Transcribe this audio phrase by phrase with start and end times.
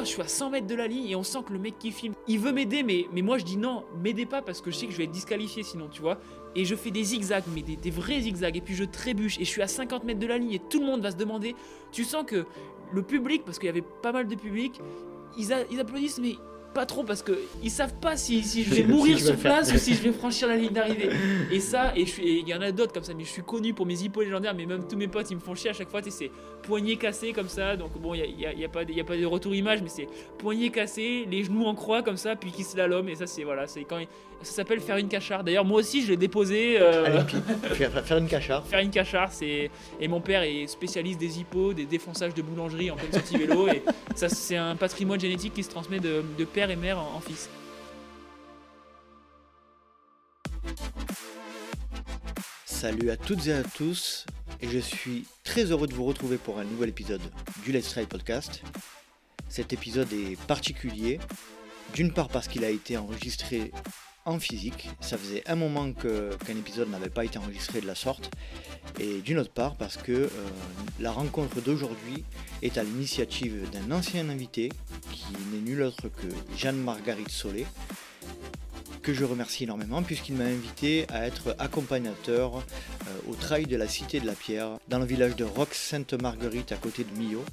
[0.00, 1.90] je suis à 100 mètres de la ligne et on sent que le mec qui
[1.92, 4.86] filme, il veut m'aider, mais, moi je dis non, m'aidez pas parce que je sais
[4.86, 6.18] que je vais être disqualifié sinon, tu vois.
[6.54, 9.50] Et je fais des zigzags, mais des, vrais zigzags, et puis je trébuche et je
[9.50, 11.54] suis à 50 mètres de la ligne et tout le monde va se demander.
[11.92, 12.46] Tu sens que
[12.92, 14.80] le public, parce qu'il y avait pas mal de public,
[15.36, 16.36] ils applaudissent, mais
[16.74, 17.32] pas trop parce que
[17.62, 20.48] ils savent pas si, si je vais mourir sur place ou si je vais franchir
[20.48, 21.08] la ligne d'arrivée.
[21.50, 23.86] Et ça, et il y en a d'autres comme ça, mais je suis connu pour
[23.86, 26.02] mes hippos légendaires, mais même tous mes potes ils me font chier à chaque fois,
[26.02, 26.30] tu sais, c'est
[26.62, 29.04] poignet cassé comme ça, donc bon, il n'y a, y a pas de- y a
[29.04, 32.50] pas de retour image, mais c'est poignet cassé, les genoux en croix comme ça, puis
[32.52, 34.08] qui slalom, et ça c'est voilà, c'est quand il-
[34.42, 35.42] ça s'appelle faire une cachard.
[35.42, 36.76] D'ailleurs, moi aussi je l'ai déposé.
[36.80, 37.24] euh, Allez,
[37.74, 38.64] faire, faire une cachard.
[38.66, 39.68] Faire une cachard, c'est
[40.00, 43.66] et mon père est spécialiste des hippos, des défonçages de boulangerie en pleine sortie vélo
[43.68, 43.82] et
[44.14, 47.48] ça c'est un patrimoine génétique qui se transmet de, de père et mère en, fils.
[52.64, 54.26] Salut à toutes et à tous,
[54.60, 57.20] et je suis très heureux de vous retrouver pour un nouvel épisode
[57.64, 58.62] du Let's Try Podcast.
[59.48, 61.20] Cet épisode est particulier,
[61.94, 63.70] d'une part parce qu'il a été enregistré
[64.28, 68.30] en physique, ça faisait un moment qu'un épisode n'avait pas été enregistré de la sorte,
[69.00, 70.28] et d'une autre part parce que euh,
[71.00, 72.24] la rencontre d'aujourd'hui
[72.60, 74.70] est à l'initiative d'un ancien invité
[75.10, 77.66] qui n'est nul autre que Jeanne-Marguerite Solé,
[79.02, 83.88] que je remercie énormément puisqu'il m'a invité à être accompagnateur euh, au trail de la
[83.88, 87.44] Cité de la Pierre dans le village de Rox Sainte-Marguerite à côté de Millau.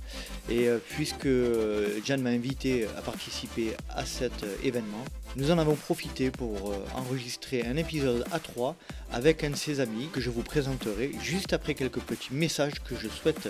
[0.49, 5.05] Et euh, puisque euh, Jeanne m'a invité à participer à cet événement,
[5.35, 8.75] nous en avons profité pour enregistrer un épisode à trois
[9.11, 12.95] avec un de ses amis que je vous présenterai juste après quelques petits messages que
[12.95, 13.49] je souhaite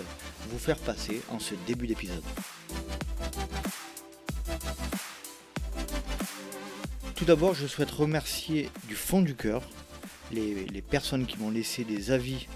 [0.50, 2.24] vous faire passer en ce début d'épisode.
[7.16, 9.62] Tout d'abord, je souhaite remercier du fond du cœur
[10.32, 12.46] les, personnes qui m'ont laissé des avis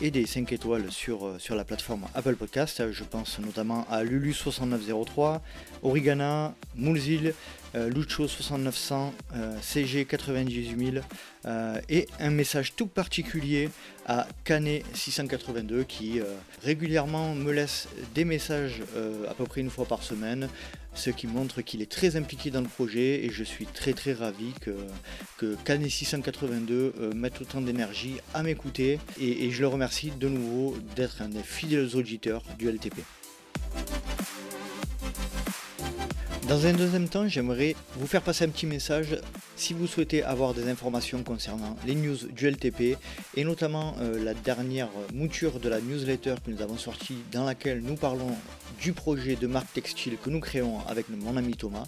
[0.00, 2.92] et des 5 étoiles sur, euh, sur la plateforme Apple Podcast.
[2.92, 5.40] Je pense notamment à Lulu6903,
[5.82, 7.34] Origana, Moulzil,
[7.76, 11.02] euh, Lucho6900, euh, CG98000
[11.44, 13.68] euh, et un message tout particulier
[14.06, 16.24] à Canet682 qui euh,
[16.62, 20.48] régulièrement me laisse des messages euh, à peu près une fois par semaine
[20.94, 24.14] ce qui montre qu'il est très impliqué dans le projet et je suis très très
[24.14, 24.76] ravi que,
[25.36, 30.28] que Canet 682 euh, mette autant d'énergie à m'écouter et, et je le remercie de
[30.28, 32.96] nouveau d'être un des fidèles auditeurs du LTP.
[36.48, 39.16] Dans un deuxième temps, j'aimerais vous faire passer un petit message
[39.56, 42.96] si vous souhaitez avoir des informations concernant les news du LTP
[43.34, 47.80] et notamment euh, la dernière mouture de la newsletter que nous avons sortie dans laquelle
[47.80, 48.30] nous parlons
[48.80, 51.86] du projet de marque textile que nous créons avec mon ami Thomas,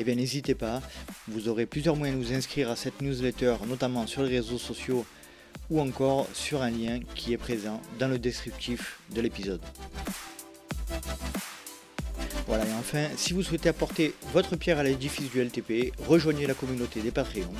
[0.00, 0.82] eh bien n'hésitez pas,
[1.28, 5.06] vous aurez plusieurs moyens de vous inscrire à cette newsletter, notamment sur les réseaux sociaux
[5.70, 9.60] ou encore sur un lien qui est présent dans le descriptif de l'épisode.
[12.46, 16.54] Voilà, et enfin, si vous souhaitez apporter votre pierre à l'édifice du LTP, rejoignez la
[16.54, 17.54] communauté des Patreons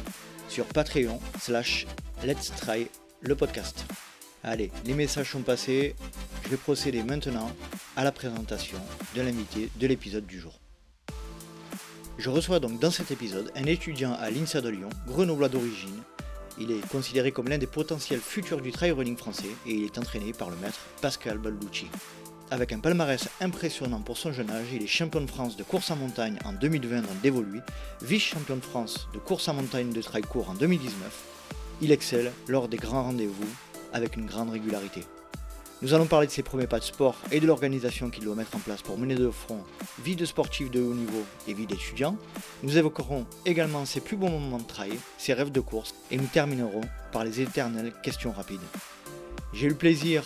[0.48, 1.86] sur Patreon slash
[2.24, 2.88] Let's Try
[3.20, 3.84] le podcast.
[4.42, 5.94] Allez, les messages sont passés,
[6.44, 7.50] je vais procéder maintenant
[7.94, 8.78] à la présentation
[9.14, 10.58] de l'invité de l'épisode du jour.
[12.18, 16.02] Je reçois donc dans cet épisode un étudiant à l'INSA de Lyon, grenoblois d'origine.
[16.58, 19.98] Il est considéré comme l'un des potentiels futurs du trail running français et il est
[19.98, 21.86] entraîné par le maître Pascal Balducci.
[22.52, 25.92] Avec un palmarès impressionnant pour son jeune âge, il est champion de France de course
[25.92, 27.60] en montagne en 2020 dans Dévoluy,
[28.02, 30.94] vice-champion de France de course en montagne de trail court en 2019.
[31.80, 33.48] Il excelle lors des grands rendez-vous
[33.92, 35.04] avec une grande régularité.
[35.80, 38.56] Nous allons parler de ses premiers pas de sport et de l'organisation qu'il doit mettre
[38.56, 39.62] en place pour mener de front
[40.02, 42.16] vie de sportif de haut niveau et vie d'étudiant.
[42.64, 46.26] Nous évoquerons également ses plus bons moments de trail, ses rêves de course et nous
[46.26, 48.58] terminerons par les éternelles questions rapides.
[49.52, 50.24] J'ai eu le plaisir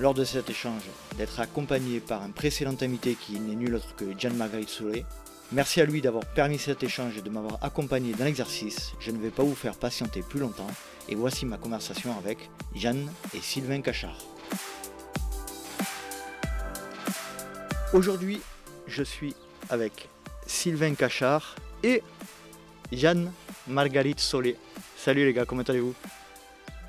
[0.00, 0.82] lors de cet échange
[1.16, 5.04] d'être accompagné par un précédent invité qui n'est nul autre que Jeanne Marguerite Solé.
[5.50, 8.92] Merci à lui d'avoir permis cet échange et de m'avoir accompagné dans l'exercice.
[9.00, 10.70] Je ne vais pas vous faire patienter plus longtemps
[11.08, 14.18] et voici ma conversation avec Jeanne et Sylvain Cachard.
[17.92, 18.40] Aujourd'hui,
[18.86, 19.34] je suis
[19.70, 20.08] avec
[20.46, 22.02] Sylvain Cachard et
[22.92, 23.32] Jeanne
[23.66, 24.56] Marguerite Solé.
[24.96, 25.94] Salut les gars, comment allez-vous?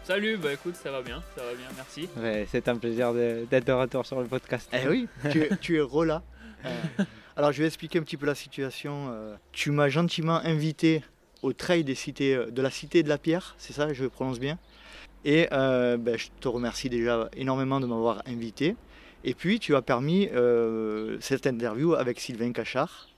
[0.09, 2.09] Salut, bah écoute, ça va bien, ça va bien, merci.
[2.17, 4.67] Ouais, c'est un plaisir d'être de retour sur le podcast.
[4.73, 6.23] Eh oui, tu es, tu es Rola.
[6.65, 7.03] Euh,
[7.37, 9.11] alors je vais expliquer un petit peu la situation.
[9.13, 11.03] Euh, tu m'as gentiment invité
[11.43, 14.39] au trail des cités, euh, de la Cité de la Pierre, c'est ça, je prononce
[14.39, 14.57] bien.
[15.25, 18.75] Et euh, ben, je te remercie déjà énormément de m'avoir invité.
[19.23, 23.09] Et puis tu as permis euh, cette interview avec Sylvain Cachard.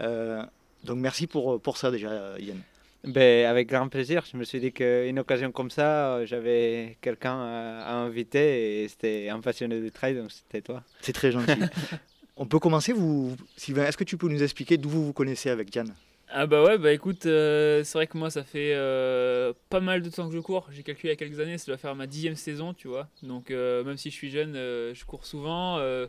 [0.00, 0.42] Euh,
[0.82, 2.62] donc merci pour, pour ça déjà Yann.
[3.04, 4.24] Ben, avec grand plaisir.
[4.30, 8.88] Je me suis dit qu'une occasion comme ça, euh, j'avais quelqu'un à, à inviter et
[8.88, 10.82] c'était un passionné de trail, donc c'était toi.
[11.00, 11.52] C'est très gentil.
[12.36, 15.48] On peut commencer, vous, Sylvain, est-ce que tu peux nous expliquer d'où vous vous connaissez
[15.50, 15.94] avec Diane?
[16.30, 20.02] Ah bah ouais, bah écoute, euh, c'est vrai que moi ça fait euh, pas mal
[20.02, 20.68] de temps que je cours.
[20.70, 23.08] J'ai calculé il y a quelques années, ça doit faire ma dixième saison, tu vois.
[23.22, 25.78] Donc euh, même si je suis jeune, euh, je cours souvent.
[25.78, 26.06] Euh,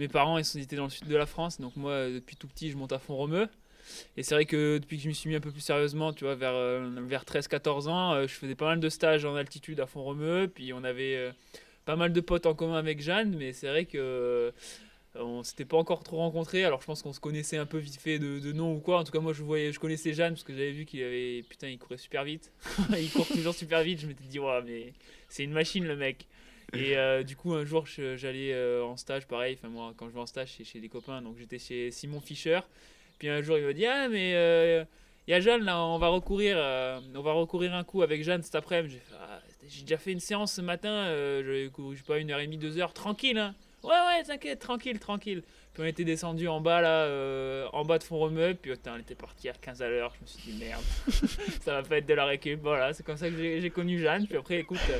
[0.00, 2.48] mes parents ils sont- étaient dans le sud de la France, donc moi depuis tout
[2.48, 3.46] petit je monte à fond romeu.
[4.16, 6.24] Et c'est vrai que depuis que je me suis mis un peu plus sérieusement, tu
[6.24, 9.80] vois, vers, euh, vers 13-14 ans, euh, je faisais pas mal de stages en altitude
[9.80, 10.50] à fond romeu.
[10.52, 11.32] Puis on avait euh,
[11.84, 14.52] pas mal de potes en commun avec Jeanne, mais c'est vrai que
[15.16, 16.64] on s'était pas encore trop rencontrés.
[16.64, 18.98] Alors je pense qu'on se connaissait un peu vite fait de, de nom ou quoi.
[18.98, 21.42] En tout cas, moi je voyais, je connaissais Jeanne parce que j'avais vu qu'il avait,
[21.48, 22.52] putain, il courait super vite.
[22.96, 24.00] il court toujours super vite.
[24.00, 24.92] Je m'étais dit, ouais, mais
[25.28, 26.26] c'est une machine le mec.
[26.72, 26.94] Et
[27.24, 29.56] du coup, un jour, j'allais en stage, pareil.
[29.58, 31.20] Enfin, moi, quand je vais en stage, c'est chez des copains.
[31.20, 32.60] Donc, j'étais chez Simon Fischer.
[33.20, 34.82] Puis un jour, il m'a dit, ah, mais euh,
[35.28, 38.24] il y a Jeanne là, on va recourir, euh, on va recourir un coup avec
[38.24, 38.98] Jeanne cet après-midi.
[38.98, 39.40] J'ai Ah,
[39.82, 40.88] déjà fait une séance ce matin.
[40.90, 43.38] euh, couru, je sais pas, une heure et demie, deux heures, tranquille.
[43.38, 43.54] Hein.
[43.84, 45.42] Ouais, ouais, t'inquiète, tranquille, tranquille.
[45.72, 48.58] Puis on était descendu en bas là, euh, en bas de fond remeuble.
[48.60, 50.12] Puis on était parti à 15 à l'heure.
[50.16, 50.82] Je me suis dit merde,
[51.62, 52.60] ça va pas être de la récup.
[52.60, 54.26] Voilà, c'est comme ça que j'ai j'ai connu Jeanne.
[54.26, 54.98] Puis après, écoute, euh,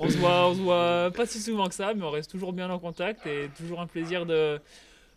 [0.00, 2.52] on se voit, on se voit pas si souvent que ça, mais on reste toujours
[2.52, 4.58] bien en contact et toujours un plaisir de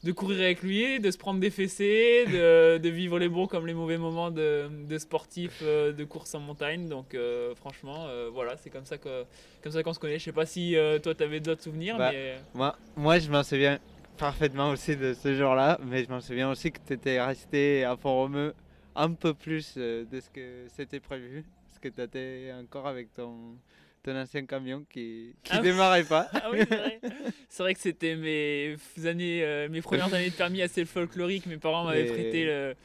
[0.03, 3.68] de courir avec lui, de se prendre des fessées, de, de vivre les bons comme
[3.68, 6.88] les mauvais moments de, de sportifs euh, de course en montagne.
[6.89, 9.25] Donc euh, franchement, euh, voilà, c'est comme ça que
[9.62, 10.18] comme ça qu'on se connaît.
[10.18, 13.30] Je sais pas si euh, toi tu avais d'autres souvenirs, Bah, mais Moi, moi, je
[13.30, 13.80] m'en souviens
[14.18, 17.95] parfaitement aussi de ce jour-là, mais je m'en souviens aussi que tu étais resté à
[17.95, 18.53] Font-Romeu
[18.95, 23.56] un peu plus de ce que c'était prévu, parce que tu étais encore avec ton,
[24.03, 25.63] ton ancien camion qui qui Ah oui.
[25.63, 26.27] démarrait pas.
[26.33, 27.00] Ah oui, c'est vrai.
[27.59, 28.75] Vrai que c'était mes
[29.06, 31.45] années, euh, mes premières années de permis assez folkloriques.
[31.45, 32.75] Mes parents m'avaient prêté le,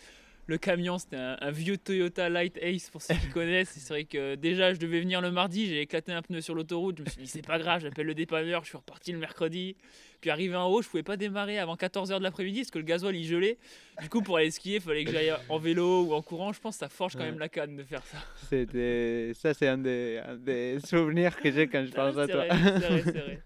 [0.46, 0.98] le camion.
[0.98, 3.70] C'était un, un vieux Toyota Light Ace pour ceux qui connaissent.
[3.76, 5.66] C'est vrai que déjà, je devais venir le mardi.
[5.66, 6.98] J'ai éclaté un pneu sur l'autoroute.
[6.98, 8.62] Je me suis dit, c'est pas grave, j'appelle le dépanneur.
[8.64, 9.76] Je suis reparti le mercredi.
[10.20, 12.84] Puis arrivé en haut, je pouvais pas démarrer avant 14h de l'après-midi parce que le
[12.84, 13.58] gasoil il gelait.
[14.00, 16.52] Du coup, pour aller skier, il fallait que j'aille en vélo ou en courant.
[16.54, 17.26] Je pense que ça forge quand Ouais.
[17.26, 18.18] même la canne de faire ça.
[18.48, 22.46] C'était ça, c'est un des, un des souvenirs que j'ai quand je pense à toi.
[22.46, 22.48] vrai,
[22.80, 23.42] c'est vrai, c'est vrai.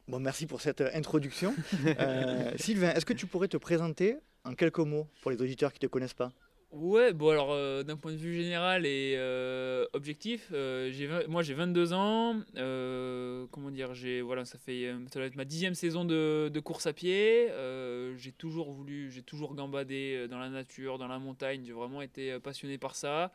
[0.07, 1.54] Bon, merci pour cette euh, introduction.
[2.00, 5.80] Euh, Sylvain, est-ce que tu pourrais te présenter en quelques mots pour les auditeurs qui
[5.81, 6.31] ne te connaissent pas?
[6.72, 10.92] Ouais, bon alors euh, d'un point de vue général et euh, objectif, euh,
[11.30, 15.46] moi j'ai 22 ans, euh, comment dire, j'ai voilà ça fait ça doit être ma
[15.46, 17.48] dixième saison de, de course à pied.
[17.52, 21.63] euh, j'ai toujours voulu, j'ai toujours gambadé dans la nature, dans la montagne.
[21.66, 23.31] J'ai vraiment été passionné par ça.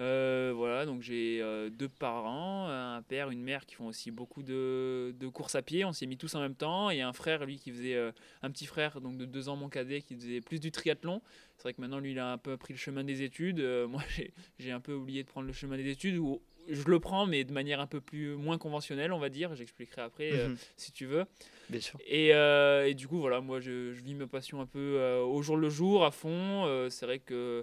[0.00, 4.44] Euh, voilà, donc j'ai euh, deux parents, un père, une mère qui font aussi beaucoup
[4.44, 5.84] de, de courses à pied.
[5.84, 8.12] On s'y est mis tous en même temps et un frère lui qui faisait euh,
[8.42, 11.20] un petit frère donc de deux ans mon cadet qui faisait plus du triathlon.
[11.56, 13.60] C'est vrai que maintenant, lui, il a un peu pris le chemin des études.
[13.88, 14.00] Moi,
[14.60, 16.16] j'ai- un peu oublié de prendre le chemin des études.
[16.18, 19.54] Où je le prends, mais de manière un peu plus moins conventionnelle, on va dire.
[19.56, 20.56] J'expliquerai après, Mhm.
[20.76, 21.24] si tu veux.
[21.70, 21.98] Bien sûr.
[22.06, 25.56] Et, et du coup, voilà, moi, je, je vis ma passion un peu au jour
[25.56, 26.86] le jour, à fond.
[26.90, 27.62] C'est vrai que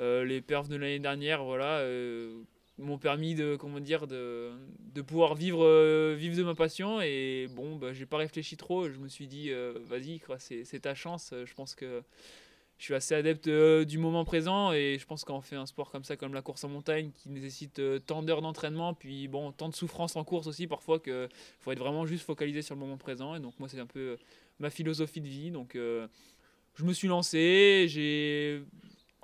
[0.00, 2.42] les perfs de l'année dernière, voilà, euh,
[2.78, 4.52] m'ont permis de, comment dire, de,
[4.94, 7.00] de pouvoir vivre, euh, vivre de ma passion.
[7.00, 8.88] Et bon, bah, j'ai pas réfléchi trop.
[8.88, 11.32] Je me suis dit, euh, vas-y, c'est ta chance.
[11.44, 12.02] Je pense que
[12.78, 15.66] je suis assez adepte euh, du moment présent et je pense quand on fait un
[15.66, 19.28] sport comme ça, comme la course en montagne, qui nécessite euh, tant d'heures d'entraînement, puis
[19.28, 21.28] bon, tant de souffrance en course aussi, parfois que
[21.60, 23.34] faut être vraiment juste focalisé sur le moment présent.
[23.34, 24.16] Et donc moi, c'est un peu euh,
[24.58, 25.50] ma philosophie de vie.
[25.50, 26.06] Donc euh,
[26.74, 28.62] je me suis lancé, j'ai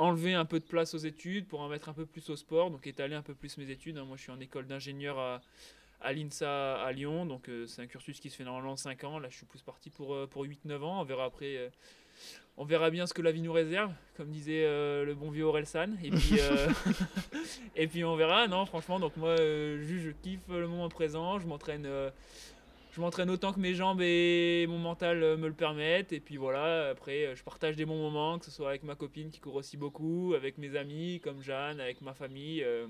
[0.03, 2.71] enlevé un peu de place aux études pour en mettre un peu plus au sport,
[2.71, 3.99] donc étaler un peu plus mes études.
[3.99, 4.05] hein.
[4.05, 5.41] Moi, je suis en école d'ingénieur à,
[6.01, 9.05] à l'INSA à Lyon, donc euh, c'est un cursus qui se fait normalement en 5
[9.05, 9.19] ans.
[9.19, 11.01] Là, je suis plus parti pour, euh, pour 8-9 ans.
[11.01, 11.57] On verra après.
[11.57, 11.69] euh,
[12.59, 15.47] on verra bien ce que la vie nous réserve, comme disait le bon vieux.
[15.49, 16.69] Et puis, euh,
[17.77, 18.47] et puis on verra.
[18.47, 21.39] Non, franchement, donc moi, juste, je kiffe le moment présent.
[21.39, 21.89] Je m'entraîne,
[22.93, 26.13] je m'entraîne autant que mes jambes et mon mental euh, me le permettent.
[26.13, 26.91] Et puis voilà.
[26.91, 29.55] Après, euh, je partage des bons moments, que ce soit avec ma copine qui court
[29.55, 32.63] aussi beaucoup, avec mes amis comme Jeanne, avec ma famille.
[32.63, 32.87] euh.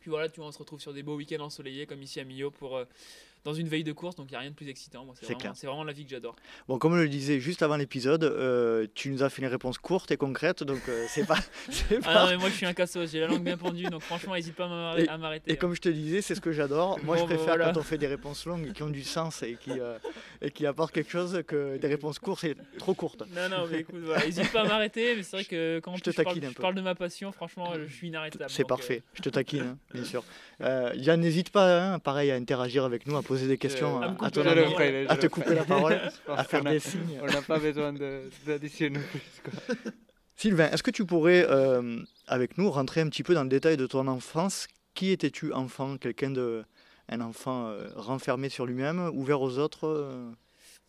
[0.00, 2.24] Puis voilà, tu vois, on se retrouve sur des beaux week-ends ensoleillés comme ici à
[2.24, 2.80] Millau pour
[3.48, 4.14] dans une veille de course.
[4.16, 5.04] Donc il n'y a rien de plus excitant.
[5.04, 5.52] Moi, c'est vraiment, clair.
[5.56, 6.36] c'est vraiment la vie que j'adore.
[6.68, 9.78] Bon, comme je le disais juste avant l'épisode, euh, tu nous as fait une réponse
[9.78, 11.38] courte et concrète, donc euh, c'est pas.
[12.04, 14.34] Ah non, mais moi je suis un cassos, j'ai la langue bien pendue, donc franchement,
[14.34, 15.50] n'hésite pas à m'arrêter-.
[15.50, 16.98] Et comme je te disais, c'est ce que j'adore.
[17.02, 17.72] Moi, Bon, je bah, préfère voilà.
[17.72, 19.98] quand on fait des réponses longues qui ont du sens et qui, euh,
[20.42, 23.22] et qui apportent quelque chose que des réponses courtes et trop courtes.
[23.34, 26.02] Non, non, mais écoute, voilà, n'hésite pas à m'arrêter, mais c'est vrai que quand Je
[26.02, 28.50] te je, parle, je parle de ma passion, franchement, je suis inarrêtable.
[28.50, 30.22] C'est parfait, je te taquine, hein, bien sûr.
[30.60, 34.30] Yann, n'hésite pas, hein, pareil, à interagir avec nous, à poser des questions à à,
[34.30, 34.74] ton ami,
[35.18, 37.20] te couper la parole, à faire des signes.
[37.22, 39.20] On n'a pas besoin de- d'additionner plus.
[39.44, 39.76] quoi.
[40.36, 43.76] Sylvain, est-ce que tu pourrais, euh, avec nous, rentrer un petit peu dans le détail
[43.76, 44.66] de ton enfance?
[44.94, 45.96] Qui étais-tu enfant?
[45.96, 46.64] Quelqu'un de.
[47.10, 50.30] Un enfant euh, renfermé sur lui-même, ouvert aux autres euh?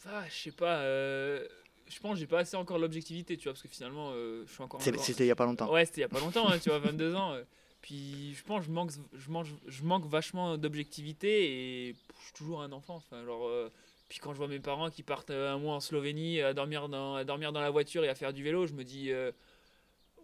[0.06, 0.80] Ah, je sais pas.
[0.80, 1.48] euh,
[1.88, 4.52] je pense que j'ai pas assez encore l'objectivité, tu vois, parce que finalement, euh, je
[4.52, 5.72] suis encore- C'était il y a pas longtemps.
[5.72, 7.36] Ouais, c'était il y a pas longtemps, hein, tu vois, 22 ans.
[7.82, 12.62] Puis je pense je manque, je mange, je manque vachement d'objectivité et je suis toujours
[12.62, 12.96] un enfant.
[12.96, 13.72] Enfin, genre, euh,
[14.10, 16.90] puis quand je vois mes parents qui partent euh, un mois en Slovénie à dormir
[16.90, 19.32] dans, à dormir dans la voiture et à faire du vélo, je me dis, euh,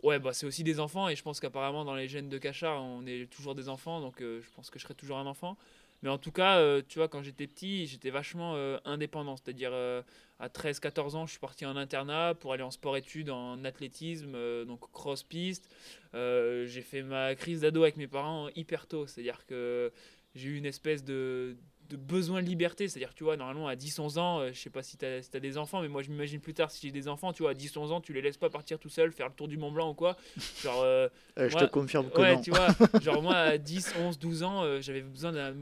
[0.03, 2.83] ouais, bah c'est aussi des enfants et je pense qu'apparemment dans les gènes de Cachard,
[2.83, 5.57] on est toujours des enfants, donc euh, je pense que je serai toujours un enfant.
[6.03, 8.53] Mais en tout cas, tu vois, quand j'étais petit, j'étais vachement
[8.85, 9.37] indépendant.
[9.37, 9.71] C'est-à-dire,
[10.39, 14.65] à 13-14 ans, je suis parti en internat pour aller en sport-études, en athlétisme, euh,
[14.65, 15.69] donc cross-piste.
[16.13, 19.07] Euh, j'ai fait ma crise d'ado avec mes parents hyper tôt.
[19.07, 19.91] C'est-à-dire que
[20.33, 21.55] j'ai eu une espèce de,
[21.89, 22.87] de besoin de liberté.
[22.87, 25.57] C'est-à-dire, tu vois, normalement, à 10-11 ans, euh, je sais pas si tu as, des
[25.57, 27.91] enfants, mais moi, je m'imagine plus tard, si j'ai des enfants, tu vois, à 10-11
[27.91, 29.93] ans, tu les laisses pas partir tout seul, faire le tour du Mont Blanc ou
[29.93, 30.17] quoi.
[30.61, 32.41] Genre, euh, Euh, je te confirme que ouais, non.
[32.41, 32.67] tu vois,
[33.01, 35.53] genre moi à 10, 11, 12 ans, j'avais besoin d'un.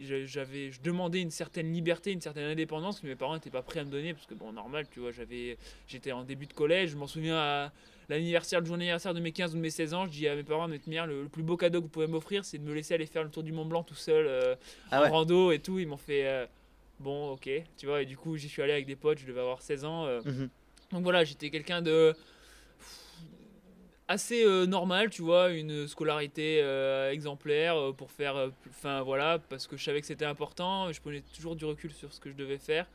[0.00, 3.62] Je- J'avais, je demandais une certaine liberté, une certaine indépendance que mes parents n'étaient pas
[3.62, 6.52] prêts à me donner parce que bon normal tu vois j'avais j'étais en début de
[6.52, 7.72] collège je m'en souviens à
[8.08, 10.34] l'anniversaire le jour d'anniversaire de mes 15 ou de mes 16 ans je dis à
[10.34, 12.62] mes parents de mère le, le plus beau cadeau que vous pouvez m'offrir c'est de
[12.64, 14.54] me laisser aller faire le tour du Mont Blanc tout seul euh,
[14.90, 15.08] Ah en ouais.
[15.08, 16.46] rando et tout ils m'ont fait euh,
[17.00, 19.40] bon ok tu vois et du coup j'y suis allé avec des potes je devais
[19.40, 20.48] avoir 16 ans euh, Mhm.
[20.92, 22.14] donc voilà, j'étais quelqu'un de
[24.08, 29.66] assez euh, normal, tu vois, une scolarité euh, exemplaire euh, pour faire, enfin voilà, parce
[29.66, 32.34] que je savais que c'était important, je prenais toujours du recul sur ce que je
[32.34, 32.88] devais faire,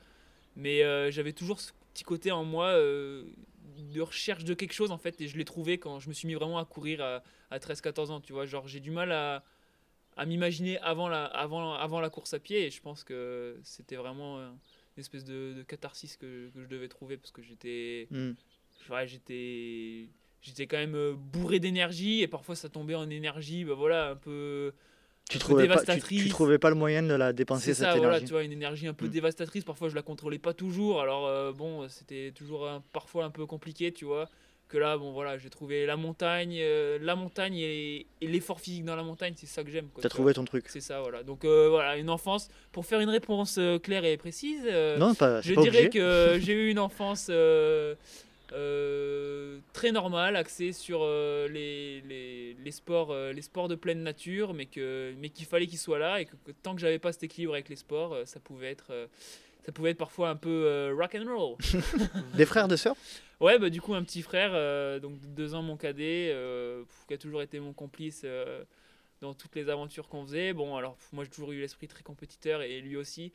[0.55, 5.19] mais j'avais toujours ce petit côté en moi de recherche de quelque chose en fait,
[5.21, 8.11] et je l'ai trouvé quand je me suis mis vraiment à courir à, à 13-14
[8.11, 9.43] ans, tu vois, genre j'ai du mal à,
[10.17, 13.95] à m'imaginer avant la, avant, avant la course à pied, et je pense que c'était
[13.95, 18.35] vraiment une espèce de, de catharsis que, que je devais trouver, parce que j'étais Mhm.
[18.89, 20.07] ouais, j'étais
[20.43, 24.15] j'étais quand même euh, bourré d'énergie et parfois ça tombait en énergie bah voilà un
[24.15, 24.73] peu
[25.29, 26.29] Tu un peu trouvais, pas, tu, tu dévastatrice.
[26.29, 28.25] trouvais pas le moyen de la dépenser c'est cette ça voilà énergie.
[28.25, 29.11] tu vois une énergie un peu Mm.
[29.11, 33.29] dévastatrice parfois je la contrôlais pas toujours alors euh, bon c'était toujours un- parfois un
[33.31, 34.27] peu compliqué tu vois
[34.69, 38.83] que là bon voilà j'ai trouvé la montagne euh, la montagne et, et l'effort physique
[38.85, 40.65] dans la montagne c'est ça que j'aime T'as trouvé ton truc.
[40.67, 44.63] c'est ça voilà donc euh, voilà une enfance pour faire une réponse claire et précise
[44.97, 45.89] Non, pas, je pas dirais obligé.
[45.89, 47.29] que j'ai eu une enfance
[48.53, 54.03] euh, très normale, axée sur euh, les, les, les sports, euh, les sports de pleine
[54.03, 56.99] nature, mais que mais qu'il fallait qu'ils soient là et que, que tant que j'avais
[56.99, 58.91] pas cet équilibre avec les sports, ça pouvait être
[59.65, 61.57] ça pouvait être parfois un peu rock and roll.
[62.35, 62.95] Des frères, des sœurs?
[63.39, 64.51] Ouais, bah du coup un petit frère,
[65.01, 66.35] donc de deux ans mon cadet,
[67.07, 68.25] qui a toujours été mon complice
[69.21, 70.53] dans toutes les aventures qu'on faisait.
[70.53, 73.31] Bon, alors moi j'ai toujours eu l'esprit très compétiteur et lui aussi.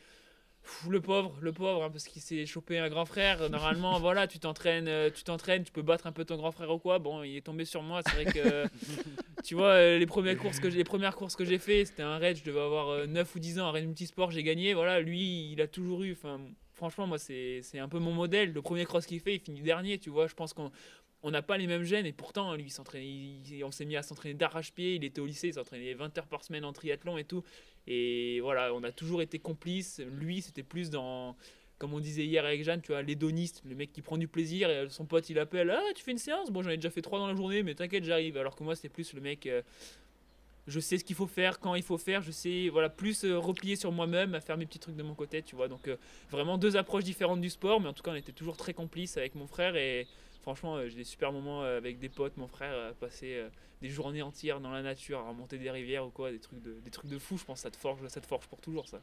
[0.88, 3.48] Le pauvre, le pauvre, hein, parce qu'il s'est chopé un grand frère.
[3.48, 6.70] Normalement, voilà, tu t'entraînes, euh, tu t'entraînes, tu peux battre un peu ton grand frère
[6.70, 6.98] ou quoi.
[6.98, 8.00] Bon, il est tombé sur moi.
[8.06, 8.64] C'est vrai que,
[9.44, 12.02] tu vois, euh, les premières courses que j'ai, les premières courses que j'ai fait, c'était
[12.02, 12.36] un raid.
[12.36, 14.74] Je devais avoir euh, 9 ou 10 ans, un raid multisport, j'ai gagné.
[14.74, 16.12] Voilà, lui, il a toujours eu.
[16.12, 16.38] Enfin,
[16.74, 18.52] franchement, moi, c'est, c'est un peu mon modèle.
[18.52, 19.98] Le premier cross qu'il fait, il finit dernier.
[19.98, 20.70] Tu vois, je pense qu'on
[21.22, 23.96] on n'a pas les mêmes gènes et pourtant lui il s'entraînait il- on s'est mis
[23.96, 27.18] à s'entraîner d'arrache-pied il était au lycée il s'entraînait 20 heures par semaine en triathlon
[27.18, 27.42] et tout
[27.90, 30.00] et voilà on a toujours été complices.
[30.20, 31.34] Lui c'était plus dans
[31.78, 34.68] comme on disait hier avec Jeanne tu vois l'hédoniste le mec qui prend du plaisir.
[34.68, 36.50] Et son pote il appelle ah tu fais une séance?
[36.50, 38.36] Bon j'en ai déjà fait trois dans la journée mais t'inquiète j'arrive.
[38.36, 39.62] Alors que moi c'était plus le mec euh,
[40.66, 42.20] je sais ce qu'il faut faire quand il faut faire.
[42.20, 45.14] Je sais voilà plus euh, replier sur moi-même à faire mes petits trucs de mon
[45.14, 45.68] côté tu vois.
[45.68, 45.96] Donc euh,
[46.30, 49.16] vraiment deux approches différentes du sport mais en tout cas on était toujours très complices
[49.16, 50.06] avec mon frère et
[50.42, 53.42] franchement euh, j'ai des super moments euh, avec des potes mon frère euh, passer
[53.82, 56.72] des journées entières dans la nature à remonter des rivières ou quoi des trucs de
[56.84, 58.98] des trucs de fou je pense ça te forge ça te forge pour toujours ça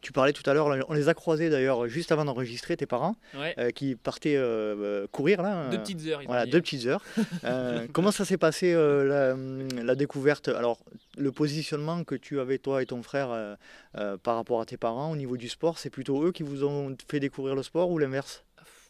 [0.00, 3.16] Tu parlais tout à l'heure, on les a croisés d'ailleurs juste avant d'enregistrer, tes parents,
[3.34, 5.68] ouais euh, qui partaient euh, courir là.
[5.70, 7.02] deux petites heures Voilà, deux petites heures.
[7.44, 9.04] Euh, comment ça s'est passé euh,
[9.74, 10.48] la, la découverte?
[10.48, 10.78] Alors,
[11.16, 13.56] le positionnement que tu avais toi et ton frère
[14.22, 16.96] par rapport à tes parents au niveau du sport, c'est plutôt eux qui vous ont
[17.08, 18.44] fait découvrir le sport ou l'inverse?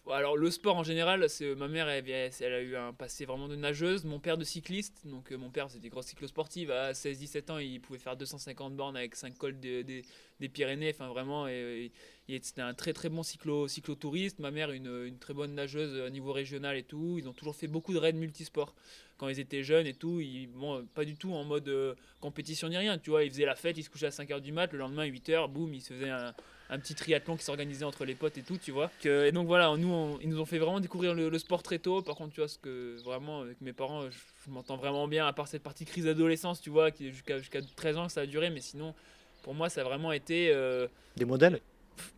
[0.09, 3.47] Alors le sport en général, c'est ma mère, elle, elle a eu un passé vraiment
[3.49, 7.50] de nageuse, mon père de cycliste, donc euh, mon père c'était grosse cyclosportive, à 16-17
[7.52, 10.02] ans il pouvait faire 250 bornes avec 5 cols de- de-
[10.40, 11.92] des Pyrénées, enfin vraiment, et,
[12.28, 15.54] et- et c'était un très très bon cyclo, cyclotouriste, ma mère une, une très bonne
[15.54, 18.75] nageuse à niveau régional et tout, ils ont toujours fait beaucoup de raids multisports.
[19.19, 22.69] Quand ils étaient jeunes et tout, ils, bon, pas du tout en mode euh, compétition
[22.69, 24.73] ni rien, tu vois, ils faisaient la fête, ils se couchaient à 5h du mat,
[24.73, 26.35] le lendemain 8h, boum, ils se faisaient un,
[26.73, 28.91] un petit triathlon qui s'organisait entre les potes et tout, tu vois.
[29.03, 31.62] Que- et donc voilà, nous, on- ils nous ont fait vraiment découvrir le, le sport
[31.62, 32.00] très tôt.
[32.00, 35.27] Par contre, tu vois, ce que vraiment, avec mes parents, je, je m'entends vraiment bien,
[35.27, 38.21] à part cette partie crise d'adolescence, tu vois, qui jusqu'à jusqu'à 13 ans que ça
[38.23, 38.95] a duré, mais sinon,
[39.43, 40.50] pour moi, ça a vraiment été.
[40.53, 40.87] euh,
[41.17, 41.61] Des modèles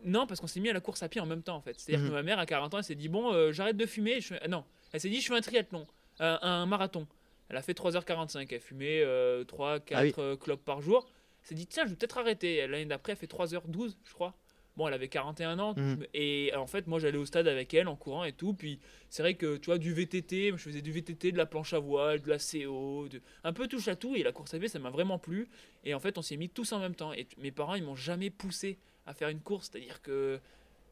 [0.05, 1.77] non, parce qu'on s'est mis à la course à pied en même temps, en fait.
[1.77, 2.09] C'est-à-dire Mhm.
[2.11, 4.21] que ma mère, à 40 ans, elle s'est dit Bon, euh, j'arrête de fumer.
[4.21, 5.85] Je ah, non, elle s'est dit Je fais un triathlon,
[6.19, 7.05] un, un marathon.
[7.49, 8.47] Elle a fait 3h45.
[8.53, 10.13] Elle fumait euh, 3-4 Ah oui.
[10.19, 11.05] euh, clopes par jour.
[11.41, 12.65] Elle s'est dit Tiens, je vais peut-être arrêter.
[12.65, 14.33] L'année d'après, elle fait 3h12, je crois.
[14.75, 15.75] Bon, elle avait 41 ans.
[15.77, 16.05] Mhm.
[16.13, 18.53] Et en fait, moi, j'allais au stade avec elle en courant et tout.
[18.53, 21.73] Puis c'est vrai que, tu vois, du VTT, je faisais du VTT, de la planche
[21.73, 23.21] à voile, de la CO, de...
[23.43, 24.15] un peu touche à tout.
[24.15, 25.47] Et la course à pied, ça m'a vraiment plu.
[25.83, 27.13] Et en fait, on s'est mis tous en même temps.
[27.13, 29.69] Et mes parents, ils m'ont jamais poussé à faire une course.
[29.71, 30.39] C'est-à-dire que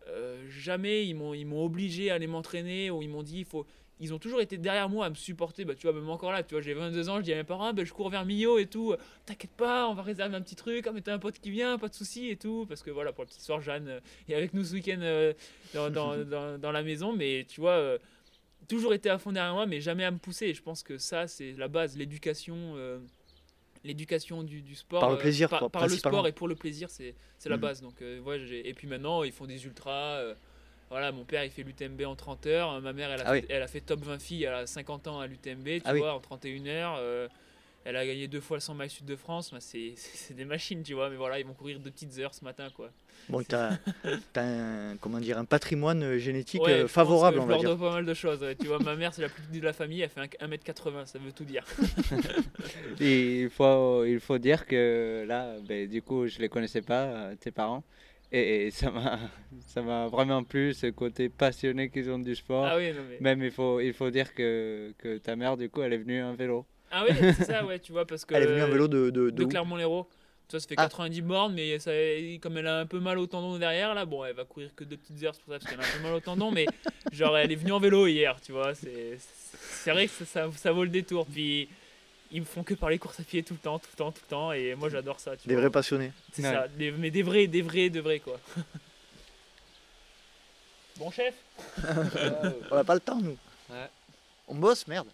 [0.08, 3.46] euh, jamais ils m'ont ils m'ont obligé à aller m'entraîner ou ils m'ont dit il
[3.46, 3.68] faut
[4.04, 5.64] ils ont toujours été derrière moi à me supporter.
[5.64, 7.44] Bah tu vois même encore là tu vois j'ai 22 ans je dis à mes
[7.44, 8.96] parents Ah, ben, je cours vers Millau et tout.
[9.26, 10.88] T'inquiète pas on va réserver un petit truc.
[10.88, 12.66] Ah mais t'as un pote qui vient pas de souci et tout.
[12.68, 15.34] Parce que voilà pour le petit soir Jeanne euh, est avec nous ce week-end euh,
[15.74, 17.14] dans, dans, dans, dans la maison.
[17.14, 17.98] Mais tu vois euh,
[18.68, 20.48] toujours été à fond derrière moi mais jamais à me pousser.
[20.48, 22.98] Et je pense que ça c'est la base l'éducation euh,
[23.84, 26.56] l'éducation du, du sport Par le plaisir, par, quoi, par le sport et pour le
[26.56, 27.16] plaisir c'est
[27.46, 27.62] la Mhm.
[27.62, 27.82] base.
[27.82, 30.22] Donc ouais, et puis maintenant ils font des ultras
[30.92, 33.34] voilà mon père il fait l'UTMB en 30 heures euh, ma mère elle a, Ah
[33.34, 33.46] fait, oui.
[33.50, 36.00] elle a fait top 20 filles elle a 50 ans à l'UTMB tu Ah oui.
[36.00, 37.28] vois en 31 heures euh,
[37.84, 40.34] elle a gagné deux fois le 100 miles sud de France Bah, c'est c'est c'est
[40.36, 42.92] des machines tu vois mais voilà ils vont courir deux petites heures ce matin quoi
[43.30, 43.78] Bon, t'as
[44.36, 47.48] as un, comment dire, un patrimoine euh, génétique Ouais, je pense favorable, que on je
[47.48, 47.76] va leur dire.
[47.78, 48.56] dois pas mal de choses ouais.
[48.56, 51.06] tu vois ma mère c'est la plus petite de la famille elle fait un- 1m80
[51.06, 51.64] ça veut tout dire
[53.00, 57.36] Et il faut, il faut dire que là, ben, du coup, je les connaissais pas,
[57.40, 57.84] tes parents.
[58.34, 59.20] Et, ça m'a
[59.68, 62.66] ça m'a vraiment plu, ce côté passionné qu'ils ont du sport.
[62.66, 65.70] ah oui non mais Même il faut, il faut dire que, que ta mère, du
[65.70, 66.66] coup, elle est venue en vélo.
[66.92, 69.10] ah oui c'est ça ouais tu vois parce que Elle est venue en vélo de,
[69.10, 70.08] de, de de Clermont-Lérault.
[70.50, 70.84] Vois, ça fait Ah.
[70.90, 71.92] 90 bornes, mais ça,
[72.42, 74.84] comme elle a un peu mal au tendon derrière, là, bon, elle va courir que
[74.84, 76.66] deux petites heures, c'est pour ça, parce qu'elle a un peu mal au tendon, mais
[77.14, 78.76] genre, elle est venue en vélo hier, tu vois.
[78.76, 81.26] C'est c'est vrai que ça, ça, ça vaut le détour.
[81.26, 81.70] Puis,
[82.32, 84.22] ils me font que parler course à pied tout le temps, tout le temps, tout
[84.26, 85.36] le temps, et moi, j'adore ça.
[85.38, 85.62] Tu Des vois.
[85.64, 86.12] vrais passionnés.
[86.34, 86.52] C'est Ouais.
[86.52, 88.40] ça, des- mais des vrais, des vrais, de vrais, quoi.
[90.98, 91.34] bon, chef
[92.72, 93.38] On n'a pas le temps, nous.
[93.70, 93.90] Ouais.
[94.48, 95.08] On bosse, merde.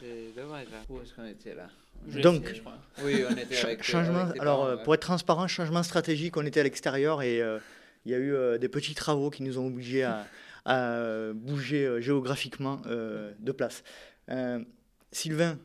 [0.00, 0.66] c'est dommage.
[0.72, 0.84] hein.
[0.88, 1.68] Où est-ce qu'on était là?
[2.08, 2.78] Je Donc, sais, je crois.
[3.02, 3.82] Oui, on était Cha- avec.
[3.82, 4.82] changement, avec tes alors, parents, ouais.
[4.84, 7.58] pour être transparent, changement stratégique, on était à l'extérieur et euh,
[8.06, 10.26] il y a eu euh, des petits travaux qui nous ont obligés à,
[10.64, 13.82] à, euh, bouger euh, géographiquement euh, de place.
[14.30, 14.64] Euh,
[15.12, 15.58] Sylvain,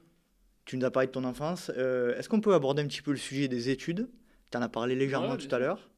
[0.66, 1.72] tu nous as parlé de ton enfance.
[1.78, 4.10] Euh, Est-ce qu'on peut aborder un petit peu le sujet des études?
[4.52, 5.90] Tu en as parlé légèrement Ouais, tout à l'heure.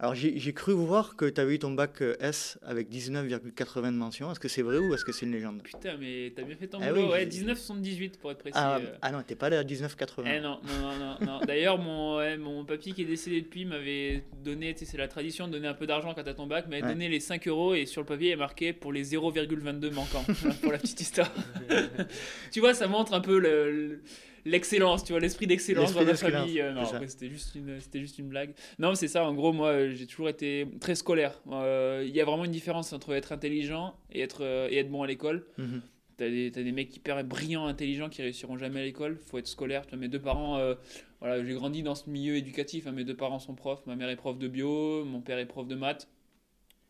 [0.00, 3.96] Alors, j'ai cru voir que tu avais eu ton bac euh, S avec 19,80 de
[3.96, 4.30] mention.
[4.30, 5.60] Est-ce que c'est vrai ou est-ce que c'est une légende?
[5.64, 8.54] Putain, mais t'as bien fait ton Ah boulot, oui, ouais, j'ai- 1978 pour être précis.
[8.56, 8.94] ah, euh.
[9.02, 10.22] ah non, t'es pas allé à 19,80.
[10.24, 11.26] Eh non, non, non, non.
[11.26, 11.40] non.
[11.44, 15.08] D'ailleurs, mon, ouais, mon papy qui est décédé depuis m'avait donné, tu sais, c'est la
[15.08, 16.88] tradition de donner un peu d'argent quand t'as ton bac, m'avait Ouais.
[16.92, 20.24] donné les 5 euros et sur le papier il est marqué pour les 0,22 manquants.
[20.28, 21.32] Voilà, pour la petite histoire.
[22.52, 24.00] tu vois, ça montre un peu le- le-
[24.44, 26.60] l'excellence, tu vois, l'esprit d'excellence dans la d'excellence, famille.
[26.60, 28.54] Euh, non, c'était juste, une, c'était juste une blague.
[28.78, 31.40] Non, c'est ça, en gros, moi euh, j'ai toujours été très scolaire.
[31.50, 34.90] Euh, Il y a vraiment une différence entre être intelligent et être, euh, et être
[34.90, 35.46] bon à l'école.
[35.58, 35.82] Mhm.
[36.16, 39.18] T'as des, t'as des mecs hyper brillants, intelligents qui réussiront jamais à l'école.
[39.18, 39.86] Faut être scolaire.
[39.86, 40.74] Tu vois, mes deux parents, euh,
[41.20, 42.88] voilà, j'ai grandi dans ce milieu éducatif.
[42.88, 42.92] hein.
[42.92, 43.86] Mes deux parents sont profs.
[43.86, 46.08] Ma mère est prof de bio, mon père est prof de maths.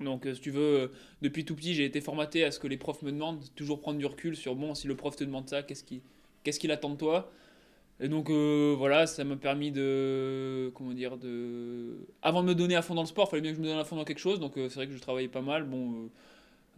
[0.01, 0.89] Donc, euh, si tu veux, euh,
[1.21, 3.43] depuis tout petit, j'ai été formaté à ce que les profs me demandent.
[3.55, 6.01] Toujours prendre du recul sur bon, si le prof te demande ça, qu'est-ce qu'il
[6.45, 7.31] qu'est-ce qu'il attend de toi?
[8.01, 10.71] Et donc, euh, voilà, ça m'a permis de.
[10.75, 12.07] Comment dire de...
[12.23, 13.67] Avant de me donner à fond dans le sport, il fallait bien que je me
[13.67, 14.39] donne à fond dans quelque chose.
[14.39, 15.65] Donc, euh, c'est vrai que je travaillais pas mal.
[15.65, 16.09] Bon.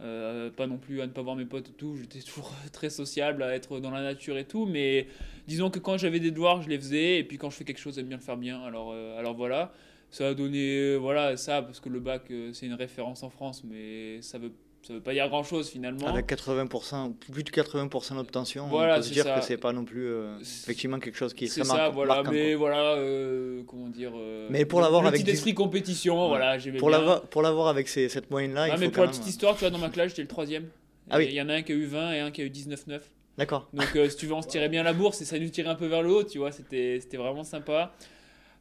[0.01, 2.89] euh, pas non plus à ne pas voir mes potes et tout, j'étais toujours très
[2.89, 5.07] sociable à être dans la nature et tout, mais
[5.47, 7.79] disons que quand j'avais des devoirs, je les faisais, et puis quand je fais quelque
[7.79, 9.73] chose, j'aime bien le faire bien, alors, alors voilà.
[10.09, 14.21] Ça a donné voilà, ça, parce que le bac, c'est une référence en France, mais
[14.23, 14.51] ça veut,
[14.83, 16.07] ça veut pas dire grand-chose finalement.
[16.07, 19.35] Avec 80%, ou plus de 80% d'obtention, Voilà, on peut se dire ça.
[19.39, 21.93] que c'est pas non plus euh, effectivement quelque chose qui est C'est très ça, marquant.
[21.93, 22.57] voilà, marquant, mais quoi.
[22.59, 24.11] voilà, euh, comment dire...
[24.15, 26.27] euh, Mais pour l'avoir avec petit esprit compétition, Ouais.
[26.29, 29.15] voilà, Pour l'avoir, pour l'avoir avec ces- cette moyenne-là, Ah, mais pour la même...
[29.17, 30.67] petite histoire, tu vois, dans ma classe, j'étais le troisième.
[31.09, 31.27] Ah oui.
[31.29, 33.01] Il y en a un qui a eu 20 et un qui a eu 19,9.
[33.37, 33.69] D'accord.
[33.73, 35.69] Donc, euh, si tu veux, on se tirait bien la bourse et ça nous tirait
[35.69, 37.93] un peu vers le haut, tu vois, c'était c'était vraiment sympa.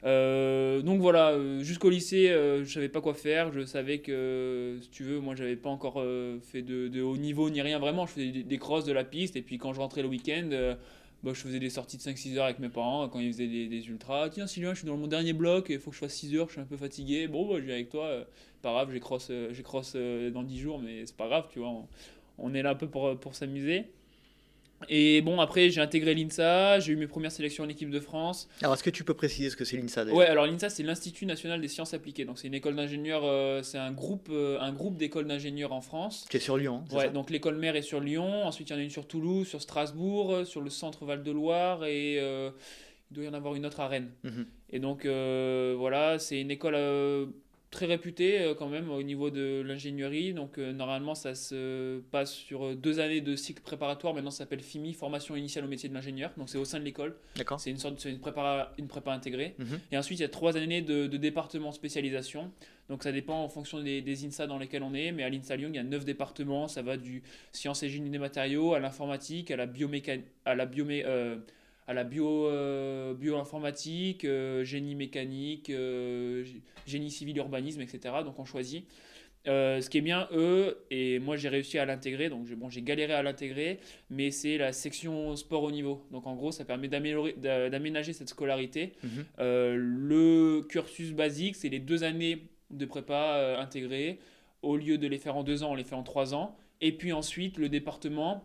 [0.05, 3.53] Euh, donc voilà, euh, jusqu'au lycée, euh, je savais pas quoi faire.
[3.53, 7.51] Je savais que, si tu veux, moi j'avais pas encore euh, fait de, haut niveau
[7.51, 8.07] ni rien vraiment.
[8.07, 10.77] Je faisais des, des crosses de la piste et puis quand je rentrais le week-end,
[11.23, 13.89] bah, je faisais des sorties de 5-6 heures avec mes parents quand ils faisaient des,
[13.89, 14.31] ultras.
[14.31, 16.47] Tiens, Sylvain, je suis dans mon dernier bloc, il faut que je fasse 6 heures,
[16.49, 17.29] je suis un peu fatigué.
[17.29, 18.27] Bon, bah, je viens avec toi,
[18.63, 19.31] pas grave, j'ai cross,
[19.65, 21.69] cross dans 10 jours, mais c'est pas grave, tu vois.
[21.69, 21.89] On,
[22.39, 23.85] on est là un peu pour, pour s'amuser.
[24.89, 28.49] Et bon, après, j'ai intégré l'INSA, j'ai eu mes premières sélections en équipe de France.
[28.63, 30.83] Alors, est-ce que tu peux préciser ce que c'est l'INSA d'ailleurs Ouais, alors l'INSA, c'est
[30.83, 32.25] l'Institut national des sciences appliquées.
[32.25, 35.81] Donc, c'est une école d'ingénieurs, euh, c'est un groupe, euh, un groupe d'écoles d'ingénieurs en
[35.81, 36.25] France.
[36.31, 37.09] Qui est sur Lyon, c'est Ouais, ça?
[37.11, 39.61] donc l'école mère est sur Lyon, ensuite il y en a une sur Toulouse, sur
[39.61, 42.51] Strasbourg, euh, sur le centre Val-de-Loire et euh,
[43.11, 44.11] il doit y en avoir une autre à Rennes.
[44.25, 44.47] Mhm.
[44.71, 46.77] Et donc voilà, c'est une école
[47.71, 50.35] très réputé euh, quand même au niveau de l'ingénierie.
[50.35, 54.13] Donc euh, normalement ça se passe sur euh, deux années de cycle préparatoire.
[54.13, 56.33] Maintenant ça s'appelle FIMI, formation initiale au métier de l'ingénieur.
[56.37, 57.17] Donc c'est au sein de l'école.
[57.37, 57.61] D'accord.
[57.61, 59.55] C'est une sorte une prépa, une prépa intégrée.
[59.59, 59.81] Mhm.
[59.93, 62.51] Et ensuite il y a trois années de, de département spécialisation.
[62.89, 65.13] Donc ça dépend en fonction des, des INSA dans lesquels on est.
[65.13, 66.67] Mais à l'INSA Lyon il y a neuf départements.
[66.67, 70.67] Ça va du sciences et génie des matériaux à l'informatique, à la biomécanique, à la
[70.67, 71.37] biomé, euh,
[71.91, 77.99] à la bio, euh, bioinformatique, euh, génie mécanique, euh, gé- génie civil, urbanisme, etc.
[78.25, 78.87] Donc on choisit.
[79.49, 82.69] Euh, ce qui est bien, eux, et moi j'ai réussi à l'intégrer, donc j'ai bon,
[82.71, 86.07] galéré à l'intégrer, mais c'est la section sport au niveau.
[86.13, 88.93] Donc en gros, ça permet d'aménager cette scolarité.
[89.03, 89.25] Mhm.
[89.75, 94.19] Le cursus basique, c'est les deux années de prépa intégrées.
[94.63, 96.57] Au lieu de les faire en deux ans, on les fait en trois ans.
[96.83, 98.45] Et puis ensuite, le département,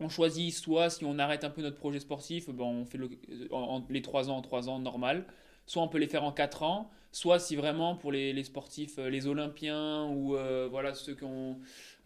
[0.00, 3.10] on choisit soit si on arrête un peu notre projet sportif, ben on fait le-
[3.50, 5.24] en- les trois ans en trois ans normal.
[5.66, 6.90] Soit on peut les faire en quatre ans.
[7.12, 11.58] Soit si vraiment pour les, sportifs, euh, les Olympiens ou euh, voilà ceux qui ont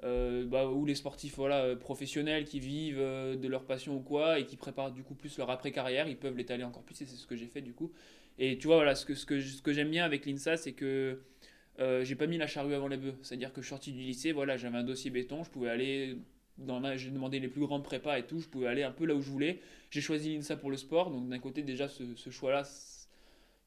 [0.04, 4.00] euh, bah, ou les sportifs voilà euh, professionnels qui vivent euh, de leur passion ou
[4.00, 7.00] quoi et qui préparent du coup plus leur après carrière, ils peuvent l'étaler encore plus
[7.02, 7.90] et c'est ce que j'ai fait du coup.
[8.38, 10.72] Et tu vois voilà ce que ce que ce que j'aime bien avec l'INSA c'est
[10.72, 11.20] que
[11.80, 13.14] euh, j'ai pas mis la charrue avant les bœufs.
[13.22, 16.16] C'est-à-dire que je suis sorti du lycée, voilà, j'avais un dossier béton, je pouvais aller
[16.96, 19.20] j'ai demandé les plus grandes prépas et tout, je pouvais aller un peu là où
[19.22, 19.60] je voulais.
[19.90, 22.62] J'ai choisi l'INSA pour le sport, donc d'un côté déjà ce, ce choix-là,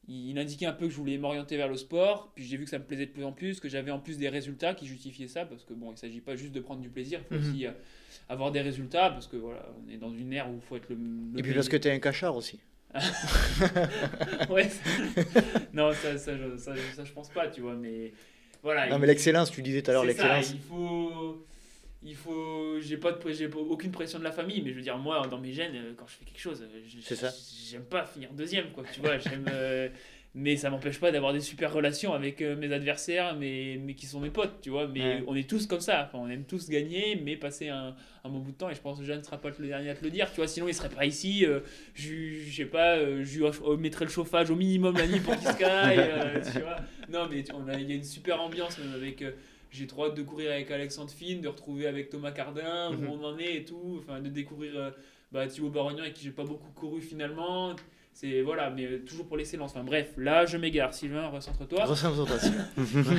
[0.08, 2.70] il indiquait un peu que je voulais m'orienter vers le sport, puis j'ai vu que
[2.70, 5.26] ça me plaisait de plus en plus, que j'avais en plus des résultats qui justifiaient
[5.26, 7.50] ça, parce que bon, il s'agit pas juste de prendre du plaisir, il faut Mhm.
[7.52, 7.72] aussi euh,
[8.28, 10.88] avoir des résultats, parce que voilà, on est dans une ère où il faut être
[10.90, 12.60] le, le Et puis parce que tu es un cachard aussi.
[14.50, 14.70] ouais.
[15.72, 18.12] non, ça, ça, je, ça, ça, je pense pas, tu vois, mais
[18.62, 18.88] voilà.
[18.88, 20.52] Non mais l'excellence, tu disais tout à l'heure l'excellence.
[20.52, 21.45] il faut.
[22.06, 22.80] Il faut.
[22.80, 25.38] J'ai pas, de, j'ai aucune pression de la famille, mais je veux dire, moi, dans
[25.38, 27.00] mes gènes, euh, quand je fais quelque chose, euh.
[27.70, 29.18] J'aime pas finir deuxième, quoi, tu vois.
[29.18, 29.46] J'aime.
[29.50, 29.88] euh,
[30.38, 34.04] mais ça m'empêche pas d'avoir des super relations avec euh, mes adversaires, mais, mais qui
[34.04, 34.86] sont mes potes, tu vois.
[34.86, 35.24] Mais Ouais.
[35.26, 36.04] on est tous comme ça.
[36.06, 38.68] Enfin, on aime tous gagner, mais passer un, un bon bout de temps.
[38.70, 40.36] Et je pense que Jeanne ne sera pas le dernier à te le dire, tu
[40.36, 40.46] vois.
[40.46, 41.46] Sinon, il serait pas ici.
[41.46, 41.60] euh,
[41.94, 45.56] je, sais pas, je lui mettrais le chauffage au minimum la nuit pour qu'il se
[45.56, 46.06] caille,
[46.52, 46.76] tu vois.
[47.08, 49.24] Non, mais on a- il y a une super ambiance, même avec.
[49.70, 53.08] J'ai trop hâte de courir avec Alexandre Finn, de retrouver avec Thomas Cardin, Mhm.
[53.08, 53.98] où on en est et tout.
[54.00, 54.90] Enfin, de découvrir euh,
[55.32, 57.74] bah, Thibaut Barognan avec qui j'ai pas beaucoup couru finalement.
[58.16, 59.72] C'est voilà, mais euh, toujours pour l'excellence.
[59.72, 60.94] Enfin bref, là je m'égare.
[60.94, 61.84] Sylvain, recentre-toi.
[61.84, 62.64] Recentre-toi, Sylvain.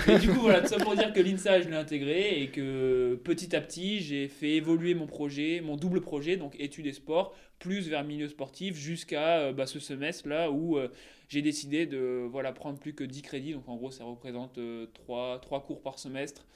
[0.15, 3.13] et du coup, voilà, tout ça pour dire que l'INSA, je l'ai intégré et que
[3.23, 7.35] petit à petit, j'ai fait évoluer mon projet, mon double projet, donc études et sport,
[7.59, 10.87] plus vers milieu sportif, jusqu'à euh, bah, ce semestre-là où euh,
[11.29, 13.53] j'ai décidé de voilà, prendre plus que 10 crédits.
[13.53, 14.59] Donc en gros, ça représente
[14.95, 16.47] 3, cours par semestre.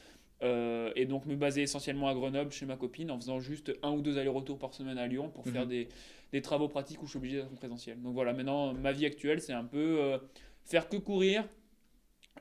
[0.43, 3.91] Euh, et donc me baser essentiellement à Grenoble chez ma copine en faisant juste un
[3.91, 5.69] ou deux allers-retours par semaine à Lyon pour faire Mhm.
[5.69, 5.87] des,
[6.31, 8.01] des travaux pratiques où je suis obligé d'être en présentiel.
[8.01, 10.17] Donc voilà, maintenant ma vie actuelle c'est un peu euh,
[10.65, 11.47] faire que courir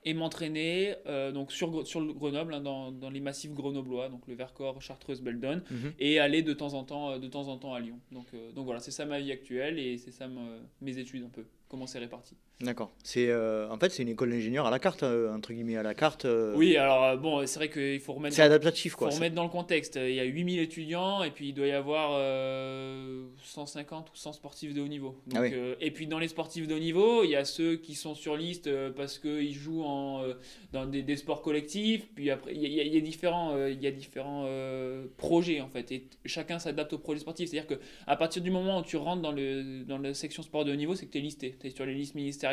[0.05, 4.35] et m'entraîner euh, donc sur, le Grenoble, hein, dans, dans les massifs grenoblois, donc le
[4.35, 5.93] Vercors, Chartreuse, Beldon, Mhm.
[5.99, 7.99] et aller de temps en temps, euh, de temps en temps à Lyon.
[8.13, 11.25] Donc, euh, donc voilà, c'est ça ma vie actuelle et c'est ça me- mes études
[11.25, 12.35] un peu, comment c'est réparti.
[12.63, 12.91] D'accord.
[13.03, 15.83] C'est euh, en fait c'est une école d'ingénieur à la carte euh, entre guillemets à
[15.83, 16.27] la carte.
[16.27, 18.37] euh, Oui, alors euh, bon, c'est vrai qu'il faut remettre...
[18.37, 19.11] C'est adaptatif faut quoi.
[19.11, 19.17] ça.
[19.17, 19.97] remettre dans le contexte.
[19.97, 24.35] Il y a 8000 étudiants et puis il doit y avoir euh, 150 ou 100
[24.35, 25.17] sportifs de haut niveau.
[25.27, 25.51] Donc, Ah oui.
[25.55, 28.15] euh, et puis dans les sportifs de haut niveau, il y a ceux qui sont
[28.15, 30.35] sur liste parce qu'ils jouent en, euh,
[30.75, 32.07] dans des, des sports collectifs.
[32.15, 35.07] Puis après, il y, a- il y a différents, euh, il y a différents euh,
[35.17, 35.91] projets en fait.
[35.93, 37.49] Et chacun s'adapte au projet sportif.
[37.49, 40.73] C'est-à-dire qu'à partir du moment où tu rentres dans, le, dans la section sport de
[40.73, 41.57] haut niveau, c'est que tu es listé.
[41.59, 42.50] Tu es sur les listes ministérielles.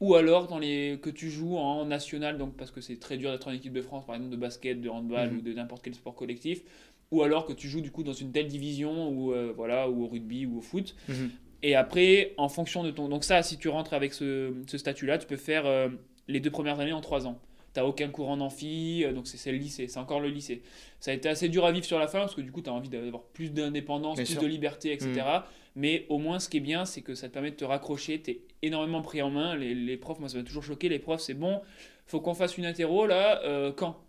[0.00, 3.30] Ou alors dans les que tu joues en national, donc parce que c'est très dur
[3.32, 5.38] d'être en équipe de France, par exemple de basket, de handball Mhm.
[5.38, 6.60] ou de n'importe quel sport collectif.
[7.12, 10.04] Ou alors que tu joues du coup dans une telle division ou euh, voilà ou
[10.04, 10.94] au rugby ou au foot.
[11.08, 11.30] Mhm.
[11.62, 15.16] Et après, en fonction de ton, donc ça, si tu rentres avec ce, ce statut-là,
[15.16, 15.88] tu peux faire euh,
[16.28, 17.38] les deux premières années en trois ans.
[17.72, 20.62] T'as aucun cours en amphi, euh, donc c'est le lycée, c'est encore le lycée.
[21.00, 22.68] Ça a été assez dur à vivre sur la fin parce que du coup, tu
[22.68, 24.42] as envie d'avoir plus d'indépendance, plus sûr.
[24.42, 25.22] de liberté, etc.
[25.76, 28.20] Mais au moins, ce qui est bien, c'est que ça te permet de te raccrocher.
[28.22, 29.54] Tu es énormément pris en main.
[29.56, 30.88] Les, profs, moi, ça m'a toujours choqué.
[30.88, 31.60] Les profs, c'est bon,
[32.06, 33.42] faut qu'on fasse une interro là.
[33.44, 34.05] euh, quand?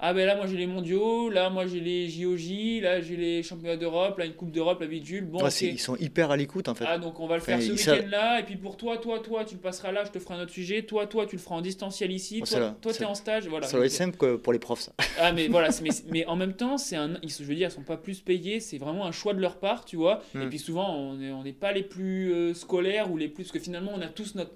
[0.00, 3.42] Ah ben là, moi j'ai les mondiaux, là, moi j'ai les JOJ, là j'ai les
[3.44, 5.24] championnats d'Europe, là une Coupe d'Europe, la bidule.
[5.24, 6.84] Bon, Ouais, Ils sont hyper à l'écoute en fait.
[6.86, 8.98] Ah, donc on va le Enfin, faire ce ils savent- week-end-là, et puis pour toi,
[8.98, 11.36] toi, toi, tu le passeras là, je te ferai un autre sujet, toi, toi, tu
[11.36, 13.66] le feras en distanciel ici, toi, toi, t'es en stage, voilà.
[13.68, 14.92] ça doit être simple que pour les profs ça.
[15.18, 17.82] Ah, mais voilà, mais, mais en même temps, c'est un, je veux dire, ils sont
[17.82, 20.22] pas plus payés, c'est vraiment un choix de leur part, tu vois.
[20.34, 20.48] Et Hmm.
[20.48, 23.52] puis souvent, on n'est on n'est pas les plus euh, scolaires ou les plus, parce
[23.52, 24.52] que finalement, on a tous notre,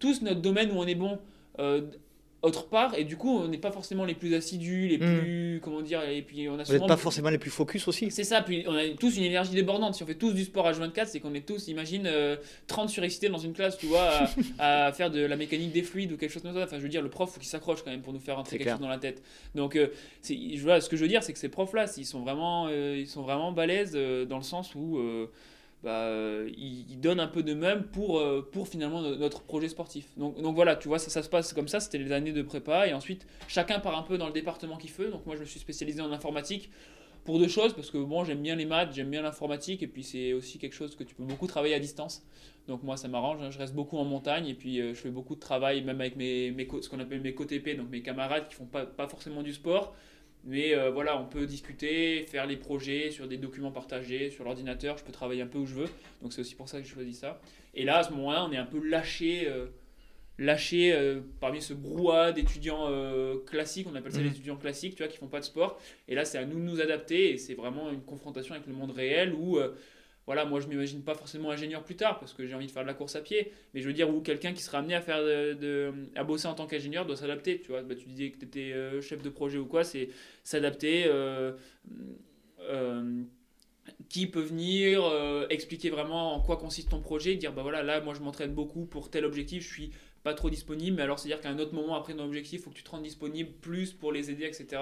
[0.00, 1.18] tous notre domaine où on est bon.
[1.60, 1.82] Euh,
[2.44, 5.18] autre part, et du coup, on n'est pas forcément les plus assidus, les Mm.
[5.20, 5.60] plus.
[5.62, 8.22] Comment dire Et puis, on a Vous n'êtes pas forcément les plus focus aussi C'est
[8.24, 9.94] ça, puis on a tous une énergie débordante.
[9.94, 13.28] Si on fait tous du sport H24, c'est qu'on est tous, imagine, euh, 30 surexcités
[13.28, 14.10] dans une classe, tu vois,
[14.58, 16.64] à, à faire de la mécanique des fluides ou quelque chose comme ça.
[16.64, 18.58] Enfin, je veux dire, le prof, faut qu'il s'accroche quand même pour nous faire rentrer
[18.58, 18.74] quelque clair.
[18.76, 19.22] chose dans la tête.
[19.54, 19.88] Donc, euh,
[20.28, 22.96] je vois, ce que je veux dire, c'est que ces profs-là, ils sont vraiment, euh,
[22.98, 24.98] ils sont vraiment balèzes euh, dans le sens où.
[25.84, 29.42] Bah, euh, ils, ils donnent un peu de même pour, euh, pour finalement no- notre
[29.42, 30.06] projet sportif.
[30.16, 32.94] Donc, voilà, tu vois, ça, se passe comme ça, c'était les années de prépa, et
[32.94, 35.10] ensuite chacun part un peu dans le département qu'il veut.
[35.10, 36.70] Donc moi je me suis spécialisé en informatique
[37.24, 40.02] pour deux choses, parce que bon, j'aime bien les maths, j'aime bien l'informatique, et puis
[40.02, 42.22] c'est aussi quelque chose que tu peux beaucoup travailler à distance.
[42.68, 43.50] Donc moi ça m'arrange, hein.
[43.50, 46.16] je reste beaucoup en montagne, et puis euh, je fais beaucoup de travail, même avec
[46.16, 49.52] mes, ce qu'on appelle mes co-TP, donc mes camarades qui font pas, pas forcément du
[49.52, 49.94] sport.
[50.46, 54.98] Mais euh, voilà, on peut discuter, faire les projets sur des documents partagés, sur l'ordinateur,
[54.98, 55.88] je peux travailler un peu où je veux.
[56.22, 57.40] Donc c'est aussi pour ça que j'ai choisi ça.
[57.74, 59.66] Et là, à ce moment-là, on est un peu lâché, euh,
[60.38, 62.90] lâché euh, parmi ce brouhaha d'étudiants
[63.46, 64.24] classiques, on appelle ça Mhm.
[64.24, 65.80] les étudiants classiques, tu vois, qui font pas de sport.
[66.08, 68.74] Et là, c'est à nous de nous adapter et c'est vraiment une confrontation avec le
[68.74, 69.58] monde réel où,
[70.26, 72.82] voilà, moi je m'imagine pas forcément ingénieur plus tard parce que j'ai envie de faire
[72.82, 75.00] de la course à pied, mais je veux dire où quelqu'un qui sera amené à
[75.02, 77.82] faire de, de- bosser en tant qu'ingénieur doit s'adapter, tu vois.
[77.82, 80.08] Bah, tu disais que tu étais chef de projet ou quoi, c'est
[80.44, 81.04] s'adapter.
[81.06, 81.52] euh,
[82.60, 83.22] euh,
[84.08, 88.00] qui peut venir euh, expliquer vraiment en quoi consiste ton projet, dire bah voilà là
[88.00, 89.90] moi je m'entraîne beaucoup pour tel objectif, je suis
[90.24, 92.60] pas trop disponible, mais alors c'est à dire qu'à un autre moment après ton objectif,
[92.60, 94.80] il faut que tu te rendes disponible plus pour les aider, etc.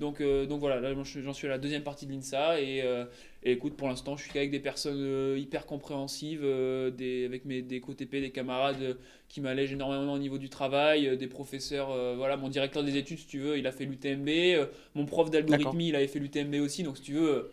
[0.00, 3.04] Donc, euh, donc voilà, là j'en suis à la deuxième partie de l'INSA et, euh,
[3.44, 7.62] et écoute pour l'instant je suis qu'avec des personnes euh, hyper compréhensives, des, avec mes
[7.62, 8.96] des co-TP, des camarades
[9.28, 13.26] qui m'allègent énormément au niveau du travail, des professeurs, voilà mon directeur des études si
[13.26, 16.96] tu veux il a fait l'UTMB, mon prof d'algorithmie il avait fait l'UTMB aussi, donc
[16.96, 17.52] si tu veux...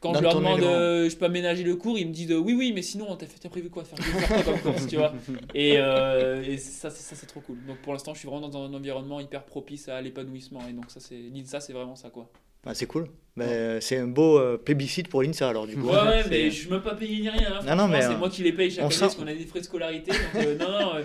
[0.00, 2.38] quand Dans je leur demande, euh, je peux aménager le cours, ils me disent euh,
[2.38, 4.60] oui, oui, mais sinon, t'as fait- t'as prévu quoi de faire, de faire quoi comme
[4.72, 5.12] course, tu vois
[5.54, 7.58] Et, euh, et ça, c'est, ça, c'est trop cool.
[7.66, 10.60] Donc pour l'instant, je suis vraiment dans un environnement hyper propice à l'épanouissement.
[10.68, 12.30] Et donc, ça, c'est, l'INSA, c'est vraiment ça, quoi.
[12.64, 13.08] Ah, C'est cool.
[13.36, 15.86] Ben, c'est un beau euh, plébiscite pour l'INSA alors du coup.
[15.86, 17.54] Ouais, ouais, mais je suis même pas payé ni rien.
[17.60, 17.76] hein.
[17.76, 19.32] Non, non, c'est euh, moi qui les paye chaque on année sent- parce qu'on a
[19.34, 20.10] des frais de scolarité.
[20.12, 21.02] Donc, euh, non, non, euh,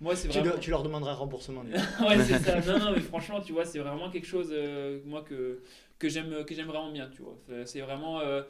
[0.00, 0.52] moi, c'est Tu, vraiment.
[0.52, 1.64] leur- tu leur demanderas un remboursement.
[1.64, 2.04] du coup.
[2.06, 2.60] ouais, c'est ça.
[2.60, 5.60] Non, non, mais franchement, tu vois, c'est vraiment quelque chose, euh, moi, que,
[5.98, 7.38] que, j'aime, que j'aime vraiment bien, tu vois.
[7.66, 8.42] C'est vraiment, euh,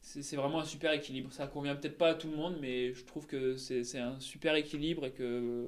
[0.00, 1.32] c'est, vraiment un super équilibre.
[1.32, 4.54] Ça convient peut-être pas à tout le monde, mais je trouve que c'est, un super
[4.54, 5.66] équilibre et que,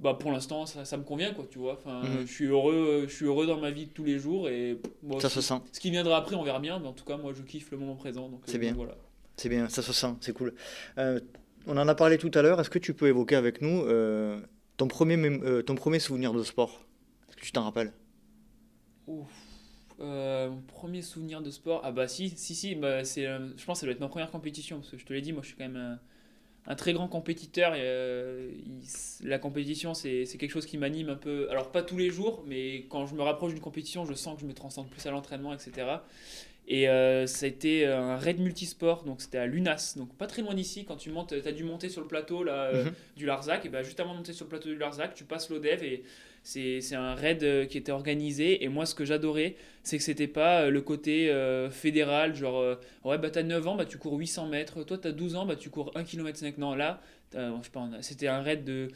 [0.00, 1.74] bah, pour l'instant, ça, ça me convient, quoi, tu vois.
[1.74, 2.26] Enfin, Mhm.
[2.26, 4.78] je, suis heureux, je suis heureux dans ma vie de tous les jours et
[5.20, 5.60] Ça se sent.
[5.72, 7.78] ce qui viendra après, on verra bien, mais en tout cas, moi, je kiffe le
[7.78, 8.28] moment présent.
[8.28, 8.72] Donc, C'est euh, bien.
[8.74, 8.96] voilà.
[9.36, 10.54] C'est bien, ça se sent, c'est cool.
[10.98, 11.20] Euh,
[11.66, 12.60] on en a parlé tout à l'heure.
[12.60, 13.84] Est-ce que tu peux évoquer avec nous
[14.76, 16.84] ton, premier ton premier souvenir de sport?
[17.28, 17.92] Est-ce que tu t'en rappelles?
[19.06, 19.28] Ouf.
[20.02, 23.64] Euh, mon premier souvenir de sport, ah bah si, si, si, bah c'est, euh, je
[23.64, 25.42] pense que ça doit être ma première compétition, parce que je te l'ai dit, moi
[25.42, 26.00] je suis quand même un,
[26.72, 31.14] un très grand compétiteur, et, euh, il- la compétition c'est, quelque chose qui m'anime un
[31.16, 34.34] peu, alors pas tous les jours, mais quand je me rapproche d'une compétition, je sens
[34.36, 36.04] que je me transcende plus à l'entraînement, etc.
[36.68, 36.86] Et
[37.26, 40.84] ça a été un raid multisport, donc c'était à l'UNAS, donc pas très loin d'ici,
[40.84, 42.92] quand tu montes, tu as dû monter sur le plateau là, Mhm.
[43.16, 45.50] du Larzac, et bah juste avant de monter sur le plateau du Larzac, tu passes
[45.50, 46.02] l'ODEV et
[46.42, 48.64] c'est un raid euh, qui était organisé.
[48.64, 52.58] Et moi, ce que j'adorais, c'est que c'était pas euh, le côté euh, fédéral, genre
[52.58, 52.74] euh,
[53.04, 55.56] ouais, bah t'as 9 ans, bah tu cours 800 mètres, toi t'as 12 ans, bah
[55.56, 56.58] tu cours 1 km 5.
[56.58, 57.00] Non, là,
[57.36, 57.52] a-
[58.00, 58.88] c'était un raid de.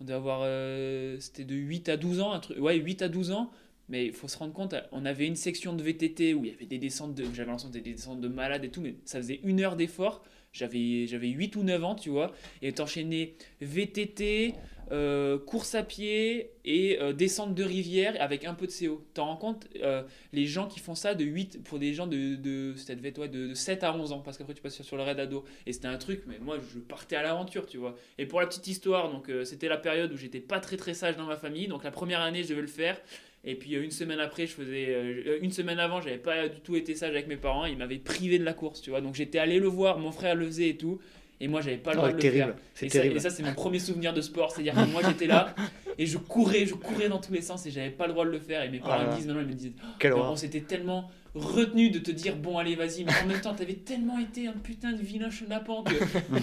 [0.00, 0.40] On devait avoir.
[0.44, 3.50] euh, c'était de 8 à 12 ans, un truc, ouais, 8 à 12 ans.
[3.90, 6.54] Mais il faut se rendre compte, on avait une section de VTT où il y
[6.54, 7.24] avait des descentes de.
[7.34, 10.24] J'avais l'impression des descentes de malades et tout, mais ça faisait une heure d'effort.
[10.54, 12.32] J'avais 8 ou 9 ans, tu vois.
[12.62, 14.54] Et t'enchaînais VTT,
[14.92, 19.02] euh, course à pied et euh, descente de rivière avec un peu de CO.
[19.14, 22.36] T'en rends compte euh, Les gens qui font ça de 8, pour des gens de,
[22.36, 25.18] de, ça de, de 7 à 11 ans, parce qu'après tu passes sur le raid
[25.18, 25.44] ado.
[25.66, 27.96] Et c'était un truc, mais moi je partais à l'aventure, tu vois.
[28.18, 31.16] Et pour la petite histoire, donc c'était la période où j'étais pas très très sage
[31.16, 31.68] dans ma famille.
[31.68, 33.00] Donc la première année, je devais le faire.
[33.46, 35.38] Et puis une semaine après, je faisais.
[35.40, 37.64] une semaine avant, j'avais pas du tout été sage avec mes parents.
[37.64, 39.00] Ils m'avaient privé de la course, tu vois.
[39.00, 41.00] Donc j'étais allé le voir, mon frère le faisait et tout.
[41.44, 42.54] Et moi, j'avais pas le droit Oh, de le terrible, faire.
[42.74, 43.16] c'est Et ça, terrible.
[43.16, 44.50] et ça, c'est mon premier souvenir de sport.
[44.50, 45.54] C'est-à-dire que moi, j'étais là
[45.98, 48.30] et je courais, je courais dans tous les sens et j'avais pas le droit de
[48.30, 48.62] le faire.
[48.62, 49.16] Et mes parents Ah me là.
[49.16, 50.32] disent maintenant, ils me disent horreur.
[50.32, 53.74] on s'était tellement retenu de te dire bon allez vas-y mais en même temps t'avais
[53.74, 55.94] tellement été un putain de vilain chenapan que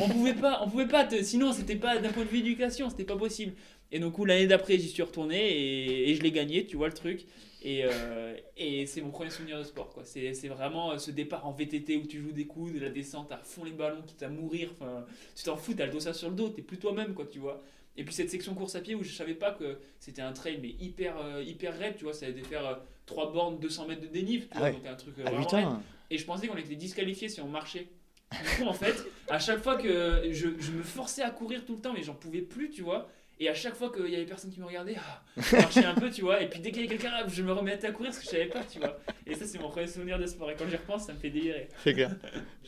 [0.01, 2.89] on pouvait pas on pouvait pas te, sinon c'était pas d'un point de vue éducation
[2.89, 3.53] c'était pas possible
[3.93, 6.93] et donc l'année d'après j'y suis retourné et, et je l'ai gagné tu vois le
[6.93, 7.25] truc
[7.63, 10.04] et, euh, et c'est mon premier souvenir de sport quoi.
[10.06, 12.89] C'est c'est vraiment euh, ce départ en VTT où tu joues des coups de la
[12.89, 16.15] descente à fond les ballons qui à mourir enfin tu t'en fous t'as le dossard
[16.15, 17.62] sur le dos t'es plus toi-même quoi tu vois.
[17.97, 20.60] Et puis cette section course à pied où je savais pas que c'était un trail
[20.62, 24.02] mais hyper euh, hyper raide tu vois ça allait faire euh, 3 bornes 200 mètres
[24.02, 24.74] de dénive tu Ah vois, ouais.
[24.74, 25.67] donc un truc Ah vraiment raide.
[26.10, 27.89] et je pensais qu'on était disqualifié si on marchait.
[28.32, 28.95] Du coup en fait
[29.28, 32.15] à chaque fois que je, je me forçais à courir tout le temps mais j'en
[32.15, 33.10] pouvais plus tu vois
[33.43, 35.95] Et à chaque fois qu'il y avait personne qui me regardait, ah, je marchais un
[35.95, 36.41] peu, tu vois.
[36.43, 38.30] Et puis dès qu'il y avait quelqu'un, je me remettais à courir parce que je
[38.30, 38.99] savais pas, tu vois.
[39.25, 40.51] Et ça, c'est mon premier souvenir de sport.
[40.51, 41.67] Et quand j'y repense, ça me fait délirer.
[41.84, 42.15] C'est clair.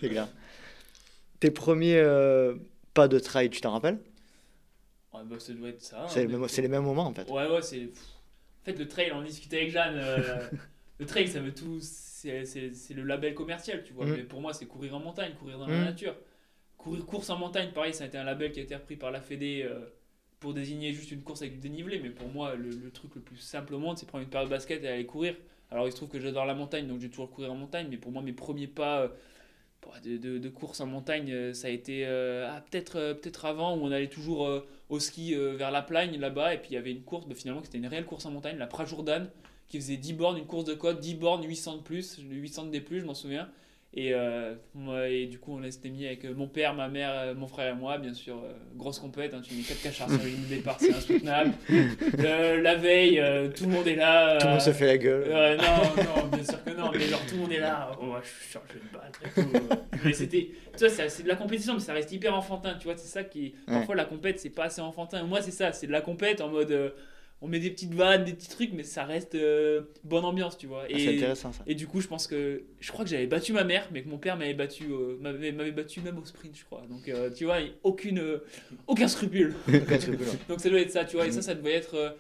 [0.01, 0.27] C'est clair.
[1.39, 2.55] Tes premiers euh,
[2.95, 3.99] pas de trail, tu t'en rappelles?
[5.13, 6.03] Ouais, bah, ça doit être ça.
[6.03, 7.29] hein, C'est mais- le même- c'est les mêmes moments en fait.
[7.29, 7.83] Ouais, ouais, c'est.
[7.83, 9.95] En fait, le trail, on discutait avec Jeanne.
[9.97, 10.47] euh,
[10.99, 11.77] le trail, ça veut tout.
[11.81, 14.05] C'est c'est- c'est le label commercial, tu vois.
[14.07, 14.15] Mhm.
[14.15, 16.15] Mais pour moi, c'est courir en montagne, courir dans la nature.
[16.77, 19.11] Courir course en montagne, pareil, ça a été un label qui a été repris par
[19.11, 19.79] la Fédé euh,
[20.43, 21.99] pour désigner juste une course avec du dénivelé.
[22.03, 24.83] Mais pour moi, le, truc le plus simple au c'est prendre une paire de baskets
[24.83, 25.35] et aller courir.
[25.71, 27.87] Alors, il se trouve que j'adore la montagne, donc j'ai toujours courir en montagne.
[27.89, 29.03] Mais pour moi, mes premiers pas.
[29.03, 29.07] euh,
[29.81, 33.85] bah, de, course en montagne, euh, ça a été euh, ah, peut-être peut-être avant où
[33.85, 37.03] on allait toujours au ski vers la plagne là-bas et puis il y avait une
[37.03, 39.25] course, bah, finalement c'était une réelle course en montagne, la Prajourdan
[39.67, 42.69] qui faisait 10 bornes, une course de côte, 10 bornes, 800 de plus, 800 de
[42.69, 43.49] des plus, je m'en souviens.
[43.95, 47.11] Et, euh, moi, et du coup on s'était mis avec euh, mon père, ma mère,
[47.13, 50.09] euh, mon frère et moi, bien sûr, euh, grosse compète, hein, tu mets 4 cachards
[50.09, 51.51] sur de départ, c'est insoutenable.
[52.19, 54.37] Euh, la veille, euh, tout le monde est là.
[54.39, 55.23] Tout le monde se fait la gueule.
[55.27, 58.05] euh, non, non, bien sûr que non, mais genre tout le monde est là, oh,
[58.05, 59.99] ouais, je suis sûr que je vais me battre et tout.
[60.05, 62.95] Mais c'était, tu vois, c'est de la compétition, mais ça reste hyper enfantin, tu vois,
[62.97, 63.53] c'est ça qui.
[63.67, 63.73] Ouais.
[63.75, 65.23] Parfois la compète, c'est pas assez enfantin.
[65.23, 66.93] Moi, c'est ça, c'est de la compète en mode.
[67.43, 70.67] On met des petites vannes, des petits trucs, mais ça reste euh, bonne ambiance, tu
[70.67, 70.85] vois.
[70.91, 71.67] Ah, c'est Et, intéressant ça.
[71.67, 72.63] et du coup, je pense que.
[72.79, 75.51] Je crois que j'avais battu ma mère, mais que mon père m'avait battu, euh, m'avait
[75.51, 76.83] m'avait battu même au sprint, je crois.
[76.89, 78.39] Donc, euh, tu vois, aucune, euh,
[78.87, 79.53] aucun scrupule.
[79.81, 80.27] Aucun scrupule.
[80.49, 81.27] Donc ça doit être ça, tu vois.
[81.27, 82.11] Et ça, ça devait être, euh,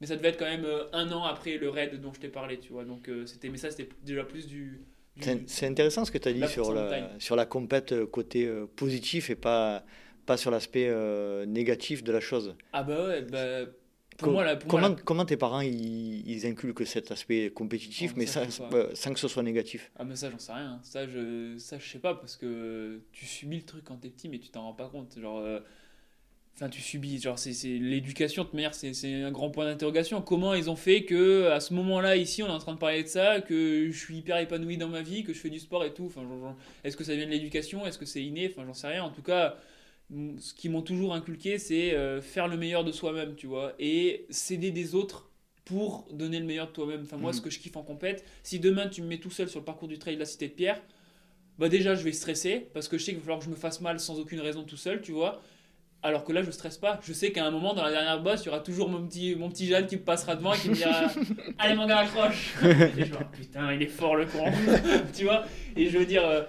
[0.00, 2.28] mais ça devait être quand même euh, un an après le raid dont je t'ai
[2.28, 2.84] parlé, tu vois.
[2.84, 4.80] Donc euh, c'était, mais ça c'était déjà plus du.
[5.16, 8.46] du- C'est c'est intéressant ce que tu as dit sur la, sur la compète côté
[8.46, 9.84] euh, positif et pas,
[10.26, 12.54] pas sur l'aspect euh, négatif de la chose.
[12.72, 13.66] Ah bah ouais, bah
[14.20, 17.50] pour Com- moi là, pour comment, moi, comment tes parents ils, ils inculquent cet aspect
[17.50, 20.80] compétitif, mais ça, euh, sans que ce soit négatif ah mais ça j'en sais rien.
[20.82, 24.28] Ça je, ça je sais pas parce que tu subis le truc quand t'es petit,
[24.28, 25.18] mais tu t'en rends pas compte.
[25.18, 25.38] Genre.
[25.38, 25.60] euh,
[26.56, 30.20] Enfin, tu subis, genre, c'est l'éducation, de toute manière, c'est un grand point d'interrogation.
[30.20, 33.02] Comment ils ont fait que, à ce moment-là, ici, on est en train de parler
[33.02, 35.84] de ça, que je suis hyper épanoui dans ma vie, que je fais du sport
[35.84, 36.04] et tout?
[36.06, 36.22] Enfin,
[36.84, 37.86] est-ce que ça vient de l'éducation?
[37.86, 38.50] Est-ce que c'est inné?
[38.52, 39.02] Enfin, j'en sais rien.
[39.04, 39.56] En tout cas,
[40.38, 44.26] ce qu'ils m'ont toujours inculqué, c'est euh, faire le meilleur de soi-même, tu vois, et
[44.30, 45.30] s'aider des autres
[45.64, 47.02] pour donner le meilleur de toi-même.
[47.02, 47.36] Enfin, moi, Mhm.
[47.36, 49.64] ce que je kiffe en compète, si demain tu me mets tout seul sur le
[49.64, 50.80] parcours du trail de la Cité de Pierre,
[51.58, 53.56] bah déjà, je vais stresser parce que je sais qu'il va falloir que je me
[53.56, 55.42] fasse mal sans aucune raison tout seul, tu vois.
[56.02, 56.98] Alors que là, je stresse pas.
[57.06, 59.36] Je sais qu'à un moment, dans la dernière bosse, il y aura toujours mon petit,
[59.36, 61.02] mon petit Jeanne qui me passera devant et qui me dira
[61.58, 64.44] Allez, mon gars, accroche Et je vais dire, putain, il est fort le con
[65.14, 65.44] Tu vois?
[65.76, 66.42] Et je veux dire, euh,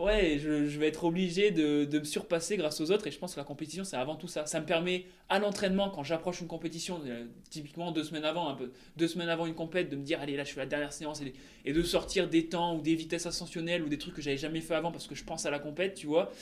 [0.00, 3.06] ouais, je, vais être obligé de, de me surpasser grâce aux autres.
[3.06, 4.46] Et je pense que la compétition, c'est avant tout ça.
[4.46, 8.56] Ça me permet, à l'entraînement, quand j'approche une compétition, euh, typiquement deux semaines avant,
[8.96, 11.22] deux semaines avant une compète, de me dire Allez, là, je fais la dernière séance
[11.64, 14.60] et, de sortir des temps ou des vitesses ascensionnelles ou des trucs que j'avais jamais
[14.60, 16.32] fait avant parce que je pense à la compète, tu vois.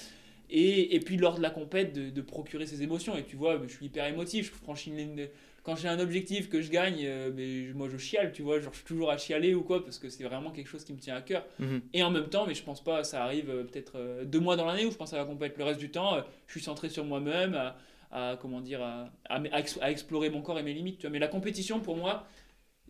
[0.51, 3.17] Et, et puis lors de la compète, de, procurer ces émotions.
[3.17, 4.47] Et tu vois, je suis hyper émotif.
[4.47, 5.29] Je franchis une ligne
[5.69, 8.59] Quand j'ai un objectif que je gagne, euh, mais moi je chiale, tu vois.
[8.59, 10.95] Genre, je suis toujours à chialer ou quoi, parce que c'est vraiment quelque chose qui
[10.95, 11.45] me tient à cœur.
[11.59, 11.83] Mhm.
[11.93, 14.57] Et en même temps, mais je pense pas, ça arrive euh, peut-être euh, deux mois
[14.57, 15.59] dans l'année où je pense à la compète.
[15.59, 17.77] Le reste du temps, je suis centré sur moi-même, à,
[18.11, 21.01] à, comment dire, à, à explorer mon corps et mes limites.
[21.01, 21.11] Tu vois.
[21.11, 22.27] Mais la compétition, pour moi,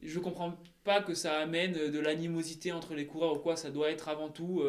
[0.01, 3.57] je comprends pas que ça amène de l'animosité entre les coureurs ou quoi.
[3.57, 4.63] Ça doit être avant tout.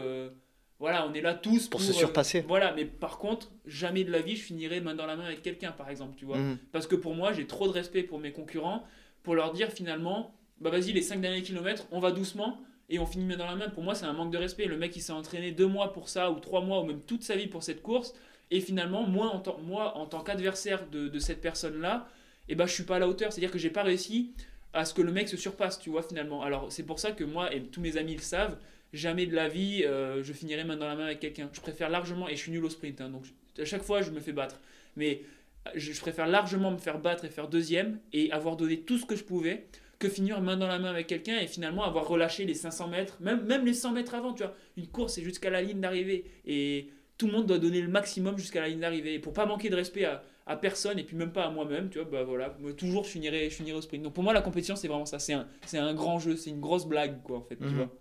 [0.80, 2.42] Euh, voilà, on est là tous Pour pour, se euh, surpasser.
[2.48, 5.42] voilà, mais par contre, jamais de la vie je finirai main dans la main avec
[5.42, 6.38] quelqu'un, par exemple, tu vois.
[6.38, 6.58] Mhm.
[6.72, 8.84] Parce que pour moi, j'ai trop de respect pour mes concurrents,
[9.24, 13.06] pour leur dire finalement, bah vas-y, les 5 derniers kilomètres, on va doucement et on
[13.06, 13.70] finit main dans la main.
[13.70, 14.65] Pour moi, c'est un manque de respect.
[14.65, 17.24] Le mec, il s'est entraîné deux mois pour ça, ou trois mois, ou même toute
[17.24, 18.13] sa vie pour cette course,
[18.52, 22.08] et finalement, moi, en tant, moi, en tant qu'adversaire de, de cette personne-là,
[22.50, 23.32] et bah, je suis pas à la hauteur.
[23.32, 24.32] C'est-à-dire que j'ai pas réussi
[24.74, 26.42] à ce que le mec se surpasse, tu vois, finalement.
[26.42, 28.58] Alors, c'est pour ça que moi, et tous mes amis le savent,
[28.93, 31.49] jamais de la vie euh, je finirai main dans la main avec quelqu'un.
[31.54, 33.25] Je préfère largement, et je suis nul au sprint, hein, donc
[33.60, 34.60] à chaque fois je me fais battre.
[34.95, 35.21] Mais
[35.67, 38.97] euh, je, je préfère largement me faire battre et faire deuxième et avoir donné tout
[38.97, 39.65] ce que je pouvais
[39.99, 43.17] que finir main dans la main avec quelqu'un et finalement avoir relâché les 500 mètres,
[43.19, 44.56] même, même les 100 mètres avant, tu vois.
[44.78, 46.23] Une course, c'est jusqu'à la ligne d'arrivée.
[46.45, 49.15] Et tout le monde doit donner le maximum jusqu'à la ligne d'arrivée.
[49.15, 51.89] Et pour pas manquer de respect à, à personne et puis même pas à moi-même,
[51.89, 54.02] tu vois, bah voilà, moi, toujours je finirai, je finirai au sprint.
[54.04, 55.19] Donc pour moi, la compétition, c'est vraiment ça.
[55.19, 57.75] C'est un, c'est un grand jeu, c'est une grosse blague, quoi, en fait, tu Mhm.
[57.75, 57.93] vois.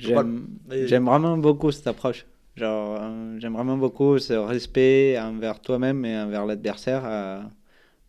[0.00, 2.26] J'aime Et- vraiment beaucoup cette approche.
[2.56, 7.50] Genre, euh, j'aime vraiment beaucoup ce respect envers toi-même et envers l'adversaire à,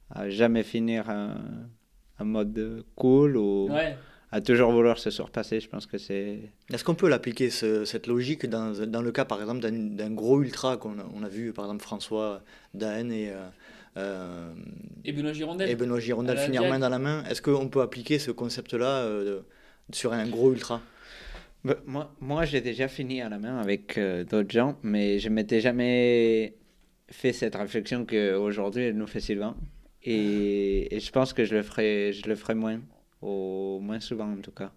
[0.09, 3.95] à jamais finir en, mode cool ou Ouais.
[4.31, 5.59] à toujours vouloir se surpasser.
[5.59, 6.39] Je pense que c'est.
[6.71, 10.41] Est-ce qu'on peut l'appliquer, ce- cette logique, dans, dans le cas, par exemple, d'un gros
[10.41, 12.41] ultra qu'on a, on a vu, par exemple, François
[12.73, 13.47] Daen et, euh,
[13.97, 14.53] euh,
[15.05, 15.69] Et Benoît Girondel.
[15.69, 19.41] et Benoît Girondel finir main dans la main Est-ce qu'on peut appliquer ce concept-là euh,
[19.91, 20.81] sur un gros ultra?
[21.85, 25.61] Moi, moi j'ai déjà fini à la main avec euh, d'autres gens, mais je m'étais
[25.61, 26.55] jamais
[27.09, 29.55] fait cette réflexion qu'aujourd'hui elle nous fait Sylvain.
[30.03, 32.81] Et, et je pense que je le ferai, je le ferai moins,
[33.21, 34.71] au moins souvent en tout cas.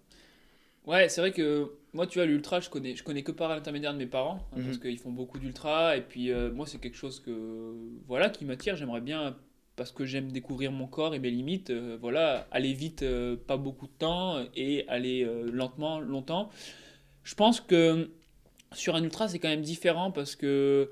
[0.85, 3.91] Ouais, c'est vrai que moi, tu vois, l'ultra, je connais, je connais que par l'intermédiaire
[3.93, 4.65] de mes parents, hein, Mhm.
[4.65, 7.73] parce qu'ils font beaucoup d'ultra, et puis euh, moi, c'est quelque chose que,
[8.07, 8.75] voilà, qui m'attire.
[8.75, 9.35] J'aimerais bien,
[9.75, 13.57] parce que j'aime découvrir mon corps et mes limites, euh, voilà, aller vite, euh, pas
[13.57, 16.49] beaucoup de temps, et aller euh, lentement, longtemps.
[17.23, 18.11] Je pense que
[18.73, 20.89] sur un ultra, c'est quand même différent, parce que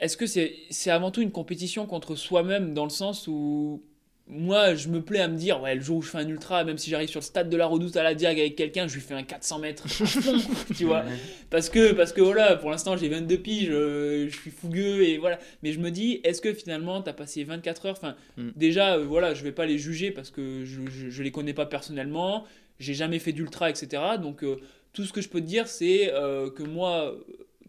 [0.00, 3.82] est-ce que c'est c'est avant tout une compétition contre soi-même, dans le sens où
[4.26, 6.64] moi, je me plais à me dire, ouais, le jour où je fais un ultra,
[6.64, 8.94] même si j'arrive sur le stade de la Redoute à la Diag avec quelqu'un, je
[8.94, 9.84] lui fais un 400 mètres
[10.76, 11.04] tu vois.
[11.50, 15.18] Parce que, parce que voilà, pour l'instant, j'ai 22 piges, euh, je suis fougueux et
[15.18, 15.38] voilà.
[15.62, 17.92] Mais je me dis, est-ce que finalement, t'as passé 24 heures?
[17.98, 18.48] Enfin, Mm.
[18.56, 21.52] déjà, euh, voilà, je vais pas les juger parce que je, je, je les connais
[21.54, 22.44] pas personnellement,
[22.78, 24.02] j'ai jamais fait d'ultra, etc.
[24.20, 24.56] Donc, euh,
[24.94, 27.14] tout ce que je peux te dire, c'est euh, que moi,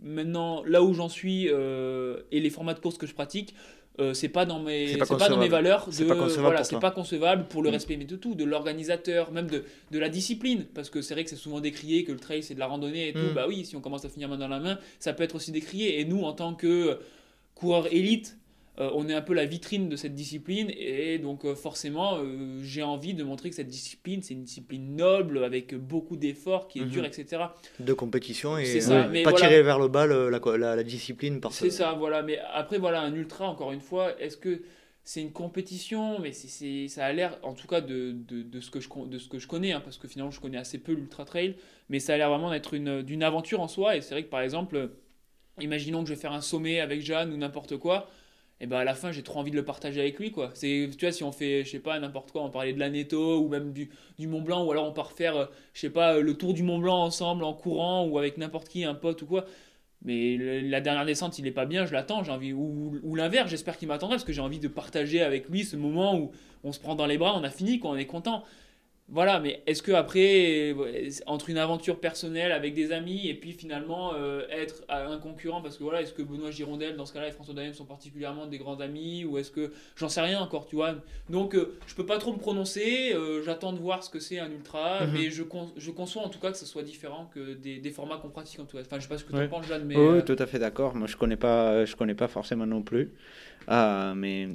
[0.02, 3.54] maintenant, là où j'en suis et les formats de course que je pratique,
[4.00, 6.16] euh, c'est pas dans mes C'est pas c'est pas dans mes valeurs C'est de pas
[6.16, 7.74] concevable voilà pour c'est pas concevable pour le Mm.
[7.74, 10.66] respect mais de tout de l'organisateur même de, de la discipline.
[10.74, 13.10] Parce que c'est vrai que c'est souvent décrié que le trail c'est de la randonnée
[13.10, 13.20] et tout.
[13.20, 13.34] Mm.
[13.34, 15.52] bah oui si on commence à finir main dans la main ça peut être aussi
[15.52, 16.00] décrié.
[16.00, 17.00] Et nous en tant que
[17.54, 18.38] coureurs élite
[18.80, 22.60] euh, on est un peu la vitrine de cette discipline et donc euh, forcément euh,
[22.62, 26.80] j'ai envie de montrer que cette discipline c'est une discipline noble avec beaucoup d'efforts qui
[26.80, 26.90] est Mhm.
[26.90, 27.44] dure etc
[27.80, 29.48] de compétition et C'est ça, mais pas voilà.
[29.48, 32.22] tirer vers le bas le- la, la- la discipline par C'est ça, voilà.
[32.22, 34.62] Mais après, voilà, un ultra, encore une fois, est-ce que
[35.04, 36.20] c'est une compétition?
[36.20, 38.90] Mais c'est, c'est- ça a l'air, en tout cas, de, de, de ce, que je,
[39.08, 41.56] de ce que je connais, hein, parce que finalement, je connais assez peu l'ultra trail,
[41.90, 43.96] mais ça a l'air vraiment d'être une, d'une aventure en soi.
[43.96, 44.90] Et c'est vrai que, par exemple,
[45.62, 48.10] imaginons que je vais faire un sommet avec Jeanne ou n'importe quoi.
[48.62, 50.52] Et ben à la fin, j'ai trop envie de le partager avec lui, quoi.
[50.54, 53.40] C'est, tu vois, si on fait, je sais pas, n'importe quoi, on parlait de l'Aneto
[53.40, 56.20] ou même du, du Mont Blanc, ou alors on part faire, euh, je sais pas,
[56.20, 59.26] le tour du Mont Blanc ensemble en courant ou avec n'importe qui, un pote ou
[59.26, 59.46] quoi.
[60.04, 62.54] Mais la dernière descente, il est pas bien, je l'attends, j'ai envie.
[62.54, 65.76] Ou, ou l'inverse, j'espère qu'il m'attendra parce que j'ai envie de partager avec lui ce
[65.76, 66.32] moment où
[66.64, 68.44] on se prend dans les bras, on a fini, quoi, on est content.
[69.08, 73.52] Voilà, mais est-ce que après, euh, entre une aventure personnelle avec des amis et puis
[73.52, 77.28] finalement euh, être un concurrent, parce que voilà, est-ce que Benoît Girondel, dans ce cas-là,
[77.28, 80.66] et François Daniel sont particulièrement des grands amis, ou est-ce que j'en sais rien encore,
[80.66, 80.96] tu vois.
[81.30, 84.40] Donc euh, je peux pas trop me prononcer, euh, j'attends de voir ce que c'est
[84.40, 85.14] un ultra, Mhm.
[85.14, 87.92] mais je, con- je conçois en tout cas que ce soit différent que des, des
[87.92, 88.82] formats qu'on pratique en tout cas.
[88.84, 89.46] Enfin, je sais pas ce que tu Ouais.
[89.46, 89.96] en penses, Jeanne, mais.
[89.96, 90.96] Oui, tout à fait d'accord.
[90.96, 93.14] Moi, je connais pas, je connais pas forcément non plus.
[93.68, 94.50] Ah, mais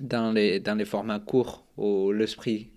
[0.00, 2.70] dans les, dans les formats courts, où l'esprit,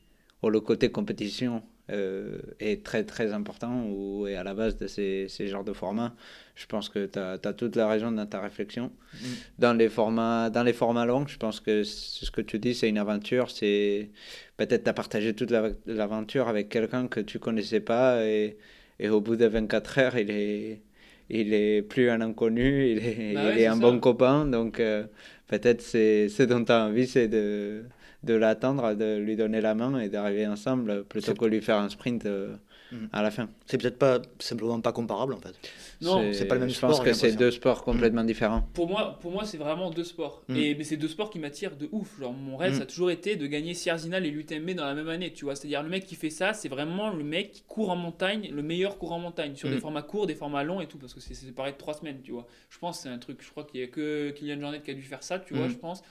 [0.43, 4.87] où le côté compétition euh, est très très important, ou est à la base de
[4.87, 6.13] ces, ces genres de formats,
[6.55, 8.91] je pense que tu as, toute la raison dans ta réflexion.
[9.13, 9.25] Mm.
[9.59, 12.89] Dans, les formats, dans les formats longs, je pense que ce que tu dis, c'est
[12.89, 13.49] une aventure.
[13.49, 14.11] C'est
[14.57, 18.57] peut-être tu as partagé toute la- l'aventure avec quelqu'un que tu connaissais pas, et,
[18.99, 20.81] et au bout de 24 heures, il est
[21.29, 23.81] il est plus un inconnu, il est, Bah il ouais, est un ça.
[23.81, 25.05] bon copain, donc euh,
[25.47, 27.83] peut-être c'est ce dont tu as envie, c'est de,
[28.27, 31.89] de l'attendre, de lui donner la main et d'arriver ensemble plutôt que lui faire un
[31.89, 32.55] sprint euh,
[32.91, 33.09] Mhm.
[33.11, 33.49] à la fin.
[33.65, 35.53] c'est peut-être pas simplement pas comparable en fait
[36.01, 38.61] Non, c'est pas le même Je sport, pense j'ai que c'est deux sports complètement différents.
[38.73, 40.43] Pour moi, pour moi c'est vraiment deux sports.
[40.47, 40.55] Mm.
[40.55, 42.19] Et mais c'est deux sports qui m'attirent de ouf.
[42.19, 45.09] Genre mon rêve, ça a toujours été de gagner Sierzinal et l'UTMB dans la même
[45.09, 45.55] année, tu vois.
[45.55, 48.61] C'est-à-dire le mec qui fait ça, c'est vraiment le mec qui court en montagne, le
[48.61, 51.19] meilleur court en montagne, sur des formats courts, des formats longs et tout, parce que
[51.19, 52.47] c'est séparé de trois semaines, tu vois.
[52.69, 54.91] Je pense que c'est un truc, je crois qu'il y a que Kylian Jornet qui
[54.91, 56.03] a dû faire ça, tu vois, je pense.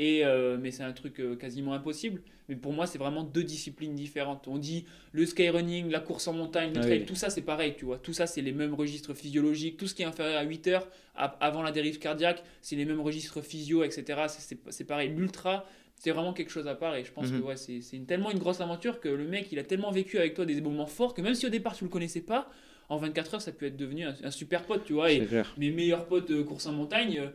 [0.00, 2.20] Et euh, mais c'est un truc euh, quasiment impossible.
[2.48, 4.48] Mais pour moi, c'est vraiment deux disciplines différentes.
[4.48, 7.06] On dit le skyrunning, la course en montagne, le Ah trail, oui.
[7.06, 7.98] tout ça c'est pareil, tu vois.
[7.98, 9.76] Tout ça c'est les mêmes registres physiologiques.
[9.76, 13.00] Tout ce qui est inférieur à 8 heures avant la dérive cardiaque, c'est les mêmes
[13.00, 14.26] registres physio, etc.
[14.28, 15.10] C'est- pareil.
[15.10, 15.64] L'ultra,
[15.94, 16.96] c'est vraiment quelque chose à part.
[16.96, 17.40] Et je pense Mhm.
[17.40, 20.34] que ouais, c'est tellement une grosse aventure que le mec, il a tellement vécu avec
[20.34, 22.50] toi des moments forts que même si au départ tu le connaissais pas,
[22.90, 25.10] en 24 heures, ça peut être devenu un, un super pote, tu vois.
[25.12, 25.54] Et C'est clair.
[25.56, 27.28] mes meilleurs potes de course en montagne, euh,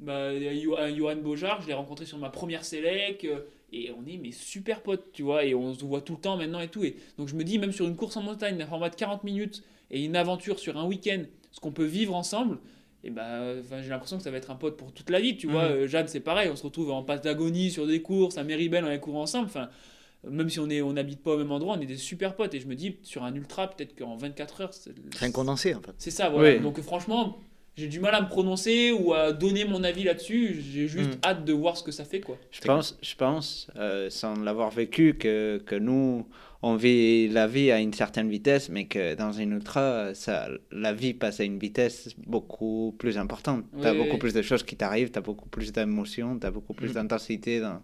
[0.00, 3.24] bah, il y a Yo- un Johan Bojar, je l'ai rencontré sur ma première Selec,
[3.24, 3.40] euh,
[3.72, 6.36] et on est mes super potes, tu vois, et on se voit tout le temps
[6.36, 6.84] maintenant et tout.
[6.84, 9.24] Et donc je me dis, même sur une course en montagne, un format de 40
[9.24, 11.22] minutes, et une aventure sur un week-end,
[11.52, 12.58] ce qu'on peut vivre ensemble,
[13.04, 15.46] et bah, j'ai l'impression que ça va être un pote pour toute la vie, tu
[15.46, 15.68] vois.
[15.68, 15.74] Mhm.
[15.74, 18.84] Euh, Jeanne, c'est pareil, on se retrouve en passe d'agonie sur des courses, à Méribel,
[18.84, 19.68] on les court ensemble, enfin.
[20.28, 22.52] Même si on est, on n'habite pas au même endroit, on est des super potes.
[22.54, 24.92] Et je me dis, sur un ultra, peut-être qu'en 24 heures, c'est
[25.22, 26.54] un condensé en fait c'est ça, voilà.
[26.56, 26.60] Oui.
[26.60, 27.38] Donc franchement,
[27.76, 30.56] j'ai du mal à me prononcer ou à donner mon avis là-dessus.
[30.72, 31.20] J'ai juste Mm.
[31.24, 32.38] hâte de voir ce que ça fait, quoi.
[32.50, 36.26] Je pense, je pense euh, sans l'avoir vécu, que, que nous,
[36.62, 40.94] on vit la vie à une certaine vitesse, mais que dans une ultra, ça, la
[40.94, 43.64] vie passe à une vitesse beaucoup plus importante.
[43.80, 44.18] tu as Oui, beaucoup oui.
[44.18, 46.94] plus de choses qui t'arrivent, tu as beaucoup plus d'émotions, tu as beaucoup plus Mhm.
[46.94, 47.82] d'intensité dans,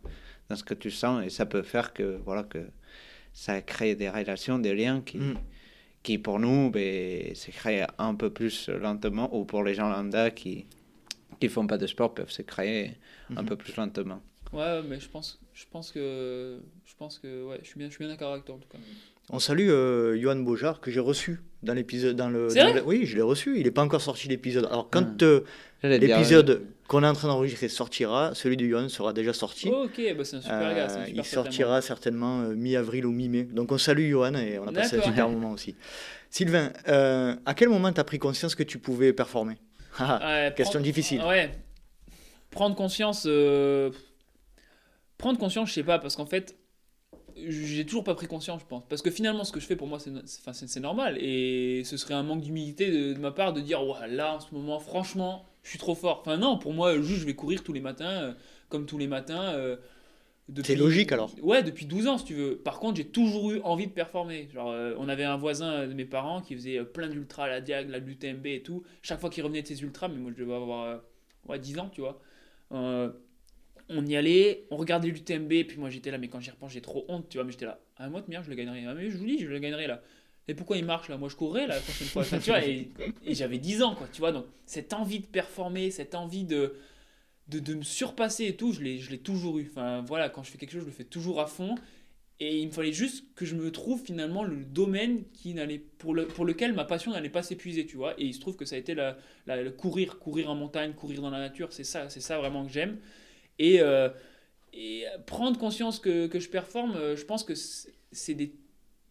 [0.48, 2.60] dans ce que tu sens, et ça peut faire que, voilà, que
[3.34, 5.34] ça crée des relations, des liens qui, Mm.
[6.02, 10.30] Qui pour nous, ben, se créent un peu plus lentement, ou pour les gens lambda
[10.30, 10.66] qui
[11.40, 12.92] qui font pas de sport peuvent se créer
[13.36, 13.46] un Mhm.
[13.48, 14.20] peu plus lentement.
[14.52, 17.94] Ouais, mais je pense, je pense que, je pense que, ouais, je suis bien, je
[17.94, 18.78] suis bien d'accord avec toi en tout cas.
[19.30, 22.14] On salue euh, Johan Beaujard que j'ai reçu dans l'épisode.
[22.16, 23.56] Dans le, dans Oui, je l'ai reçu.
[23.58, 24.66] Il n'est pas encore sorti l'épisode.
[24.66, 25.24] Alors quand Ah.
[25.24, 25.40] euh,
[25.82, 26.62] l'épisode
[26.92, 29.68] qu'on est en train d'enregistrer sortira, celui de Johan sera déjà sorti.
[29.70, 33.12] Ok, bah c'est un super gars, un Euh, super il sortira certainement euh, mi-avril ou
[33.12, 33.44] mi-mai.
[33.44, 35.74] Donc on salue Johan et on a passé un super moment aussi.
[36.28, 39.56] Sylvain, euh, à quel moment tu as pris conscience que tu pouvais performer?
[39.98, 41.22] Ah, Question prendre- difficile.
[41.22, 41.50] Ouais.
[42.50, 43.26] Prendre conscience.
[45.18, 46.56] Prendre conscience, je sais pas, parce qu'en fait,
[47.36, 48.82] j'ai toujours pas pris conscience, je pense.
[48.88, 51.16] Parce que finalement, ce que je fais pour moi, c'est normal.
[51.20, 54.40] Et ce serait un manque d'humilité de, de ma part de dire, ouais, là, en
[54.40, 56.20] ce moment, franchement, je suis trop fort.
[56.20, 58.32] Enfin, non, pour moi, juste, je vais courir tous les matins, euh,
[58.68, 59.52] comme tous les matins.
[59.54, 59.76] euh,
[60.48, 61.30] depuis- C'est logique, alors.
[61.42, 62.56] Ouais, depuis 12 ans, si tu veux.
[62.56, 64.48] Par contre, j'ai toujours eu envie de performer.
[64.52, 67.88] Genre, euh, on avait un voisin de mes parents qui faisait plein d'ultras, la Diag,
[67.90, 68.82] la l'UTMB et tout.
[69.02, 71.00] Chaque fois qu'il revenait de ses ultras, mais moi, je devais avoir
[71.48, 72.20] ouais, 10 ans, tu vois.
[73.88, 76.80] On y allait, on regardait l'UTMB, puis moi j'étais là, mais quand j'y repense, j'ai
[76.80, 78.84] trop honte, tu vois, mais j'étais là, ah, moi de merde, je le gagnerai.
[78.86, 80.00] Ah, mais je vous dis, je le gagnerai là.
[80.48, 81.16] Et pourquoi il marche là?
[81.16, 82.24] Moi je courrais là, la prochaine fois.
[82.24, 82.90] Tu vois, et,
[83.28, 86.74] j'avais 10 ans, quoi, tu vois, donc cette envie de performer, cette envie de,
[87.48, 89.68] de, de me surpasser et tout, je l'ai je l'ai toujours eu.
[89.70, 91.76] Enfin voilà, quand je fais quelque chose, je le fais toujours à fond.
[92.44, 96.12] Et il me fallait juste que je me trouve finalement le domaine qui n'allait pour,
[96.12, 98.18] le, pour lequel ma passion n'allait pas s'épuiser, tu vois.
[98.18, 99.16] Et il se trouve que ça a été la,
[99.46, 102.72] le courir, courir en montagne, courir dans la nature, c'est ça, c'est ça vraiment que
[102.72, 102.98] j'aime.
[103.60, 104.08] Et, euh,
[104.72, 108.52] et prendre conscience que, que je performe, euh, je pense que c'est des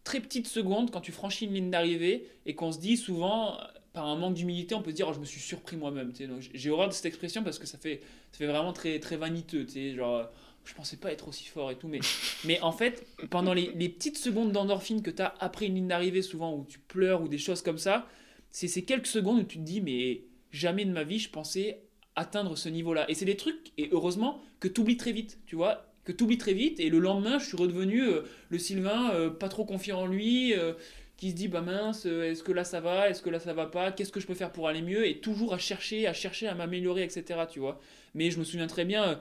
[0.04, 3.64] très petites secondes quand tu franchis une ligne d'arrivée et qu'on se dit souvent, euh,
[3.94, 6.14] par un manque d'humilité, on peut se dire oh, je me suis surpris moi-même.
[6.54, 9.68] J'ai horreur de cette expression parce que ça fait, ça fait vraiment très, très vaniteux.
[9.68, 10.24] Genre, euh,
[10.64, 11.88] je pensais pas être aussi fort et tout.
[11.88, 12.00] Mais,
[12.46, 15.88] mais en fait, pendant les, les petites secondes d'endorphine que tu as après une ligne
[15.88, 18.08] d'arrivée, souvent où tu pleures ou des choses comme ça,
[18.50, 21.82] c'est ces quelques secondes où tu te dis mais jamais de ma vie je pensais
[22.16, 23.10] atteindre ce niveau-là.
[23.10, 26.38] Et c'est des trucs, et heureusement, que tu oublies très vite, tu vois que tu
[26.38, 30.02] très vite, et le lendemain, je suis redevenu euh, le Sylvain euh, pas trop confiant
[30.02, 30.74] en lui, euh,
[31.18, 33.68] qui se dit, bah mince, est-ce que là ça va, est-ce que là ça va
[33.68, 36.48] pas, qu'est-ce que je peux faire pour aller mieux, et toujours à chercher, à chercher
[36.48, 37.80] à m'améliorer, etc., tu vois.
[38.16, 39.20] Mais je me souviens très bien,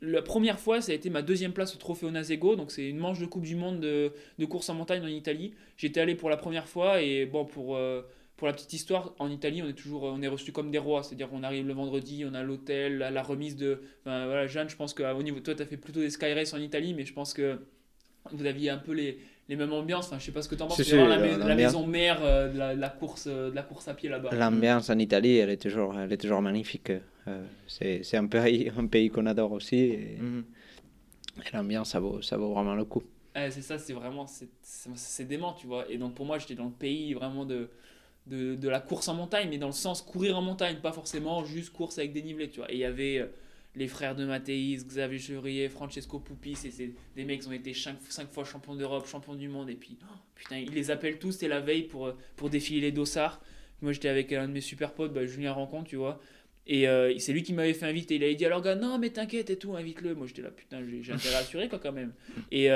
[0.00, 2.98] la première fois, ça a été ma deuxième place au Trophée Onasego, donc c'est une
[2.98, 5.54] manche de Coupe du Monde de, de course en montagne en Italie.
[5.76, 7.78] J'étais allé pour la première fois, et bon, pour...
[8.42, 10.78] euh, pour la petite histoire, en Italie, on est toujours, on est reçu comme des
[10.78, 11.02] rois.
[11.02, 13.82] C'est-à-dire qu'on arrive le vendredi, on a l'hôtel, la, la remise de.
[14.00, 16.52] Enfin, voilà, Jeanne, je pense qu'au niveau, toi, tu as fait plutôt des sky race
[16.54, 17.58] en Italie, mais je pense que
[18.32, 19.18] vous aviez un peu les,
[19.48, 20.06] les mêmes ambiances.
[20.06, 20.82] Enfin, je sais pas ce que tu en penses.
[20.82, 23.54] C'est la, euh, mais- la maison mère euh, de, la, de la course, euh, de
[23.54, 24.34] la course à pied là-bas.
[24.34, 26.92] L'ambiance en Italie, elle est toujours, elle est toujours magnifique.
[27.28, 29.76] Euh, c'est un pays, un pays qu'on adore aussi.
[29.76, 30.44] Et, Mhm.
[31.38, 33.02] et l'ambiance, ça vaut, ça vaut vraiment le coup.
[33.34, 35.90] Ouais, c'est ça, c'est vraiment, c'est dément, tu vois.
[35.90, 37.70] Et donc pour moi, j'étais dans le pays vraiment de,
[38.26, 41.72] de, la course en montagne, mais dans le sens courir en montagne, pas forcément juste
[41.72, 42.70] course avec dénivelé, tu vois.
[42.70, 43.26] Et il y avait euh,
[43.74, 47.74] les frères de Mathéis, Xavier Chevrier, Francesco Pupis, et c'est des mecs qui ont été
[47.74, 47.98] 5,
[48.30, 51.48] fois champions d'Europe, champions du monde, et puis oh, putain, ils les appellent tous, c'était
[51.48, 53.40] la veille pour, euh, pour défiler les dossards.
[53.80, 56.20] Moi j'étais avec un de mes super potes, bah, Julien Rencontre, tu vois.
[56.66, 58.14] Et euh, c'est lui qui m'avait fait inviter.
[58.14, 60.14] Il avait dit alors, gars, non, mais t'inquiète et tout, invite-le.
[60.14, 62.12] Moi, j'étais là, putain, j'ai intérêt à assurer, quoi, quand même.
[62.52, 62.70] Et,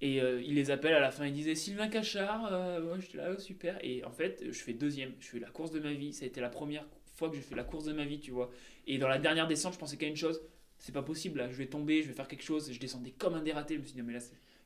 [0.00, 1.26] et euh, il les appelle à la fin.
[1.26, 2.52] Il disait Sylvain Cachard.
[2.52, 3.78] euh, moi, j'étais là, oh, super.
[3.84, 5.12] Et en fait, je fais deuxième.
[5.20, 6.12] Je fais la course de ma vie.
[6.12, 8.30] Ça a été la première fois que je fais la course de ma vie, tu
[8.30, 8.50] vois.
[8.86, 10.40] Et dans la dernière descente, je pensais qu'à une chose
[10.80, 11.50] c'est pas possible, là.
[11.50, 12.70] Je vais tomber, je vais faire quelque chose.
[12.72, 13.74] Je descendais comme un dératé.
[13.74, 14.20] Je me suis dit, mais là,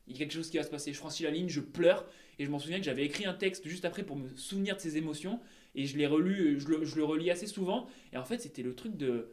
[0.06, 0.92] il y a quelque chose qui va se passer.
[0.92, 2.06] Je franchis la ligne, je pleure.
[2.38, 4.80] Et je m'en souviens que j'avais écrit un texte juste après pour me souvenir de
[4.80, 5.40] ces émotions.
[5.74, 7.86] Et je l'ai relu, je le, je le relis assez souvent.
[8.12, 9.32] Et en fait, c'était le truc de.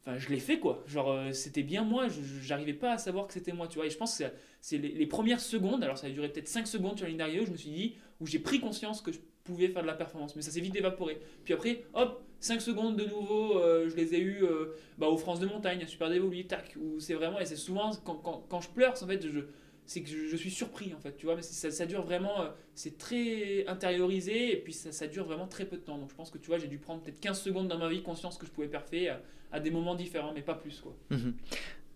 [0.00, 0.84] Enfin, je l'ai fait quoi.
[0.86, 2.08] Genre, euh, c'était bien moi.
[2.08, 3.86] je- je- J'arrivais pas à savoir que c'était moi, tu vois.
[3.86, 4.24] Et je pense que
[4.66, 5.84] c'est- les, premières secondes.
[5.84, 7.70] Alors, ça a duré peut-être 5 secondes sur la ligne d'arrivée où je me suis
[7.70, 10.34] dit, où j'ai pris conscience que je pouvais faire de la performance.
[10.34, 11.20] Mais ça s'est vite évaporé.
[11.44, 15.18] Puis après, hop, 5 secondes de nouveau, euh, je les ai eu euh, bah, aux
[15.18, 16.74] France de montagne, à Super Dévolu, tac.
[16.80, 18.16] Où c'est vraiment, et c'est souvent quand,
[18.48, 19.38] quand, je pleure, en fait, je,
[19.86, 21.36] c'est que je, suis surpris en fait, tu vois.
[21.36, 25.64] Mais ça, dure vraiment, euh, c'est très intériorisé et puis ça, ça dure vraiment très
[25.64, 25.96] peu de temps.
[25.96, 28.02] Donc je pense que tu vois, j'ai dû prendre peut-être 15 secondes dans ma vie,
[28.02, 29.10] conscience que je pouvais parfait
[29.52, 30.96] à, des moments différents, mais pas plus quoi.
[31.10, 31.34] Mhm.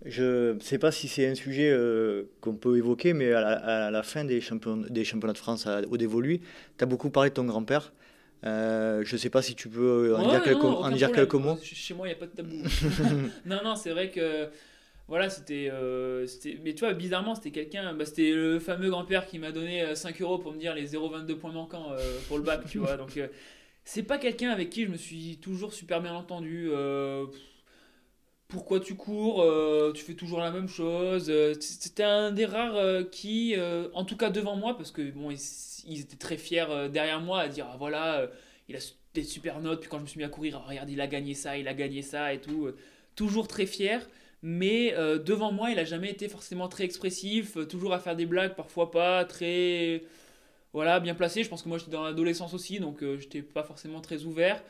[0.06, 3.86] Je ne sais pas si c'est un sujet euh, qu'on peut évoquer, mais à la,
[3.86, 6.40] à la fin des, champion- des championnats de France à- au dévolu,
[6.78, 7.92] tu as beaucoup parlé de ton grand-père.
[8.44, 11.12] Euh, je ne sais pas si tu peux en Ouais, dire, quelques, non, en dire
[11.12, 11.58] quelques mots.
[11.62, 12.56] Chez moi, il n'y a pas de tabou.
[13.46, 14.48] non, non, c'est vrai que.
[15.06, 15.68] Voilà, c'était.
[15.70, 16.26] euh,
[16.64, 17.92] mais tu vois, bizarrement, c'était quelqu'un.
[17.92, 20.86] Bah, c'était le fameux grand-père qui m'a donné euh, 5 euros pour me dire les
[20.86, 21.98] 0,22 points manquants euh,
[22.28, 22.96] pour le bac, tu vois.
[22.96, 23.26] Donc, euh,
[23.84, 26.70] c'est pas quelqu'un avec qui je me suis toujours super bien entendu.
[28.50, 31.30] Pourquoi tu cours euh, Tu fais toujours la même chose.
[31.30, 33.54] euh, C'était un des rares euh, qui,
[33.94, 37.48] en tout cas devant moi, parce que bon, ils, étaient très fiers derrière moi à
[37.48, 38.28] dire ah, voilà,
[38.68, 38.80] il a
[39.14, 39.80] des super notes.
[39.80, 41.68] Puis quand je me suis mis à courir, ah, regarde, il a gagné ça, il
[41.68, 42.68] a gagné ça et tout.
[43.16, 44.06] toujours très fier.
[44.42, 44.94] mais
[45.24, 48.90] devant moi, il a jamais été forcément très expressif, toujours à faire des blagues, parfois
[48.90, 50.02] pas, très
[50.72, 51.44] voilà, bien placé.
[51.44, 54.62] Je pense que moi j'étais dans l'adolescence aussi, donc j'étais pas forcément très ouvert.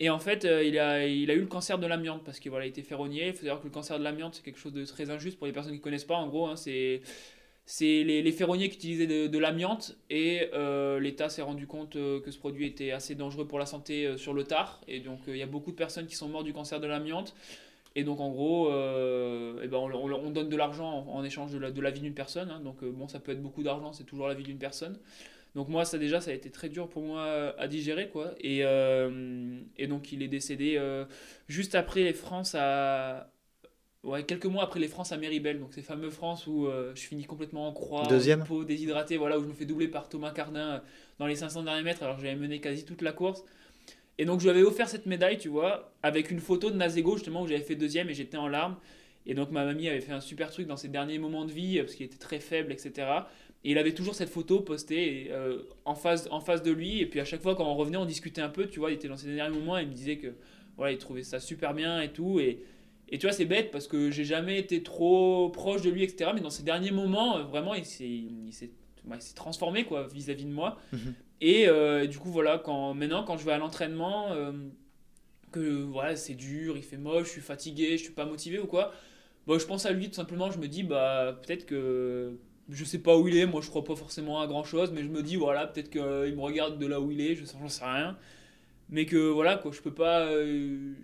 [0.00, 2.66] Et en fait, il, a, il a eu le cancer de l'amiante parce qu'il voilà,
[2.66, 3.28] il était ferronnier.
[3.28, 5.46] Il faut savoir que le cancer de l'amiante, c'est quelque chose de très injuste pour
[5.46, 6.16] les personnes qui connaissent pas.
[6.16, 7.02] En gros, hein, c'est
[7.66, 10.48] c'est les, les, ferronniers qui utilisaient de, l'amiante et
[10.98, 14.42] l'État s'est rendu compte que ce produit était assez dangereux pour la santé sur le
[14.44, 14.80] tard.
[14.88, 17.34] Et donc il y a beaucoup de personnes qui sont mortes du cancer de l'amiante.
[17.96, 21.58] Et donc en gros, euh, eh ben on, on, donne de l'argent en, échange de
[21.58, 22.50] la, de la vie d'une personne.
[22.50, 22.60] Hein.
[22.60, 24.98] donc euh, bon, ça peut être beaucoup d'argent, c'est toujours la vie d'une personne.
[25.54, 28.08] Donc moi, ça déjà, ça a été très dur pour moi à digérer.
[28.08, 28.32] quoi.
[28.40, 30.80] Et, euh, et donc il est décédé
[31.48, 33.32] juste après les France à...
[34.02, 37.24] Ouais, quelques mois après les France à Méribel, donc ces fameux France où je finis
[37.24, 38.44] complètement en croix, Deuxième.
[38.44, 40.82] peau déshydraté, voilà, où je me fais doubler par Thomas Cardin
[41.18, 43.44] dans les 500 derniers mètres alors j'avais mené quasi toute la course.
[44.16, 47.16] Et donc je lui avais offert cette médaille, tu vois, avec une photo de Nazego
[47.16, 48.76] justement où j'avais fait deuxième et j'étais en larmes.
[49.26, 51.78] Et donc ma mamie avait fait un super truc dans ses derniers moments de vie
[51.80, 53.06] parce qu'il était très faible, etc.
[53.64, 57.00] Et il avait toujours cette photo postée euh, en, face, en face de lui.
[57.00, 58.94] Et puis à chaque fois quand on revenait, on discutait un peu, tu vois, il
[58.94, 60.34] était dans ses derniers moments et il me disait que
[60.76, 62.40] voilà, il trouvait ça super bien et tout.
[62.40, 62.62] Et,
[63.10, 66.30] et tu vois, c'est bête parce que j'ai jamais été trop proche de lui, etc.
[66.34, 68.70] Mais dans ces derniers moments, vraiment, il s'est
[69.34, 70.78] transformé quoi vis-à-vis de moi.
[70.92, 71.14] Mhm.
[71.40, 74.52] Et euh, du coup, voilà, quand, maintenant, quand je vais à l'entraînement, euh,
[75.52, 78.66] que voilà, c'est dur, il fait moche, je suis fatigué, je suis pas motivé ou
[78.66, 78.92] quoi,
[79.46, 82.38] bah, je pense à lui tout simplement, je me dis, bah, peut-être que
[82.70, 85.02] je sais pas où il est, moi je crois pas forcément à grand chose, mais
[85.02, 87.68] je me dis, voilà, peut-être qu'il me regarde de là où il est, je j'en
[87.68, 88.16] sais rien.
[88.90, 90.26] Mais que voilà, quoi, je peux pas.
[90.26, 90.94] Euh,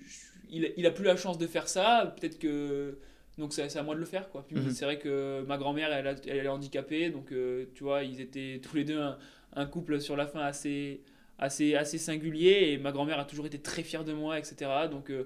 [0.51, 2.99] il, il a plus la chance de faire ça, peut-être que.
[3.39, 4.47] Donc c'est à moi de le faire quoi.
[4.51, 4.71] Mhm.
[4.71, 7.35] c'est vrai que ma grand-mère elle, elle, est handicapée donc
[7.75, 9.19] tu vois ils étaient tous les deux un,
[9.57, 11.01] un couple sur la fin assez,
[11.39, 14.71] assez, assez singulier et ma grand-mère a toujours été très fière de moi, etc.
[14.91, 15.25] Donc euh,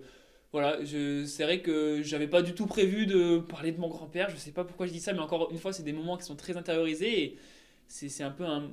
[0.52, 4.36] voilà, c'est vrai que j'avais pas du tout prévu de parler de mon grand-père, je
[4.36, 6.34] sais pas pourquoi je dis ça, mais encore une fois, c'est des moments qui sont
[6.34, 7.38] très intériorisés et
[7.86, 8.70] c'est un peu un.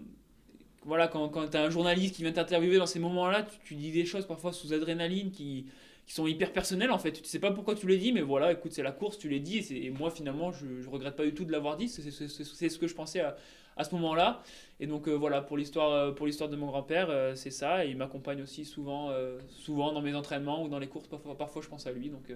[0.86, 3.92] Voilà, quand, quand tu as un journaliste qui vient t'interviewer dans ces moments-là, tu, dis
[3.92, 5.66] des choses parfois sous adrénaline qui,
[6.08, 7.12] qui sont hyper personnelles en fait.
[7.12, 9.40] Tu sais pas pourquoi tu les dis, mais voilà, écoute, c'est la course, tu les
[9.40, 12.78] dis et, moi finalement, je, je regrette pas du tout de l'avoir dit, c'est ce
[12.80, 13.36] que je pensais à,
[13.78, 14.42] à ce moment-là.
[14.80, 17.86] Et donc euh, voilà, pour l'histoire, euh, pour l'histoire de mon grand-père, euh, c'est ça.
[17.86, 19.12] Et il m'accompagne aussi souvent,
[19.50, 21.08] souvent dans mes entraînements ou dans les courses.
[21.08, 22.10] Parfois, parfois je pense à lui.
[22.10, 22.32] Donc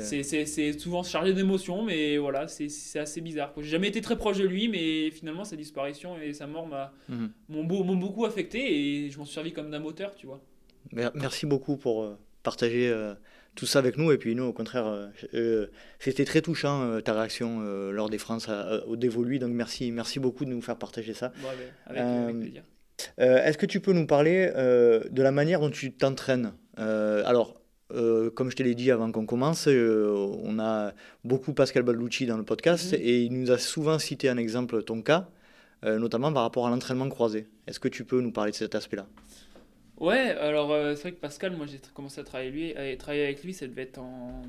[0.00, 3.52] c'est souvent chargé d'émotions, mais voilà, c'est assez bizarre.
[3.56, 6.68] J'ai jamais été très proche de lui, mais finalement sa disparition et sa mort
[7.08, 7.30] mhm.
[7.48, 10.40] m'ont beaucoup affecté et je m'en suis servi comme d'un moteur, tu vois.
[10.92, 12.92] Merci beaucoup pour partager
[13.54, 14.12] tout ça avec nous.
[14.12, 15.66] Et puis nous, au contraire, euh, euh,
[15.98, 18.48] c'était très touchant euh, ta réaction lors des France
[18.86, 19.38] au dévolu.
[19.38, 21.32] Donc merci, merci beaucoup de nous faire partager ça.
[21.86, 22.62] avec, plaisir.
[23.18, 26.52] Est-ce que tu peux nous parler de la manière dont tu t'entraînes?
[26.76, 30.92] Alors, comme je te l'ai dit avant qu'on commence, on a
[31.24, 33.00] beaucoup Pascal Balducci dans le podcast mhm.
[33.02, 35.28] et il nous a souvent cité un exemple, ton cas,
[35.82, 37.48] notamment par rapport à l'entraînement croisé.
[37.66, 39.06] Est-ce que tu peux nous parler de cet aspect-là?
[39.98, 43.66] Ouais, alors euh, c'est vrai que Pascal, moi j'ai commencé à travailler, avec lui, ça
[43.66, 44.42] devait être en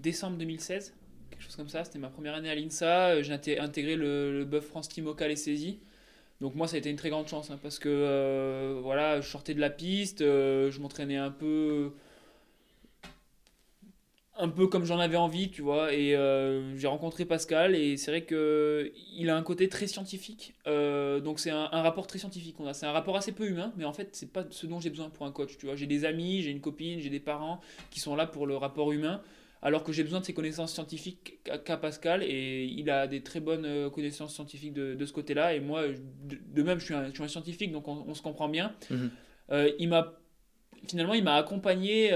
[0.00, 0.94] décembre 2016,
[1.30, 1.84] quelque chose comme ça.
[1.84, 3.10] C'était ma première année à l'INSA.
[3.16, 5.80] Euh, j'ai intégré le, le Buff France Team Local et Saisie.
[6.40, 9.28] Donc moi ça a été une très grande chance hein, parce que euh, voilà, je
[9.28, 11.92] sortais de la piste, je m'entraînais un peu
[14.42, 15.94] un peu comme j'en avais envie, tu vois.
[15.94, 20.54] Et euh, j'ai rencontré Pascal et c'est vrai que il a un côté très scientifique.
[20.66, 22.74] Euh, donc c'est un, rapport très scientifique qu'on a.
[22.74, 25.10] C'est un rapport assez peu humain, mais en fait c'est pas ce dont j'ai besoin
[25.10, 25.76] pour un coach, tu vois.
[25.76, 28.90] J'ai des amis, j'ai une copine, j'ai des parents qui sont là pour le rapport
[28.90, 29.22] humain,
[29.62, 33.38] alors que j'ai besoin de ces connaissances scientifiques qu'a Pascal et il a des très
[33.38, 35.54] bonnes euh, connaissances scientifiques de, ce côté-là.
[35.54, 35.84] Et moi,
[36.24, 38.74] de, même, je suis, un, je suis un, scientifique, donc on, se comprend bien.
[38.90, 39.10] Mhm.
[39.78, 40.18] il m'a
[40.88, 42.10] finalement il m'a accompagné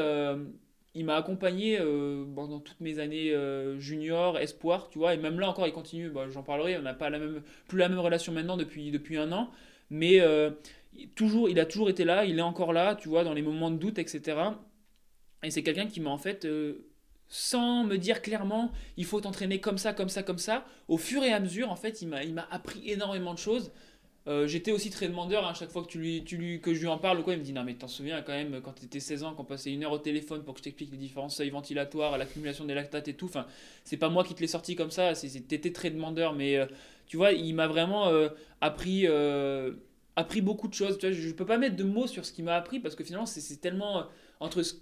[0.97, 5.39] il m'a accompagné euh, pendant toutes mes années euh, junior, espoir, tu vois, et même
[5.39, 7.99] là encore, il continue, bah, j'en parlerai, on n'a pas la même, plus la même
[7.99, 9.51] relation maintenant depuis, depuis un an,
[9.91, 10.51] mais euh,
[11.15, 13.71] toujours, il a toujours été là, il est encore là, tu vois, dans les moments
[13.71, 14.39] de doute, etc.
[15.43, 16.49] Et c'est quelqu'un qui m'a en fait,
[17.29, 21.23] sans me dire clairement, il faut t'entraîner comme ça, comme ça, comme ça, au fur
[21.23, 23.71] et à mesure, en fait, il m'a appris énormément de choses.
[24.29, 26.89] Euh, j'étais aussi très demandeur à hein, chaque fois que, tu lui, que je lui
[26.89, 27.23] en parle.
[27.23, 29.35] Quoi, il me dit Non, mais t'en souviens quand même quand tu étais 16 ans,
[29.35, 32.65] qu'on passait une heure au téléphone pour que je t'explique les différents seuils ventilatoires, l'accumulation
[32.65, 33.27] des lactates et tout.
[33.27, 33.47] Enfin,
[33.85, 36.33] c'est pas moi qui te l'ai sorti comme ça, t'étais très demandeur.
[36.33, 36.67] Mais euh,
[37.07, 38.29] tu vois, il m'a vraiment euh,
[38.61, 39.07] appris,
[40.17, 40.99] appris beaucoup de choses.
[41.01, 43.27] Je, je peux pas mettre de mots sur ce qu'il m'a appris parce que finalement,
[43.27, 44.07] c'est tellement
[44.41, 44.75] entre ce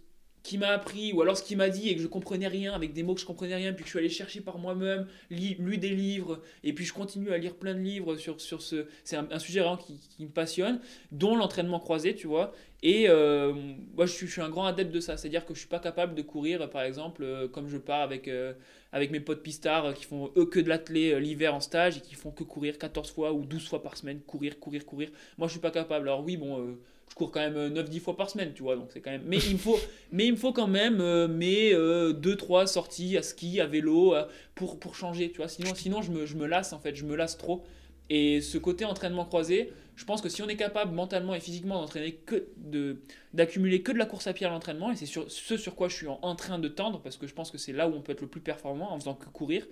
[0.44, 2.92] qui m'a appris, ou alors ce qu'il m'a dit et que je comprenais rien, avec
[2.92, 5.78] des mots que je comprenais rien, puis que je suis allé chercher par moi-même, lu
[5.78, 8.86] des livres, et puis je continue à lire plein de livres sur, sur ce...
[9.04, 10.80] C'est un, sujet vraiment qui, qui, me passionne,
[11.10, 12.52] dont l'entraînement croisé, tu vois.
[12.82, 13.54] Et euh,
[13.96, 15.78] moi, je suis, je suis, un grand adepte de ça, c'est-à-dire que je suis pas
[15.78, 18.52] capable de courir, par exemple, euh, comme je pars avec, euh,
[18.92, 22.16] avec mes potes pistards qui font eux que de l'athlé l'hiver en stage et qui
[22.16, 25.08] font que courir 14 fois ou 12 fois par semaine, courir, courir, courir.
[25.38, 26.06] Moi, je suis pas capable.
[26.06, 26.76] Alors oui, bon,
[27.14, 29.22] je cours quand même 9-10 fois par semaine, tu vois, donc c'est quand même...
[29.24, 29.78] Mais il me faut,
[30.12, 30.96] mais il me faut quand même
[31.28, 34.16] mes 2-3 sorties à ski, à vélo,
[34.56, 35.48] pour, pour changer, tu vois.
[35.48, 37.62] Sinon, sinon je, me, je me lasse, en fait, je me lasse trop.
[38.10, 41.80] Et ce côté entraînement croisé, je pense que si on est capable mentalement et physiquement
[41.80, 42.98] d'entraîner que de
[43.32, 45.88] d'accumuler que de la course à pied à l'entraînement, et c'est sur, ce sur quoi
[45.88, 48.02] je suis en, train de tendre, parce que je pense que c'est là où on
[48.02, 49.66] peut être le plus performant en faisant que courir,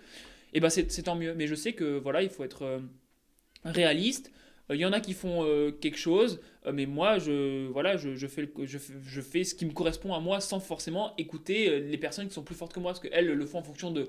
[0.54, 1.34] et ben c'est tant mieux.
[1.34, 2.78] Mais je sais que voilà, il faut être euh,
[3.64, 4.30] réaliste.
[4.70, 8.14] Il y en a qui font euh, quelque chose, euh, mais moi, je, voilà, je,
[8.14, 11.98] je, fais, je, je, fais ce qui me correspond à moi sans forcément écouter les
[11.98, 14.08] personnes qui sont plus fortes que moi, parce qu'elles le font en fonction de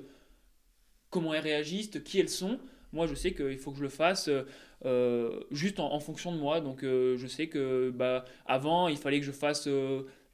[1.13, 2.59] comment elles réagissent, qui elles sont.
[2.91, 4.43] Moi, je sais qu'il faut que je le fasse euh,
[4.85, 6.61] euh, juste en, fonction de moi.
[6.61, 9.67] Donc, euh, je sais que bah, avant, il fallait que je fasse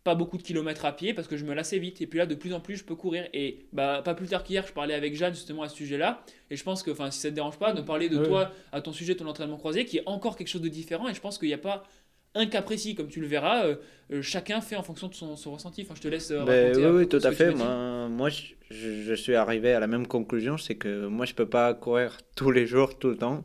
[0.03, 2.01] pas beaucoup de kilomètres à pied parce que je me lassais vite.
[2.01, 3.27] Et puis là, de plus en plus, je peux courir.
[3.33, 6.23] Et bah, pas plus tard qu'hier, je parlais avec Jeanne justement à ce sujet-là.
[6.49, 8.93] Et je pense que, si ça te dérange pas, de parler de toi à ton
[8.93, 11.07] sujet, ton entraînement croisé, qui est encore quelque chose de différent.
[11.09, 11.83] Et je pense qu'il n'y a pas
[12.35, 13.75] un cas précis, comme tu le verras, euh,
[14.11, 15.81] euh, chacun fait en fonction de son, ressenti.
[15.81, 17.53] Enfin, je te laisse euh, ben oui, oui, tout à fait.
[17.53, 21.47] Moi, moi je, je, suis arrivé à la même conclusion, c'est que moi, je peux
[21.47, 23.43] pas courir tous les jours, tout le temps.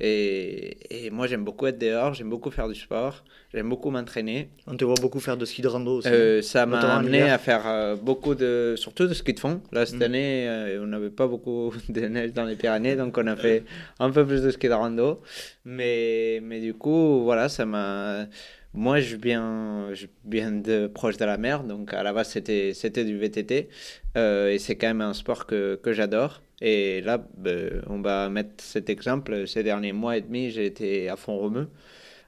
[0.00, 4.48] Et, et moi, j'aime beaucoup être dehors, j'aime beaucoup faire du sport, j'aime beaucoup m'entraîner.
[4.66, 6.08] On te voit beaucoup faire de ski de rando aussi.
[6.08, 9.60] Euh, ça m'a amené à faire euh, beaucoup de, surtout de ski de fond.
[9.70, 10.02] Là, cette mm.
[10.02, 13.64] année, euh, on n'avait pas beaucoup de neige dans les Pyrénées, donc on a fait
[14.00, 15.20] un peu plus de ski de rando.
[15.64, 18.26] Mais, mais du coup, voilà, ça m'a.
[18.74, 22.74] Moi, je viens, je viens de proche de la mer, donc à la base, c'était,
[22.74, 23.68] c'était du VTT.
[24.16, 26.42] et c'est quand même un sport que, que j'adore.
[26.60, 29.46] Et là, ben, on va mettre cet exemple.
[29.46, 31.68] Ces derniers mois et demi, j'ai été à fond romeu.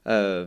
[0.07, 0.47] Euh,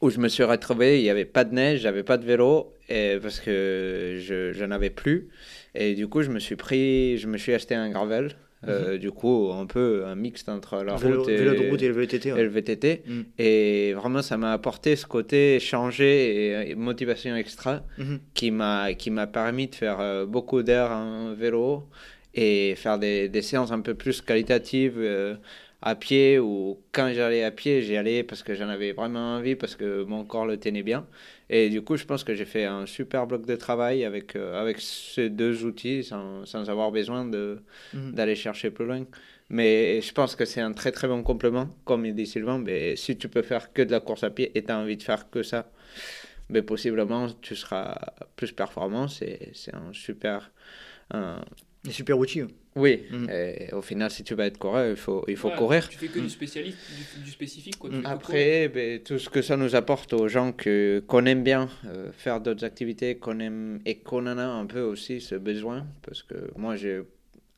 [0.00, 2.74] où je me suis retrouvé, il n'y avait pas de neige, j'avais pas de vélo,
[2.88, 5.28] et parce que je, n'en avais plus.
[5.74, 8.36] Et du coup, je me suis pris, je me suis acheté un gravel.
[8.68, 8.98] Euh, mhm.
[8.98, 11.94] du coup, un peu un mix entre la route, et, vélo de route et le
[11.94, 12.28] VTT.
[12.28, 13.02] Et, le VTT.
[13.06, 13.24] Mhm.
[13.38, 18.20] et vraiment, ça m'a apporté ce côté changé et, motivation extra mhm.
[18.34, 21.88] qui m'a qui m'a permis de faire euh, beaucoup d'heures en vélo
[22.34, 25.34] et faire des, des, séances un peu plus qualitatives euh,
[25.82, 29.56] à pied ou quand j'allais à pied, j'y allais parce que j'en avais vraiment envie,
[29.56, 31.04] parce que mon corps le tenait bien.
[31.54, 34.58] Et du coup, je pense que j'ai fait un super bloc de travail avec, euh,
[34.58, 37.60] avec ces deux outils sans, sans avoir besoin mhm.
[38.14, 39.04] d'aller chercher plus loin.
[39.50, 41.68] Mais je pense que c'est un très très bon complément.
[41.84, 44.50] Comme il dit Sylvain, mais si tu peux faire que de la course à pied
[44.54, 45.70] et tu as envie de faire que ça,
[46.48, 47.98] mais possiblement tu seras
[48.34, 49.06] plus performant.
[49.06, 50.50] C'est, un super.
[51.10, 51.44] Un,
[51.90, 52.44] super outils.
[52.74, 53.28] Oui, mm.
[53.30, 55.88] et au final, si tu vas être coureur, il faut, il faut courir.
[55.88, 56.78] Tu fais que du, spécialiste,
[57.22, 57.78] du, spécifique.
[57.78, 57.90] Quoi.
[57.90, 58.06] Mm.
[58.06, 62.10] Après, ben, tout ce que ça nous apporte aux gens que, qu'on aime bien euh,
[62.12, 66.22] faire d'autres activités, qu'on aime et qu'on en a un peu aussi ce besoin, parce
[66.22, 67.02] que moi, j'ai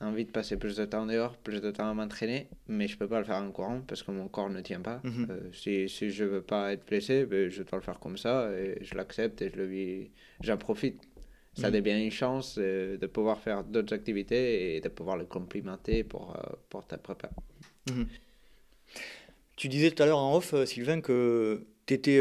[0.00, 3.06] envie de passer plus de temps dehors, plus de temps à m'entraîner, mais je peux
[3.06, 5.00] pas le faire en courant parce que mon corps ne tient pas.
[5.04, 5.30] Mm-hmm.
[5.30, 8.50] Euh, si, si je veux pas être blessé, ben, je dois le faire comme ça
[8.50, 10.10] et je l'accepte et je le vis,
[10.40, 11.00] j'en profite
[11.56, 11.74] ça mhm.
[11.74, 16.36] devient une chance euh, de pouvoir faire d'autres activités et de pouvoir le complimenter pour,
[16.36, 17.30] euh, pour ta prépa.
[17.90, 18.06] Mhm.
[19.56, 22.20] Tu disais tout à l'heure en off, euh, Sylvain, que tu étais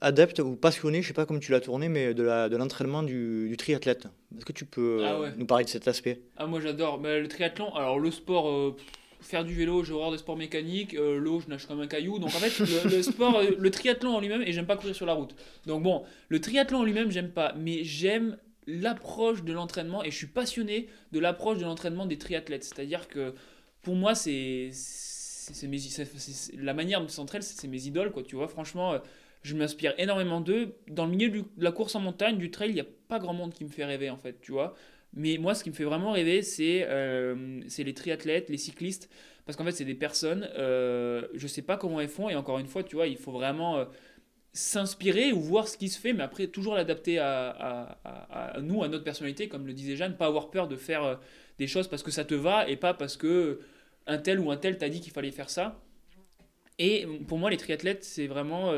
[0.00, 3.48] adepte ou passionné, je sais pas comment tu l'as tourné, mais de l'entraînement de du,
[3.48, 4.06] du, triathlète.
[4.36, 6.20] Est-ce que tu peux ah nous parler de cet aspect?
[6.36, 7.00] Ah moi j'adore.
[7.00, 8.76] Mais le triathlon, alors le sport
[9.20, 12.18] faire du vélo, j'ai horreur des sports mécaniques, euh, l'eau, je nage comme un caillou.
[12.18, 15.06] Donc en fait, le, sport, euh, le triathlon en lui-même, et j'aime pas courir sur
[15.06, 15.34] la route.
[15.66, 18.36] Donc bon, le triathlon en lui-même, j'aime pas, mais j'aime
[18.66, 22.64] l'approche de l'entraînement et je suis passionné de l'approche de l'entraînement des triathlètes.
[22.64, 23.34] C'est-à-dire que
[23.82, 24.70] pour moi, c'est
[26.58, 28.22] la manière dont ils c'est mes idoles, quoi.
[28.22, 28.98] Tu vois, franchement, euh,
[29.42, 30.74] je m'inspire énormément d'eux.
[30.88, 33.34] Dans le milieu de la course en montagne, du trail, il n'y a pas grand
[33.34, 34.74] monde qui me fait rêver, en fait, tu vois.
[35.16, 39.10] Mais moi, ce qui me fait vraiment rêver, c'est euh, les triathlètes, les cyclistes,
[39.46, 42.58] parce qu'en fait, c'est des personnes, euh, je sais pas comment elles font, et encore
[42.58, 43.84] une fois, tu vois, il faut vraiment euh,
[44.52, 47.96] s'inspirer ou voir ce qui se fait, mais après, toujours l'adapter à,
[48.60, 51.14] nous, à notre personnalité, comme le disait Jeanne, pas avoir peur de faire euh,
[51.58, 53.60] des choses parce que ça te va, et pas parce que
[54.06, 55.80] un tel ou un tel t'a dit qu'il fallait faire ça.
[56.78, 58.70] Et pour moi, les triathlètes, c'est vraiment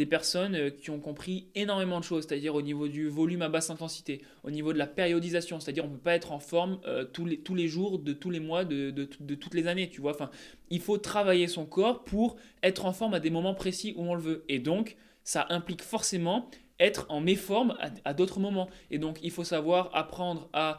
[0.00, 3.50] des personnes euh, qui ont compris énormément de choses, c'est-à-dire au niveau du volume à
[3.50, 6.80] basse intensité, au niveau de la périodisation, c'est-à-dire on ne peut pas être en forme
[6.86, 9.90] euh, tous, les, tous les jours, de tous les mois, de, de, toutes les années,
[9.90, 10.12] tu vois.
[10.12, 10.30] Enfin,
[10.70, 14.14] il faut travailler son corps pour être en forme à des moments précis où on
[14.14, 14.44] le veut.
[14.48, 16.48] Et donc, ça implique forcément
[16.78, 17.76] être en méforme
[18.06, 18.70] à, d'autres moments.
[18.90, 20.78] Et donc, il faut savoir apprendre à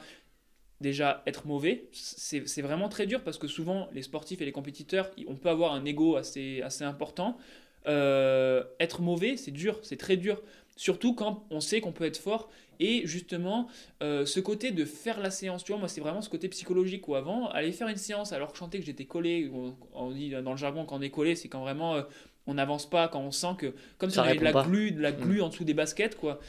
[0.80, 5.12] déjà être mauvais, c'est vraiment très dur parce que souvent les sportifs et les compétiteurs,
[5.28, 7.38] on peut avoir un ego assez, assez important.
[7.88, 10.42] Euh, être mauvais, c'est dur, c'est très dur.
[10.78, 12.50] surtout quand on sait qu'on peut être fort.
[12.80, 13.68] Et justement,
[14.02, 17.08] euh, ce côté de faire la séance, tu vois, moi, c'est vraiment ce côté psychologique
[17.08, 19.52] où avant, aller faire une séance alors que je sentais que j'étais collé,
[19.94, 22.02] on, dit dans le jargon quand on est collé, c'est quand vraiment euh,
[22.48, 25.02] on n'avance pas, quand on sent que, comme si on avait de la glu, de
[25.02, 25.44] la glu mm.
[25.44, 26.40] en dessous des baskets, quoi.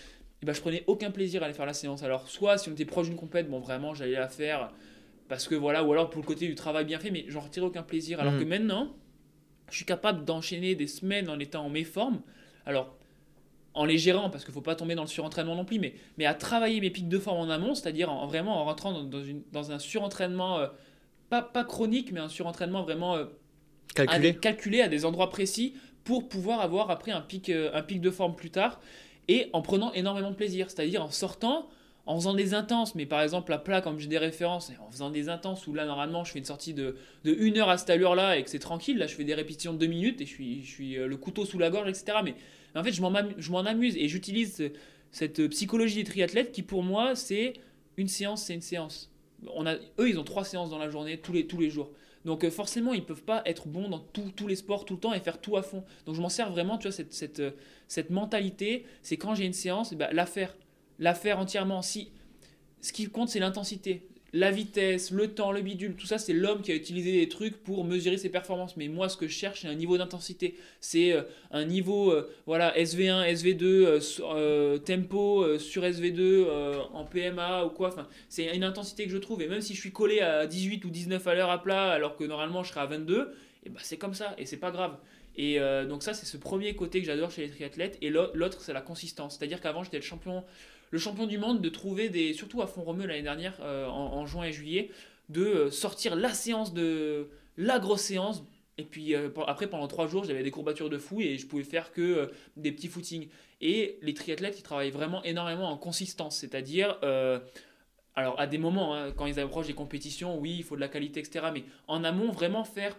[0.43, 2.03] Et ben, je prenais aucun plaisir à aller faire la séance.
[2.03, 4.73] Alors, soit si on était proche d'une compète, bon, vraiment, j'allais la faire
[5.29, 7.67] parce que voilà, ou alors pour le côté du travail bien fait, mais j'en retirais
[7.67, 8.21] aucun plaisir.
[8.21, 8.39] Alors mm.
[8.41, 8.95] que maintenant,
[9.73, 12.21] je suis capable d'enchaîner des semaines en étant en méforme.
[12.67, 12.95] Alors,
[13.75, 15.95] en les gérant, parce qu'il ne faut pas tomber dans le surentraînement non plus, mais,
[16.19, 19.25] mais à travailler mes pics de forme en amont, c'est-à-dire en, vraiment en rentrant dans,
[19.25, 20.67] une, dans un surentraînement, euh,
[21.31, 23.25] pas, pas chronique, mais un surentraînement vraiment euh,
[23.95, 24.29] calculé.
[24.29, 28.01] À, calculé à des endroits précis pour pouvoir avoir après un pic, euh, un pic
[28.01, 28.81] de forme plus tard
[29.29, 31.69] et en prenant énormément de plaisir, c'est-à-dire en sortant,
[32.07, 35.11] en faisant des intenses, mais par exemple à plat, comme j'ai des références, en faisant
[35.11, 37.91] des intenses où là normalement je fais une sortie de, de une heure à cette
[37.91, 40.31] allure-là et que c'est tranquille, là je fais des répétitions de deux minutes et je
[40.31, 42.19] suis, je suis le couteau sous la gorge, etc.
[42.25, 42.35] Mais
[42.75, 44.71] en fait, je m'en amuse et j'utilise
[45.11, 47.55] cette psychologie des triathlètes qui, pour moi, c'est
[47.97, 49.11] une séance, c'est une séance.
[49.55, 51.91] On a, eux, ils ont trois séances dans la journée, tous les, tous les jours.
[52.25, 55.13] Donc euh, forcément, ils peuvent pas être bons dans tous les sports tout le temps
[55.13, 55.85] et faire tout à fond.
[56.07, 57.51] Donc je m'en sers vraiment, tu vois, cette, cette, euh,
[57.89, 60.57] cette mentalité, c'est quand j'ai une séance, eh ben, la faire.
[60.99, 61.83] La faire entièrement.
[61.83, 62.11] Si,
[62.81, 66.63] ce qui compte, c'est l'intensité la vitesse, le temps, le bidule, tout ça, c'est l'homme
[66.63, 68.79] qui a utilisé des trucs pour mesurer ses performances.
[68.79, 70.57] Mais moi, ce que je cherche, c'est un niveau d'intensité.
[70.81, 76.47] C'est euh, un niveau, euh, voilà, SV1, SV2, euh, tempo sur SV2,
[76.95, 77.89] en PMA ou quoi.
[77.89, 79.43] Enfin, c'est une intensité que je trouve.
[79.43, 82.17] Et même si je suis collé à 18 ou 19 à l'heure à plat, alors
[82.17, 83.35] que normalement je serais à 22,
[83.67, 84.35] et bah, c'est comme ça.
[84.39, 84.97] Et c'est pas grave.
[85.37, 87.99] Et donc ça, c'est ce premier côté que j'adore chez les triathlètes.
[88.03, 89.37] Et l'autre, c'est la consistance.
[89.39, 90.45] C'est-à-dire qu'avant, j'étais le champion
[90.93, 94.25] le champion du monde de trouver des, surtout à fond romeu l'année dernière, euh, en,
[94.27, 94.91] juin et juillet,
[95.31, 98.45] de euh, sortir la séance de la grosse séance.
[98.77, 101.65] Et puis euh, après, pendant trois jours, j'avais des courbatures de fou et je pouvais
[101.65, 103.29] faire que des petits footings.
[103.63, 106.99] Et les triathlètes, ils travaillent vraiment énormément en consistance, c'est-à-dire
[108.15, 110.89] alors à des moments, hein, quand ils approchent des compétitions, oui, il faut de la
[110.89, 111.47] qualité, etc.
[111.55, 112.99] Mais en amont, vraiment faire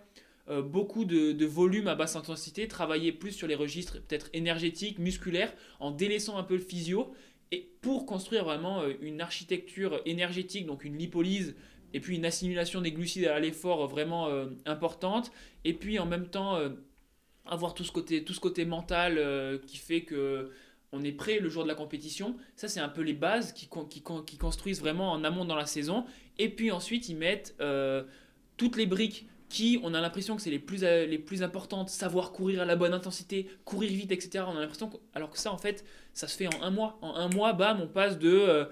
[0.64, 5.54] beaucoup de, de, volume à basse intensité, travailler plus sur les registres peut-être énergétiques, musculaires,
[5.80, 7.14] en délaissant un peu le physio
[7.54, 11.56] et pour construire vraiment euh, une architecture énergétique, donc une lipolyse,
[11.94, 15.32] et puis une assimilation des glucides à l'effort vraiment euh, importante,
[15.64, 16.70] et puis en même temps euh,
[17.46, 20.50] avoir tout ce côté, tout ce côté mental qui fait que
[20.92, 22.38] on est prêt le jour de la compétition.
[22.56, 25.66] Ça, c'est un peu les bases qui, qui, qui, construisent vraiment en amont dans la
[25.66, 26.06] saison.
[26.38, 27.58] Et puis ensuite, ils mettent
[28.58, 29.28] toutes les briques
[29.84, 32.76] on a l'impression que c'est les plus, euh, les plus importantes, savoir courir à la
[32.76, 34.46] bonne intensité, courir vite, etc.
[34.48, 36.98] On a l'impression alors que ça, en fait, ça se fait en un mois.
[37.02, 38.66] En un mois, bam, on passe de euh,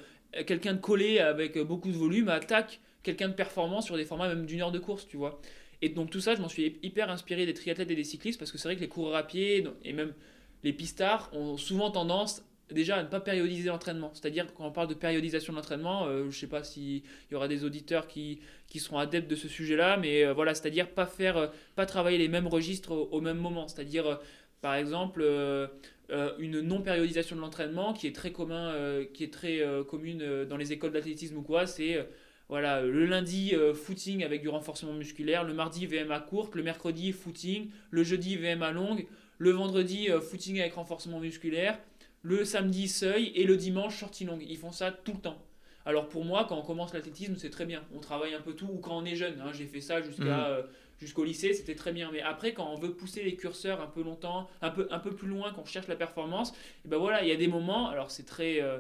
[0.46, 4.28] quelqu'un de collé avec beaucoup de volume à tac, quelqu'un de performant sur des formats
[4.28, 5.42] même d'une heure de course, tu vois.
[5.82, 8.52] Et donc tout ça, je m'en suis hyper inspiré des triathlètes et des cyclistes parce
[8.52, 10.14] que c'est vrai que les coureurs à pied et même
[10.64, 12.44] les pistards ont souvent tendance
[12.74, 14.12] déjà ne pas périodiser l'entraînement.
[14.14, 17.36] C'est-à-dire quand on parle de périodisation de l'entraînement, euh, je ne sais pas s'il y
[17.36, 21.06] aura des auditeurs qui, qui seront adeptes de ce sujet-là, mais euh, voilà, c'est-à-dire pas
[21.06, 23.68] faire, euh, pas travailler les mêmes registres au, même moment.
[23.68, 24.20] C'est-à-dire,
[24.62, 25.24] par exemple,
[26.40, 28.74] une non-périodisation de l'entraînement qui est très commun,
[29.14, 32.06] qui est très commune dans les écoles d'athlétisme ou quoi, c'est
[32.50, 37.70] voilà, le lundi, footing avec du renforcement musculaire, le mardi, VMA courte, le mercredi, footing,
[37.90, 39.08] le jeudi, VMA longue,
[39.38, 41.80] le vendredi, footing avec renforcement musculaire,
[42.22, 44.46] le samedi seuil et le dimanche sortie longue.
[44.48, 45.42] Ils font ça tout le temps.
[45.86, 47.84] Alors pour moi, quand on commence l'athlétisme, c'est très bien.
[47.96, 49.42] On travaille un peu tout, ou quand on est jeune.
[49.42, 50.30] Hein, j'ai fait ça jusqu'à, mhm.
[50.30, 50.62] euh,
[51.00, 52.12] jusqu'au lycée, c'était très bien.
[52.12, 55.12] Mais après, quand on veut pousser les curseurs un peu longtemps, un peu, un peu
[55.12, 56.54] plus loin, qu'on cherche la performance,
[56.86, 58.62] et ben voilà, il y a des moments, alors c'est très...
[58.62, 58.80] Euh,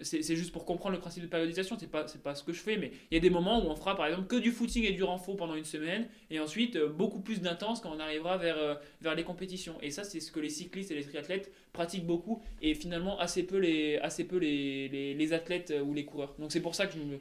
[0.00, 2.76] c'est juste pour comprendre le principe de périodisation, c'est pas, pas ce que je fais,
[2.76, 4.92] mais il y a des moments où on fera par exemple que du footing et
[4.92, 8.58] du renfort pendant une semaine, et ensuite euh, beaucoup plus d'intense quand on arrivera vers,
[8.58, 9.76] euh, vers les compétitions.
[9.82, 13.44] Et ça, c'est ce que les cyclistes et les triathlètes pratiquent beaucoup, et finalement assez
[13.44, 16.34] peu les, assez peu les, les, les athlètes euh, ou les coureurs.
[16.38, 17.20] Donc c'est pour ça que je me.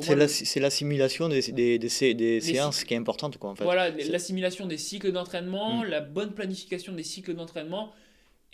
[0.00, 3.36] C'est l'assimilation des, des, des, des séances qui est importante.
[3.36, 3.64] Quoi, en fait.
[3.64, 5.88] Voilà, l'assimilation des cycles d'entraînement, mm.
[5.88, 7.92] la bonne planification des cycles d'entraînement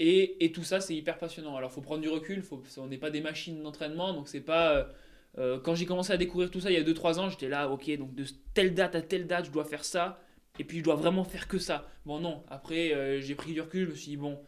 [0.02, 1.56] et, tout ça, c'est hyper passionnant.
[1.56, 2.42] Alors, faut prendre du recul,
[2.78, 4.72] on n'est pas des machines d'entraînement, donc c'est pas...
[4.72, 4.84] Euh,
[5.38, 7.68] euh, quand j'ai commencé à découvrir tout ça il y a 2-3 ans, j'étais là,
[7.68, 8.24] ok, donc de
[8.54, 10.18] telle date à telle date, je dois faire ça,
[10.58, 11.86] et puis je dois vraiment faire que ça.
[12.06, 14.40] Bon, non, après, euh, j'ai pris du recul, je me suis dit, bon,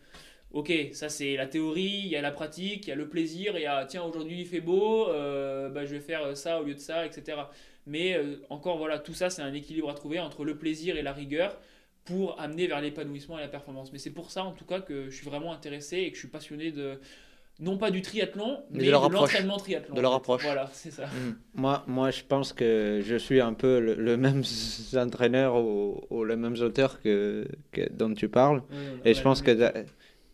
[0.53, 3.53] ok, ça c'est la théorie, il y a la pratique, il y a le plaisir,
[3.57, 6.75] il y a, tiens, aujourd'hui il fait beau, bah, je vais faire ça au lieu
[6.75, 7.37] de ça, etc.
[7.87, 11.13] Mais encore, voilà, tout ça, c'est un équilibre à trouver entre le plaisir et la
[11.13, 11.59] rigueur
[12.05, 13.93] pour amener vers l'épanouissement et la performance.
[13.93, 16.21] Mais c'est pour ça, en tout cas, que je suis vraiment intéressé et que je
[16.21, 16.99] suis passionné de,
[17.61, 19.95] non pas du triathlon, mais, de, l'entraînement triathlon.
[19.95, 20.43] De leur approche.
[20.43, 21.07] Voilà, c'est ça.
[21.07, 21.37] Mm.
[21.55, 24.43] Moi, moi, je pense que je suis un peu le, même
[24.97, 28.63] entraîneur ou, le même auteur que, que, dont tu parles.
[29.05, 29.53] et je pense que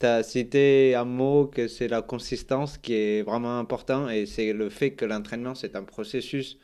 [0.01, 4.53] tu as cité un mot que c'est la consistance qui est vraiment important et c'est
[4.53, 6.59] le fait que l'entraînement, c'est un processus,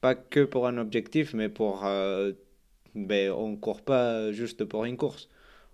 [0.00, 1.84] pas que pour un objectif, mais pour.
[1.84, 2.32] Euh,
[3.06, 5.28] ben, on ne court pas juste pour une course.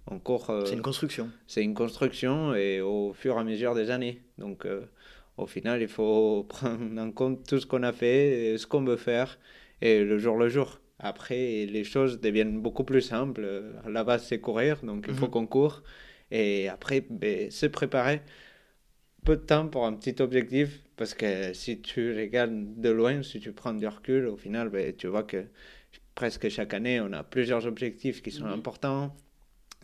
[0.06, 0.50] On court.
[0.50, 1.30] Euh, c'est une construction.
[1.46, 4.20] C'est une construction et au fur et à mesure des années.
[4.38, 4.82] Donc, euh,
[5.36, 8.96] au final, il faut prendre en compte tout ce qu'on a fait, ce qu'on veut
[8.96, 9.38] faire
[9.80, 10.80] et le jour le jour.
[10.98, 13.64] Après, les choses deviennent beaucoup plus simples.
[13.88, 15.30] La base, c'est courir, donc il faut mhm.
[15.30, 15.82] qu'on court.
[16.30, 18.22] Et après, ben, se préparer
[19.24, 23.40] peu de temps pour un petit objectif, parce que si tu regardes de loin, si
[23.40, 25.44] tu prends du recul, au final, ben, tu vois que
[26.14, 28.52] presque chaque année, on a plusieurs objectifs qui sont mhm.
[28.52, 29.14] importants.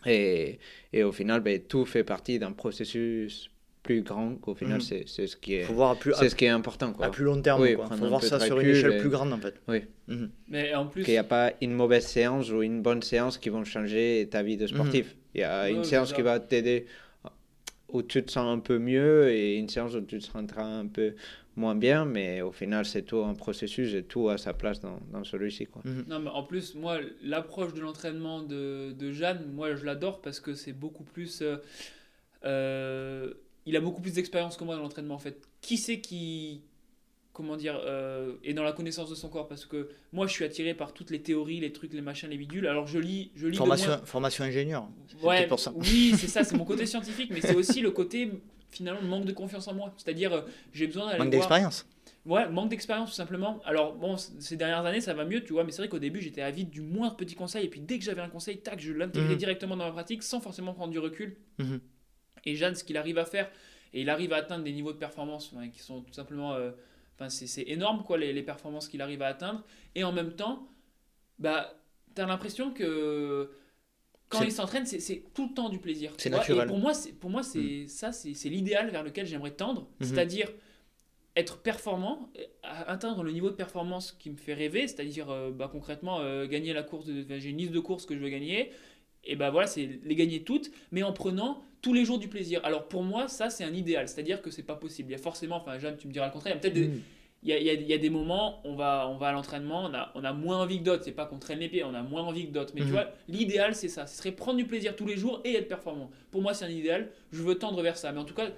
[0.05, 0.59] Et,
[0.93, 3.51] et, au final, ben, tout fait partie d'un processus
[3.83, 5.03] plus grand qu'au final mhm.
[5.07, 5.65] c'est ce qui est
[6.15, 7.07] c'est ce qui est important quoi.
[7.07, 9.55] à plus long terme il faut voir ça sur une échelle plus grande en fait
[9.67, 10.29] oui mhm.
[10.49, 13.49] mais en plus qu'il n'y a pas une mauvaise séance ou une bonne séance qui
[13.49, 15.19] vont changer ta vie de sportif mhm.
[15.33, 16.85] il y a une séance qui va t'aider
[17.89, 20.85] où tu te sens un peu mieux et une séance où tu te sentiras un
[20.85, 21.15] peu
[21.55, 24.99] moins bien mais au final c'est tout un processus et tout à sa place dans,
[25.11, 29.75] dans celui-ci quoi non mais en plus moi l'approche de l'entraînement de, de, Jeanne moi
[29.75, 31.57] je l'adore parce que c'est beaucoup plus euh,
[32.45, 33.33] euh
[33.65, 35.47] il a beaucoup plus d'expérience que moi dans l'entraînement en fait.
[35.61, 36.61] Qui c'est qui
[37.33, 39.47] comment dire euh, est dans la connaissance de son corps?
[39.47, 42.37] Parce que moi je suis attiré par toutes les théories, les trucs, les machins, les
[42.37, 42.67] bidules.
[42.67, 44.87] Alors je lis je lis formation formation ingénieur.
[45.21, 45.71] Ouais, pour ça.
[45.75, 48.31] Oui, c'est ça, c'est mon côté scientifique mais c'est aussi le côté
[48.71, 49.93] finalement manque de confiance en moi.
[49.97, 50.41] C'est-à-dire euh,
[50.73, 51.85] j'ai besoin d'aller manque d'expérience.
[52.25, 53.61] Ouais, manque d'expérience tout simplement.
[53.65, 56.21] Alors bon, ces dernières années ça va mieux, tu vois, mais c'est vrai qu'au début
[56.21, 58.93] j'étais avide du moindre petit conseil et puis dès que j'avais un conseil, tac, je
[58.93, 59.37] l'intégrais mhm.
[59.37, 61.37] directement dans ma pratique sans forcément prendre du recul.
[61.59, 61.79] Mhm.
[62.45, 63.49] Et Jeanne, ce qu'il arrive à faire,
[63.93, 66.53] et il arrive à atteindre des niveaux de performance qui sont tout simplement.
[66.53, 66.71] Euh,
[67.15, 69.63] enfin, c'est énorme, quoi, les, les performances qu'il arrive à atteindre.
[69.95, 70.67] Et en même temps,
[71.39, 71.73] bah,
[72.15, 73.51] tu as l'impression que
[74.31, 76.13] quand il s'entraîne, c'est tout le temps du plaisir.
[76.17, 76.63] C'est naturel.
[76.63, 77.87] Et pour moi, pour moi c'est mm.
[77.87, 79.81] ça, c'est l'idéal vers lequel j'aimerais tendre.
[79.81, 80.05] Mm-hmm.
[80.05, 80.47] C'est-à-dire
[81.35, 82.29] être performant,
[82.63, 86.73] atteindre le niveau de performance qui me fait rêver, c'est-à-dire euh, bah, concrètement euh, gagner
[86.73, 88.71] la course, j'ai une liste de courses que je veux gagner,
[89.23, 92.59] et ben voilà, c'est les gagner toutes, mais en prenant tous les jours du plaisir.
[92.63, 95.09] Alors pour moi, ça c'est un idéal, c'est-à-dire que c'est pas possible.
[95.09, 96.89] Il y a forcément, enfin Jeanne, tu me diras le contraire, il y a peut-être
[96.89, 97.01] mm.
[97.43, 99.93] Il, y a, il, y a, des moments, on va, on va à l'entraînement, on
[99.93, 101.03] a, on a moins envie que d'autres.
[101.03, 102.73] C'est pas qu'on traîne les pieds, on a moins envie que d'autres.
[102.75, 102.91] Mais tu mm.
[102.91, 104.05] vois, l'idéal c'est ça.
[104.05, 106.11] Ce serait prendre du plaisir tous les jours et être performant.
[106.29, 107.09] Pour moi, c'est un idéal.
[107.31, 108.11] Je veux tendre vers ça.
[108.11, 108.49] Mais en tout cas,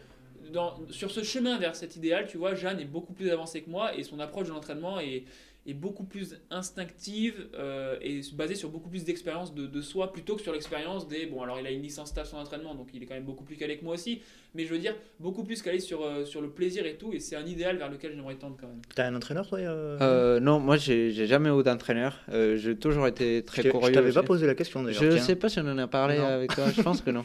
[0.51, 3.69] dans, sur ce chemin vers cet idéal, tu vois, Jeanne est beaucoup plus avancée que
[3.69, 5.23] moi et son approche de l'entraînement est,
[5.65, 10.35] est beaucoup plus instinctive euh, et basée sur beaucoup plus d'expérience de, de, soi plutôt
[10.35, 11.25] que sur l'expérience des.
[11.25, 13.45] Bon, alors il a une licence staff en entraînement, donc il est quand même beaucoup
[13.45, 14.21] plus calé que moi aussi,
[14.55, 17.19] mais je veux dire, beaucoup plus calé sur, euh, sur le plaisir et tout, et
[17.19, 18.81] c'est un idéal vers lequel j'aimerais tendre quand même.
[18.93, 20.39] T'as un entraîneur toi euh...
[20.39, 23.87] Non, moi j'ai jamais eu d'entraîneur, euh, j'ai toujours été très curieux.
[23.87, 25.01] Je t'avais pas posé la question d'ailleurs.
[25.01, 27.23] Je sais pas si on en a parlé avec toi, je pense que non.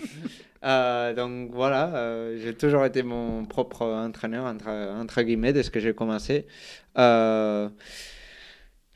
[1.14, 5.94] donc voilà, j'ai toujours été mon propre entraîneur, entre, entre guillemets, dès ce que j'ai
[5.94, 6.46] commencé.
[6.98, 7.68] Euh,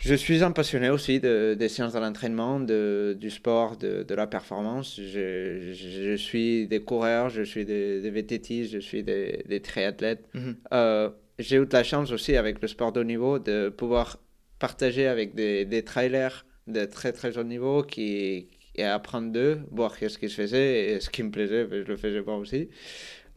[0.05, 4.15] je suis un passionné aussi de, des sciences de l'entraînement, de, du sport, de, de
[4.17, 5.01] la performance.
[5.01, 10.29] Je, je, suis des coureurs, je suis des, des VTT, je suis des, des triathlètes.
[10.35, 10.57] Mhm.
[10.73, 14.19] Euh, j'ai eu de la chance aussi avec le sport de haut niveau de pouvoir
[14.59, 19.95] partager avec des, des trailers de très très haut niveau qui, et apprendre d'eux, voir
[19.95, 22.71] ce qui se faisait et ce qui me plaisait, je le faisais pas aussi.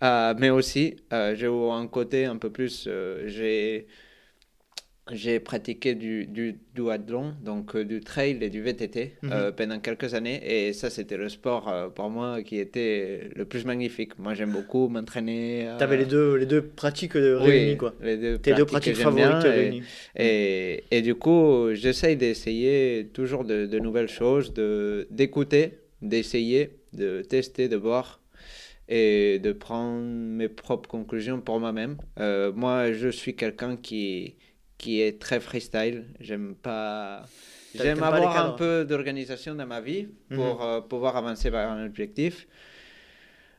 [0.01, 2.89] Euh, mais aussi, euh, j'ai eu un côté un peu plus,
[3.27, 3.85] j'ai
[5.11, 9.31] j'ai pratiqué du, du duathlon, donc euh, du trail et du VTT mhm.
[9.31, 10.41] euh, pendant quelques années.
[10.43, 14.17] Et ça, c'était le sport euh, pour moi qui était le plus magnifique.
[14.17, 15.69] Moi, j'aime beaucoup m'entraîner.
[15.77, 17.93] Tu avais les deux, les deux pratiques réunies, quoi.
[18.01, 19.83] Les deux Tes deux pratiques favorites réunies.
[20.15, 24.53] Et, et, du coup, j'essaye d'essayer toujours de, de, nouvelles choses,
[25.11, 28.21] d'écouter, d'essayer, de tester, de voir
[28.87, 31.97] et de prendre mes propres conclusions pour moi-même.
[32.55, 34.35] moi, je suis quelqu'un qui
[34.77, 36.05] qui est très freestyle.
[36.19, 37.23] J'aime pas.
[37.73, 40.37] J'aime avoir un peu d'organisation dans ma vie mhm.
[40.37, 42.47] pour euh, pouvoir avancer vers un objectif.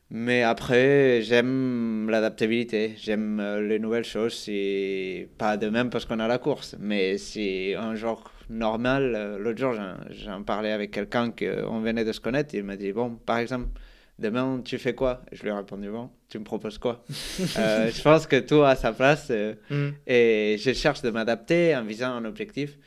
[0.09, 4.33] Mais après, j'aime l'adaptabilité, j'aime euh, les nouvelles choses.
[4.33, 9.13] C'est pas de même parce qu'on a la course, mais c'est un jour normal.
[9.15, 9.73] Euh, l'autre jour,
[10.11, 12.55] j'en parlais avec quelqu'un qu'on venait de se connaître.
[12.55, 13.67] Il m'a dit Bon, par exemple,
[14.19, 15.21] demain, tu fais quoi?
[15.31, 17.03] Je lui ai répondu Bon, tu me proposes quoi?
[17.57, 19.89] Euh, Je pense que tout a sa place euh, mm.
[20.07, 22.77] et je cherche de m'adapter en visant un objectif,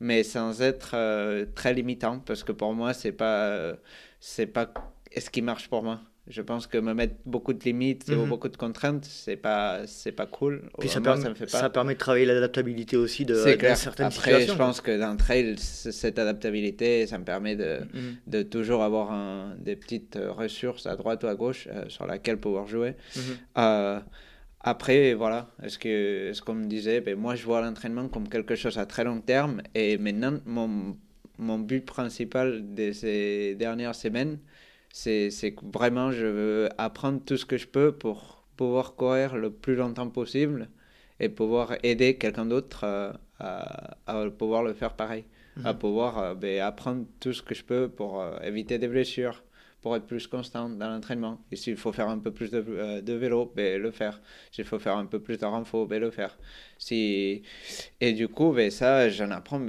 [0.00, 3.74] mais sans être euh, très limitant parce que pour moi, c'est pas,
[4.20, 4.72] c'est pas
[5.16, 6.00] ce qui marche pour moi.
[6.30, 8.28] Je pense que me mettre beaucoup de limites ou Mhm.
[8.28, 10.68] beaucoup de contraintes, c'est pas, c'est pas cool.
[10.78, 11.58] Puis ça, permet, me fait pas.
[11.60, 14.52] ça permet de travailler l'adaptabilité aussi de, de certaines Après, situations.
[14.52, 18.16] je pense que dans le trail, cette adaptabilité, ça me permet de, Mhm.
[18.26, 22.06] de toujours avoir un- des petites euh, ressources à droite ou à gauche euh, sur
[22.06, 22.94] laquelle pouvoir jouer.
[23.16, 23.22] Mhm.
[23.58, 24.00] Euh,
[24.60, 28.54] après, voilà, est-ce que, ce qu'on me disait, ben, moi je vois l'entraînement comme quelque
[28.54, 30.96] chose à très long terme et maintenant mon,
[31.38, 34.38] mon but principal de ces dernières semaines,
[35.30, 39.50] c'est que vraiment je veux apprendre tout ce que je peux pour pouvoir courir le
[39.50, 40.68] plus longtemps possible
[41.20, 45.24] et pouvoir aider quelqu'un d'autre euh, à, à pouvoir le faire pareil,
[45.64, 45.78] à Mhm.
[45.78, 49.42] pouvoir euh, ben, apprendre tout ce que je peux pour euh, éviter des blessures,
[49.82, 51.40] pour être plus constant dans l'entraînement.
[51.52, 54.20] Et s'il faut faire un peu plus de, euh, de vélo, ben, le faire.
[54.52, 56.38] S'il faut faire un peu plus de renfort, ben, le faire.
[56.78, 57.42] Si...
[58.00, 59.60] Et du coup, ça, j'en apprends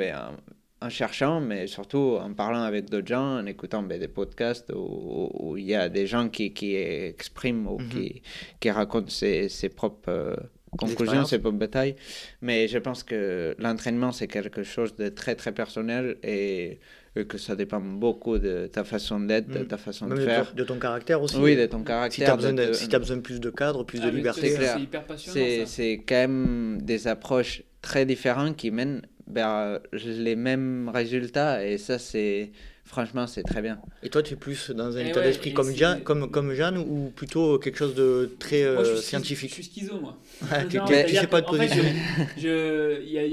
[0.82, 5.56] en, cherchant, mais surtout en parlant avec d'autres gens, en écoutant ben, des podcasts où
[5.58, 7.90] il y a des gens qui, qui expriment ou Mhm.
[7.90, 8.22] qui,
[8.60, 10.36] qui racontent ses, ses propres euh,
[10.78, 11.96] conclusions, ses propres batailles.
[12.42, 16.80] Mais je pense que l'entraînement, c'est quelque chose de très, très personnel et,
[17.16, 19.68] et que ça dépend beaucoup de ta façon d'être, de Mhm.
[19.68, 20.54] ta façon Même de de, faire.
[20.54, 21.38] de ton caractère aussi.
[21.38, 22.26] Oui, de ton Si caractère.
[22.26, 24.50] tu as, besoin de- si t'as besoin de plus de cadre, plus Ah, de liberté.
[24.52, 25.66] c'est hyper passionnant.
[25.66, 32.00] c'est quand même des approches très différentes qui mènent vers les mêmes résultats et ça,
[32.00, 32.52] c'est
[32.86, 33.80] franchement, c'est très bien.
[34.02, 36.78] Et toi, tu es plus dans un état ouais, d'esprit comme, Jeanne, comme, comme Jeanne
[36.78, 39.50] ou plutôt quelque chose de très Moi, je euh, suis schizo- scientifique?
[39.50, 40.18] Je suis schizo, moi.
[40.52, 41.42] Ouais, tu, Non, tu- tu sais pas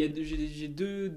[0.05, 1.13] a deux- J'ai deux,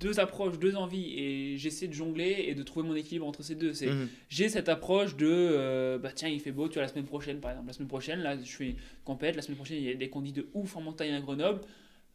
[0.00, 3.54] deux approches, deux envies, et j'essaie de jongler et de trouver mon équilibre entre ces
[3.54, 3.72] deux.
[3.72, 4.08] C'est Mhm.
[4.28, 7.38] j'ai cette approche de euh, bah tiens il fait beau tu vois la semaine prochaine
[7.40, 8.74] par exemple la semaine prochaine là je une
[9.04, 11.60] compète la semaine prochaine il y a des conditions de ouf en montagne à Grenoble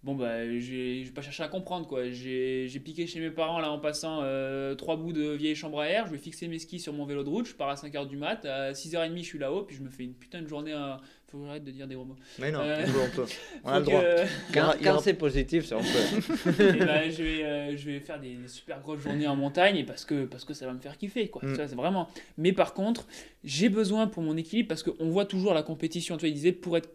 [0.03, 3.29] bon bah j'ai- je vais pas chercher à comprendre quoi j'ai j'ai piqué chez mes
[3.29, 6.47] parents là en passant euh, trois bouts de vieille chambre à air je vais fixer
[6.47, 9.17] mes skis sur mon vélo de route je pars à 5h du mat à 6h30
[9.17, 10.99] je suis là-haut puis je me fais une putain de journée à...
[11.27, 13.25] faut que j'arrête de dire des gros mots Mais non, Euh, on peut,
[13.63, 14.01] on a le droit.
[14.57, 16.51] aura- quand c'est positif, ça, on peut.
[16.63, 19.83] et ben, je, vais, euh, je vais faire des super grosses journées en montagne et
[19.83, 21.27] parce que, parce que ça va me faire kiffer.
[21.29, 21.43] Quoi.
[21.45, 21.55] Mm.
[21.55, 22.09] Ça, c'est vraiment.
[22.37, 23.07] Mais par contre,
[23.43, 26.17] j'ai besoin pour mon équilibre parce qu'on voit toujours la compétition.
[26.17, 26.89] Tu vois, il disait pour être.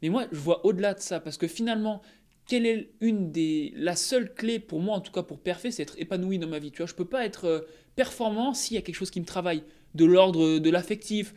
[0.00, 2.00] Mais moi, je vois au-delà de ça parce que finalement,
[2.46, 3.72] quelle est une des.
[3.76, 6.58] La seule clé pour moi, en tout cas pour perfer, c'est être épanoui dans ma
[6.58, 6.70] vie.
[6.70, 7.60] Tu vois, je peux pas être euh,
[7.96, 9.62] performant s'il y a quelque chose qui me travaille.
[9.94, 11.34] De l'ordre de l'affectif,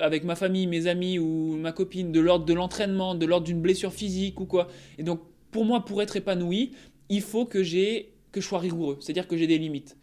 [0.00, 3.60] avec ma famille, mes amis ou ma copine, de l'ordre de l'entraînement, de l'ordre d'une
[3.60, 4.68] blessure physique ou quoi.
[4.96, 6.70] Et donc, pour moi, pour être épanoui,
[7.08, 9.96] il faut que j'ai que je sois rigoureux, c'est-à-dire que j'ai des limites.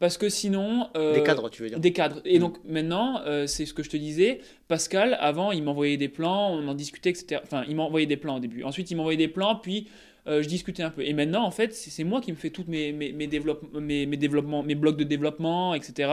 [0.00, 1.78] Parce que sinon, euh, Des cadres, tu veux dire.
[1.78, 2.20] des cadres.
[2.24, 2.40] Et Mm.
[2.40, 4.40] donc maintenant, euh, c'est ce que je te disais.
[4.66, 7.40] Pascal, avant, il m'envoyait des plans, on en discutait, etc.
[7.44, 8.64] Enfin, il m'envoyait des plans au début.
[8.64, 9.88] Ensuite, il m'envoyait des plans, puis
[10.26, 11.02] euh, je discutais un peu.
[11.02, 14.04] Et maintenant, en fait, c'est moi qui me fais toutes mes, mes, mes, développe- mes,
[14.06, 16.10] mes développements, mes blocs de développement, etc.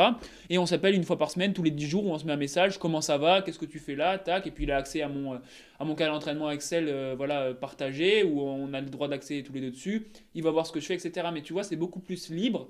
[0.49, 2.31] Et on s'appelle une fois par semaine, tous les 10 jours, où on se met
[2.33, 4.47] un message, comment ça va, qu'est-ce que tu fais là, tac.
[4.47, 5.33] Et puis il a accès à mon,
[5.79, 9.53] à mon cas d'entraînement Excel euh, voilà, partagé, où on a le droit d'accès tous
[9.53, 10.07] les deux dessus.
[10.35, 11.27] Il va voir ce que je fais, etc.
[11.33, 12.67] Mais tu vois, c'est beaucoup plus libre.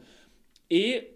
[0.70, 1.16] Et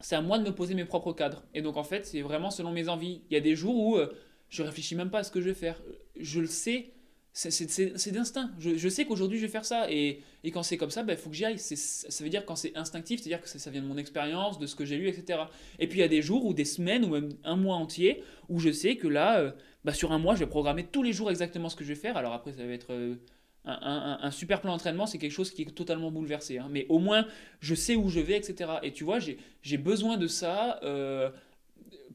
[0.00, 1.42] c'est à moi de me poser mes propres cadres.
[1.54, 3.22] Et donc en fait, c'est vraiment selon mes envies.
[3.30, 4.12] Il y a des jours où euh,
[4.48, 5.80] je réfléchis même pas à ce que je vais faire.
[6.18, 6.90] Je le sais,
[7.32, 8.50] c'est- d'instinct.
[8.58, 9.90] Je, je sais qu'aujourd'hui je vais faire ça.
[9.90, 11.58] Et, et quand c'est comme ça, il faut que j'y aille.
[11.58, 14.66] Ça veut dire quand c'est instinctif, c'est-à-dire que ça, ça vient de mon expérience, de
[14.66, 15.40] ce que j'ai lu, etc.
[15.78, 18.22] Et puis il y a des jours ou des semaines ou même un mois entier
[18.48, 19.52] où je sais que là, euh,
[19.84, 21.94] bah, sur un mois, je vais programmer tous les jours exactement ce que je vais
[22.00, 22.16] faire.
[22.16, 22.92] Alors après, ça va être...
[22.92, 23.16] euh,
[23.64, 26.58] un, un- un super plan d'entraînement, c'est quelque chose qui est totalement bouleversé.
[26.58, 26.68] hein.
[26.70, 27.26] Mais au moins,
[27.60, 28.70] je sais où je vais, etc.
[28.82, 31.30] Et tu vois, j'ai besoin de ça euh,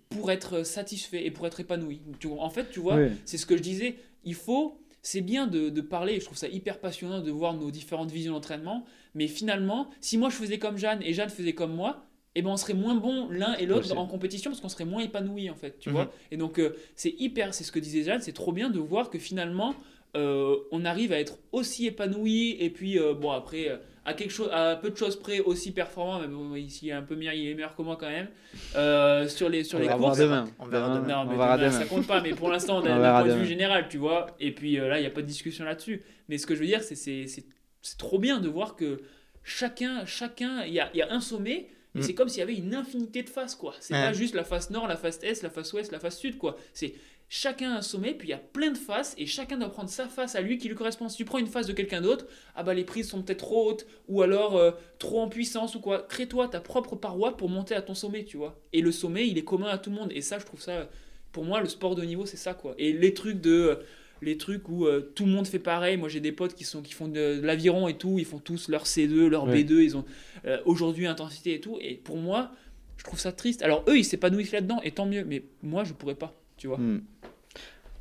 [0.09, 2.01] pour être satisfait et pour être épanoui.
[2.19, 3.07] Tu en fait, tu vois, Oui.
[3.25, 3.95] c'est ce que je disais.
[4.23, 6.19] Il faut, c'est bien de, de parler.
[6.19, 8.85] Je trouve ça hyper passionnant de voir nos différentes visions d'entraînement.
[9.15, 12.49] Mais finalement, si moi je faisais comme Jeanne et Jeanne faisait comme moi, eh ben
[12.49, 15.55] on serait moins bon l'un et l'autre en compétition parce qu'on serait moins épanoui en
[15.55, 15.95] fait, tu Mhm.
[15.95, 16.11] vois.
[16.31, 19.11] Et donc euh, c'est hyper, c'est ce que disait Jeanne, c'est trop bien de voir
[19.11, 19.75] que finalement
[20.15, 24.31] euh, on arrive à être aussi épanoui et puis euh, bon après euh, à quelque
[24.31, 27.15] chose, à peu de choses près aussi performant, mais bon ici il est un peu
[27.15, 28.27] meilleur, il est meilleur que moi quand même
[28.75, 30.17] euh, sur les sur On les va courses.
[30.17, 30.45] demain.
[30.59, 31.07] On verra demain.
[31.07, 31.79] Non, mais On verra demain, demain.
[31.79, 33.97] ça compte pas, mais pour l'instant, on On a un point de vue général, tu
[33.97, 34.27] vois.
[34.39, 36.01] Et puis euh, là, il n'y a pas de discussion là-dessus.
[36.29, 37.45] Mais ce que je veux dire, c'est c'est c'est-
[37.81, 39.01] c'est trop bien de voir que
[39.43, 42.01] chacun, chacun, il y a, il y a un sommet, et Mm.
[42.01, 43.73] c'est comme s'il y avait une infinité de faces, quoi.
[43.79, 44.01] C'est Ouais.
[44.01, 46.55] pas juste la face nord, la face est, la face ouest, la face sud, quoi.
[46.73, 46.93] C'est
[47.35, 50.07] chacun un sommet, puis il y a plein de faces, et chacun doit prendre sa
[50.07, 51.09] face à lui qui lui correspond.
[51.09, 53.71] Si tu prends une face de quelqu'un d'autre, ah bah les prises sont peut-être trop
[53.71, 54.69] hautes, ou alors euh,
[54.99, 56.03] trop en puissance, ou quoi.
[56.07, 58.61] Crée-toi ta propre paroi pour monter à ton sommet, tu vois.
[58.71, 60.87] Et le sommet, il est commun à tout le monde, et ça, je trouve ça
[61.31, 62.75] pour moi, le sport de haut niveau, c'est ça, quoi.
[62.77, 63.79] Et les trucs de.
[64.21, 65.97] Les trucs où euh, tout le monde fait pareil.
[65.97, 68.19] Moi, j'ai des potes qui, sont, qui font de, de l'aviron et tout.
[68.19, 69.63] Ils font tous leur C2, leur Ouais.
[69.63, 69.83] B2.
[69.83, 70.05] Ils ont
[70.45, 71.77] euh, aujourd'hui intensité et tout.
[71.81, 72.51] Et pour moi,
[72.97, 73.63] je trouve ça triste.
[73.63, 75.25] Alors, eux, ils s'épanouissent là-dedans, et tant mieux.
[75.25, 76.39] Mais moi, je pourrais pas.
[76.63, 76.77] Tu vois.
[76.77, 77.01] Hmm.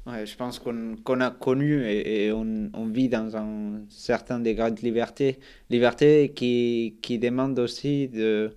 [0.07, 4.39] Ouais, je pense qu'on qu'on a connu et, et on, on, vit dans un certain
[4.39, 5.41] degré de liberté.
[5.69, 8.53] Liberté qui, qui demande aussi de,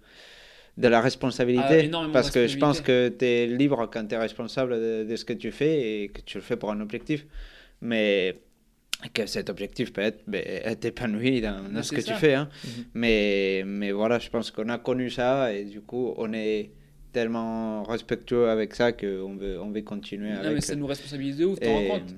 [0.78, 1.90] de la responsabilité.
[1.92, 5.16] Ah, parce que je pense que tu es libre quand tu es responsable de, de,
[5.16, 7.26] ce que tu fais et que tu le fais pour un objectif.
[7.82, 8.38] Mais
[9.12, 12.36] que cet objectif peut être, ben, être épanoui dans, ce que tu fais.
[12.36, 12.48] Hein.
[12.64, 12.86] Mhm.
[12.94, 16.70] mais, mais voilà, je pense qu'on a connu ça et du coup, on est
[17.16, 20.32] tellement respectueux avec ça qu'on veut, on veut continuer.
[20.32, 22.14] Non, mais ça nous responsabilise de ouf, t'en rends compte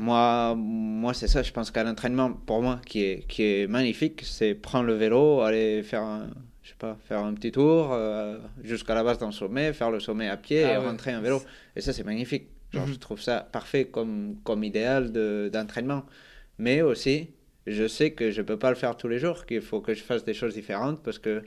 [0.00, 4.22] moi, moi c'est ça, je pense qu'un entraînement, pour moi, qui est, qui est magnifique,
[4.24, 6.30] c'est prendre le vélo, aller faire un,
[6.62, 10.00] je sais pas, faire un petit tour euh, jusqu'à la base d'un sommet, faire le
[10.00, 11.42] sommet à pied ah et rentrer en vélo.
[11.76, 12.48] Et ça, c'est magnifique.
[12.72, 12.98] Genre, Je mhm.
[12.98, 15.12] trouve ça parfait comme, comme idéal
[15.50, 16.04] d'entraînement.
[16.58, 17.30] Mais aussi,
[17.66, 19.94] je sais que je ne peux pas le faire tous les jours, qu'il faut que
[19.94, 21.42] je fasse des choses différentes parce que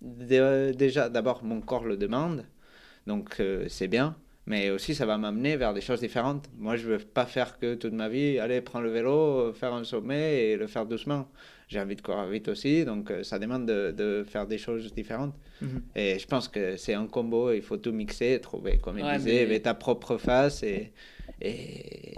[0.00, 2.44] déjà, d'abord, mon corps le demande.
[3.06, 4.16] Donc, euh, c'est bien.
[4.46, 6.48] Mais aussi, ça va m'amener vers des choses différentes.
[6.58, 9.74] Moi, je ne veux pas faire que toute ma vie, aller prendre le vélo, faire
[9.74, 11.28] un sommet et le faire doucement
[11.70, 14.92] j'ai envie de courir vite aussi, donc euh, ça demande de, de faire des choses
[14.92, 15.34] différentes.
[15.60, 15.82] Mhm.
[15.94, 19.60] Et je pense que c'est un combo, il faut tout mixer, trouver, comme il disait,
[19.60, 20.92] ta propre face et,
[21.40, 22.14] et,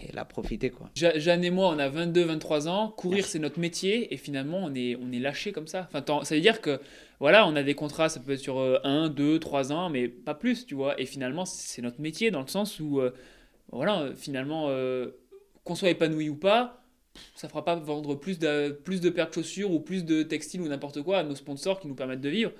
[0.00, 0.70] et, la profiter.
[0.70, 0.90] Quoi.
[0.94, 4.74] Jeanne et moi, on a 22, 23 ans, courir c'est notre métier et finalement on
[4.74, 5.88] est, on est lâché comme ça.
[5.92, 6.80] Enfin, ça veut dire que
[7.20, 10.34] voilà, on a des contrats, ça peut être sur 1, 2, 3 ans, mais pas
[10.34, 10.98] plus, tu vois.
[11.00, 13.12] Et finalement, c'est notre métier dans le sens où, euh,
[13.70, 15.10] voilà, finalement, euh,
[15.64, 16.82] qu'on soit épanoui ou pas,
[17.34, 20.62] ça fera pas vendre plus de, plus de paires de chaussures ou plus de textiles
[20.62, 22.52] ou n'importe quoi à nos sponsors qui nous permettent de vivre.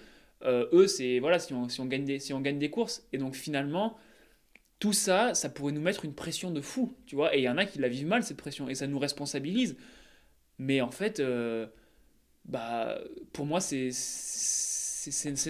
[0.44, 3.06] Euh, eux, c'est voilà, si on, si, on gagne des, si on gagne des courses.
[3.12, 3.96] Et donc finalement,
[4.80, 7.36] tout ça, ça pourrait nous mettre une pression de fou, tu vois.
[7.36, 9.76] Et il y en a qui la vivent mal, cette pression, et ça nous responsabilise.
[10.58, 11.66] Mais en fait, euh,
[12.46, 12.98] bah,
[13.32, 13.90] pour moi, c'est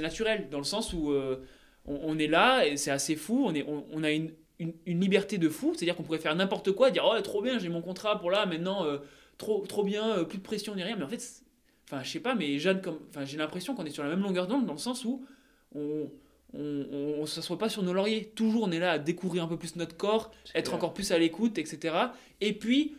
[0.02, 1.44] naturel, dans le sens où euh,
[1.86, 5.48] on, est là, et c'est assez fou, on, est, on a une, une, liberté de
[5.48, 8.30] fou, c'est-à-dire qu'on pourrait faire n'importe quoi, dire oh trop bien, j'ai mon contrat pour
[8.32, 8.98] là, maintenant euh,
[9.38, 11.42] trop trop bien, plus de pression ni rien, mais en fait,
[11.84, 12.74] enfin je sais pas, mais j'ai
[13.36, 15.24] l'impression qu'on est sur la même longueur d'onde dans le sens où
[16.54, 19.56] on, on, s'assoit pas sur nos lauriers, toujours on est là à découvrir un peu
[19.56, 21.94] plus notre corps, être encore plus à l'écoute, etc.
[22.40, 22.94] Et puis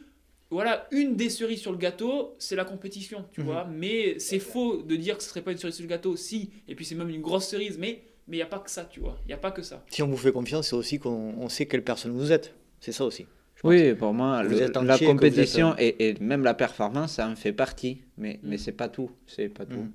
[0.49, 3.45] voilà, une des cerises sur le gâteau, c'est la compétition, tu mhm.
[3.45, 3.65] vois.
[3.65, 6.51] Mais c'est faux de dire que ce serait pas une cerise sur le gâteau, si.
[6.67, 8.85] Et puis c'est même une grosse cerise, mais mais il n'y a pas que ça,
[8.85, 9.17] tu vois.
[9.25, 9.83] Il n'y a pas que ça.
[9.89, 12.53] Si on vous fait confiance, c'est aussi qu'on sait quelle personne vous êtes.
[12.79, 13.25] C'est ça aussi.
[13.63, 18.39] Oui, pour moi, la compétition euh, et, même la performance, ça en fait partie, mais,
[18.41, 18.59] mais mm.
[18.59, 19.11] c'est pas tout.
[19.27, 19.79] C'est pas tout.
[19.79, 19.91] Mm.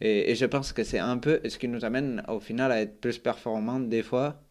[0.00, 2.80] Et, et, je pense que c'est un peu ce qui nous amène au final à
[2.80, 4.42] être plus performant des fois,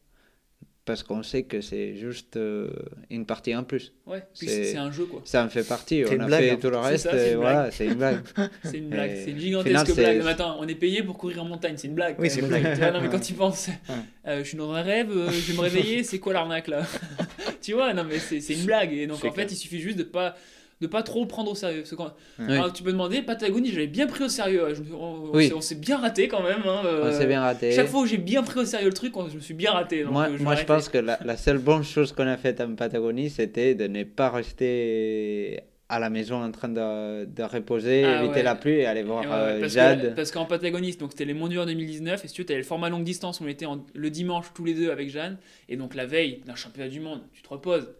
[0.90, 2.68] parce qu'on sait que c'est juste euh,
[3.12, 3.94] une partie en plus.
[4.08, 5.22] Ouais, c'est un jeu quoi.
[5.24, 8.22] Ça en fait partie, on a fait tout le reste, et voilà, c'est une blague.
[8.64, 10.24] c'est une blague, c'est une gigantesque blague.
[10.24, 12.16] Mais attends, on est payé pour courir en montagne, c'est une blague.
[12.18, 12.80] Oui, c'est une blague.
[12.94, 13.70] non, mais quand tu penses,
[14.28, 16.84] euh, je suis dans un rêve, euh, je vais me réveiller, c'est quoi l'arnaque là?
[17.62, 18.92] Tu vois, non mais c'est une blague.
[18.94, 20.36] Et donc en fait, il suffit juste de pas
[20.82, 21.84] de pas trop prendre au sérieux.
[21.98, 22.14] Quand...
[22.74, 24.64] tu peux demander, Patagonie, j'avais bien pris au sérieux.
[24.94, 26.62] on, s'est bien raté quand même.
[26.66, 27.72] Hein, on s'est bien raté.
[27.72, 30.04] Chaque fois où j'ai bien pris au sérieux le truc, je me suis bien raté.
[30.06, 32.62] moi, euh, je, moi je pense que la, la, seule bonne chose qu'on a faite
[32.62, 38.06] en Patagonie, c'était de ne pas rester à la maison en train de, de reposer,
[38.06, 40.14] ah éviter la pluie et aller voir euh, parce Jade.
[40.16, 42.90] parce qu'en Patagonie, donc c'était les Mondiaux en 2019, et si tu avais le format
[42.90, 43.66] longue distance, on était
[43.96, 45.38] le dimanche tous les deux avec Jeanne,
[45.68, 47.92] et donc la veille d'un championnat du monde, tu te reposes,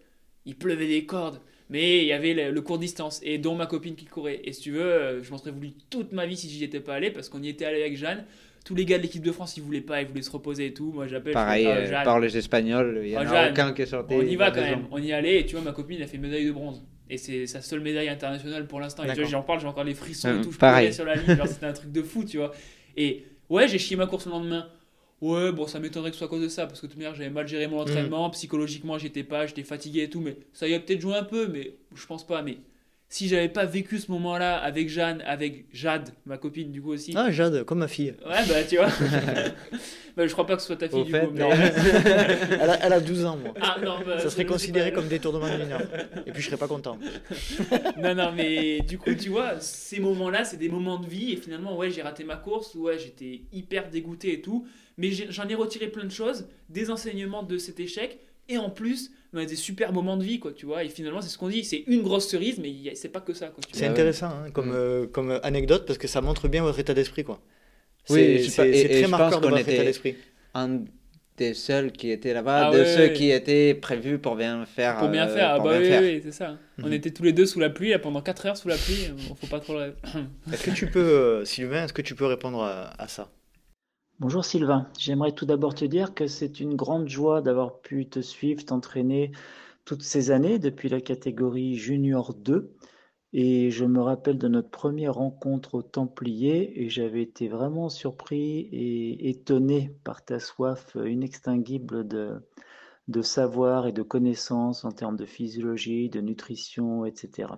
[0.46, 1.40] il pleuvait des cordes,
[1.70, 4.40] mais il y avait le, court distance, et dont ma copine qui courait.
[4.44, 6.80] Et si tu veux, euh, je m'en serais voulu toute ma vie si j'y étais
[6.80, 8.24] pas allé, parce qu'on y était allé avec Jeanne.
[8.64, 10.74] Tous les gars de l'équipe de France, ils voulaient pas, ils voulaient se reposer et
[10.74, 10.92] tout.
[10.92, 11.32] Moi, j'appelle.
[11.32, 14.14] Pareil, euh, par les Espagnols, il y en a oh, aucun qui est sorti.
[14.14, 16.08] On y va quand même, on y allait, et tu vois, ma copine, elle a
[16.08, 16.84] fait médaille de bronze.
[17.08, 19.04] Et c'est sa seule médaille internationale pour l'instant.
[19.04, 20.52] Et j'en parle, j'ai encore les frissons et tout.
[20.52, 20.92] Je pareil.
[20.92, 22.52] sur la ligne, c'était un truc de fou, tu vois.
[22.96, 24.66] Et ouais, j'ai chié ma course le lendemain.
[25.20, 26.98] Ouais, bon, ça m'étonnerait que ce soit à cause de ça, parce que de toute
[26.98, 27.80] manière, j'avais mal géré mon mm.
[27.80, 31.24] entraînement, psychologiquement, j'étais pas, j'étais fatigué et tout, mais ça y a peut-être joué un
[31.24, 32.40] peu, mais je pense pas.
[32.42, 32.58] Mais
[33.10, 37.12] si j'avais pas vécu ce moment-là avec Jeanne, avec Jade, ma copine du coup aussi.
[37.16, 38.14] Ah, Jade, comme ma fille.
[38.24, 38.86] Ouais, bah tu vois.
[40.16, 41.18] bah, je crois pas que ce soit ta fille du coup.
[41.36, 43.52] elle, a, elle, a, 12 ans, moi.
[43.60, 45.82] Ah, non, bah, ça serait considéré comme détournement de mineur.
[46.24, 46.98] Et puis je serais pas content.
[47.98, 51.36] non, non, mais du coup, tu vois, ces moments-là, c'est des moments de vie, et
[51.36, 54.66] finalement, ouais, j'ai raté ma course, ouais, j'étais hyper dégoûté et tout.
[54.98, 58.18] Mais j'en ai, retiré plein de choses, des enseignements de cet échec,
[58.48, 60.82] et en plus, on des super moments de vie, quoi, tu vois.
[60.84, 63.52] Et finalement, c'est ce qu'on dit, c'est une grosse cerise, mais c'est pas que ça,
[63.72, 67.24] C'est intéressant hein, comme, euh, comme anecdote, parce que ça montre bien votre état d'esprit,
[67.24, 67.40] quoi.
[68.08, 70.16] Oui, c'est très marquant de votre état d'esprit.
[70.54, 70.80] Un
[71.36, 74.98] des seuls qui étaient là-bas, ah de ceux qui étaient prévus pour bien faire.
[74.98, 76.58] Pour bien euh, faire, ah bah oui, oui, c'est ça.
[76.82, 76.92] On mhm.
[76.92, 79.10] était tous les deux sous la pluie, pendant 4 heures sous la pluie,
[79.40, 79.94] faut pas trop le...
[80.52, 83.30] Est-ce que tu peux, euh, Sylvain, est-ce que tu peux répondre à ça?
[84.20, 88.20] Bonjour Sylvain, j'aimerais tout d'abord te dire que c'est une grande joie d'avoir pu te
[88.20, 89.32] suivre, t'entraîner
[89.86, 92.70] toutes ces années depuis la catégorie Junior 2.
[93.32, 98.68] Et je me rappelle de notre première rencontre au Templier et j'avais été vraiment surpris
[98.72, 102.46] et étonné par ta soif inextinguible de,
[103.08, 107.54] de savoir et de connaissances en termes de physiologie, de nutrition, etc.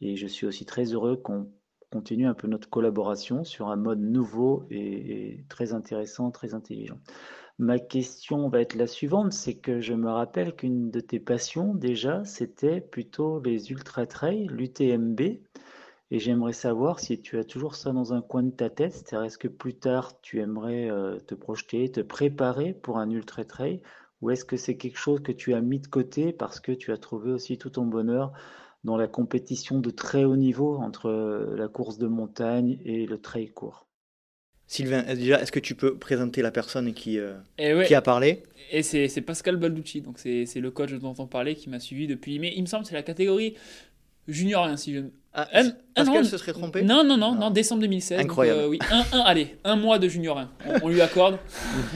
[0.00, 1.52] Et je suis aussi très heureux qu'on
[1.90, 6.98] continue un peu notre collaboration sur un mode nouveau et, très intéressant, très intelligent.
[7.58, 11.74] Ma question va être la suivante, c'est que je me rappelle qu'une de tes passions
[11.74, 15.20] déjà, c'était plutôt les ultra trails, l'UTMB.
[16.12, 19.38] Et j'aimerais savoir si tu as toujours ça dans un coin de ta tête, est-ce
[19.38, 23.80] que plus tard tu aimerais euh, te projeter, te préparer pour un ultra trail,
[24.20, 26.92] ou est-ce que c'est quelque chose que tu as mis de côté parce que tu
[26.92, 28.32] as trouvé aussi tout ton bonheur
[28.84, 33.18] dans la compétition de très haut niveau entre euh, la course de montagne et le
[33.18, 33.86] trail court.
[34.66, 38.44] Sylvain, déjà, est-ce que tu peux présenter la personne qui, euh, eh qui a parlé?
[38.70, 42.38] Et c'est Pascal Balducci, donc c'est le coach dont on parlait qui m'a suivi depuis.
[42.38, 43.56] Mais il me semble que c'est la catégorie
[44.28, 45.00] junior, hein, si je
[45.32, 45.62] ah, ah,
[45.94, 48.18] Pascal se serait trompé Non, non, non, non, décembre 2016.
[48.18, 48.60] Incroyable.
[48.60, 50.50] Euh, oui, un, un, allez, un mois de junior 1.
[50.82, 51.38] On, lui accorde.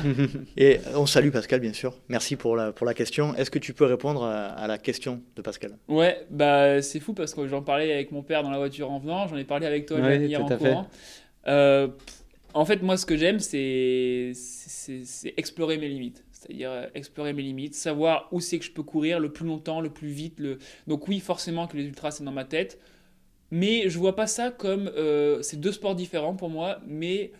[0.56, 1.94] Et on salue Pascal, bien sûr.
[2.08, 3.34] Merci pour la, pour la question.
[3.34, 5.72] Est-ce que tu peux répondre à, la question de Pascal?
[5.88, 9.00] Ouais, bah c'est fou parce que j'en parlais avec mon père dans la voiture en
[9.00, 10.88] venant, j'en ai parlé avec toi hier en courant.
[11.48, 11.88] Euh,
[12.52, 14.32] en fait, moi, ce que j'aime, c'est
[15.36, 19.18] explorer mes limites c'est-à-dire euh, explorer mes limites, savoir où c'est que je peux courir
[19.18, 20.38] le plus longtemps, le plus vite.
[20.38, 20.58] Le...
[20.86, 22.78] Donc oui, forcément que les ultras, c'est dans ma tête.
[23.54, 27.30] Mais je vois pas ça comme euh, c'est deux sports différents pour moi, mais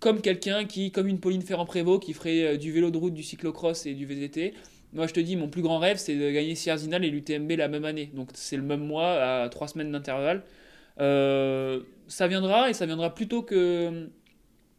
[0.00, 3.22] comme quelqu'un qui, comme une Pauline Ferrand-Prévot, qui ferait euh, du vélo de route, du
[3.22, 4.54] cyclocross et du VTT.
[4.94, 7.68] Moi, je te dis, mon plus grand rêve, c'est de gagner Sierzinal et l'UTMB la
[7.68, 8.10] même année.
[8.14, 10.42] Donc, c'est le même mois, à trois semaines d'intervalle.
[11.00, 14.08] Euh, ça viendra, et ça viendra plutôt que.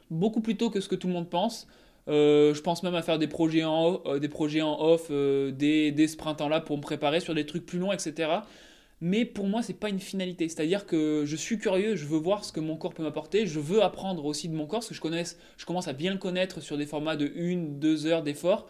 [0.09, 1.67] beaucoup plus tôt que ce que tout le monde pense.
[2.07, 6.17] je pense même à faire des projets en, des projets en off dès, dès, ce
[6.17, 8.41] printemps-là pour me préparer sur des trucs plus longs, etc
[9.05, 10.47] mais pour moi c'est pas une finalité.
[10.47, 13.03] C'est à dire que je suis curieux je veux voir ce que mon corps peut
[13.03, 13.45] m'apporter.
[13.45, 16.13] Je veux apprendre aussi de mon corps parce que je connaisse je commence à bien
[16.13, 18.69] le connaître sur des formats de 1 2 heures d'effort.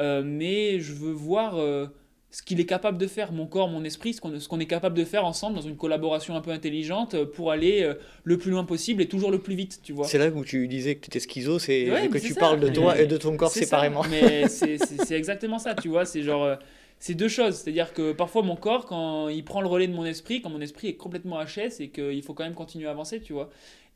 [0.00, 1.86] Euh, mais je veux voir euh,
[2.30, 5.04] ce qu'il est capable de faire mon corps mon esprit ce qu'on est capable de
[5.04, 7.92] faire ensemble dans une collaboration un peu intelligente euh, pour aller
[8.22, 10.06] le plus loin possible et toujours le plus vite tu vois.
[10.06, 12.96] C'est là où tu disais que tu étais schizo c'est que tu parles de toi
[12.96, 14.02] et de ton corps séparément.
[14.08, 16.04] Mais c'est exactement ça tu vois.
[16.04, 16.58] C'est genre
[17.04, 17.56] c'est deux choses.
[17.56, 20.62] C'est-à-dire que parfois mon corps, quand il prend le relais de mon esprit, quand mon
[20.62, 23.50] esprit est complètement HS et qu'il faut quand même continuer à avancer, tu vois.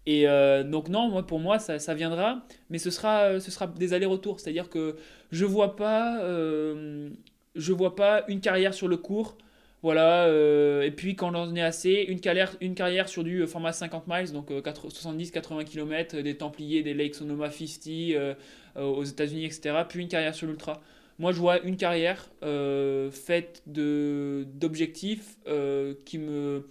[0.05, 3.95] Et euh, donc non, moi pour moi ça, viendra, mais ce sera, ce sera des
[3.95, 4.41] allers-retours.
[4.41, 4.97] C'est-à-dire que
[5.33, 7.09] je vois pas, euh,
[7.57, 9.39] vois pas une carrière sur le court.
[9.83, 13.47] Voilà, euh, et puis quand on en est assez, une carrière, une carrière sur du
[13.47, 18.37] format 50 miles, donc 70-80 km, des Templiers, des Lakes Sonoma 50
[18.77, 19.77] aux États-Unis, etc.
[19.89, 20.83] Puis une carrière sur l'ultra.
[21.19, 26.69] Moi, je vois une carrière euh, faite de, d'objectifs euh, qui me.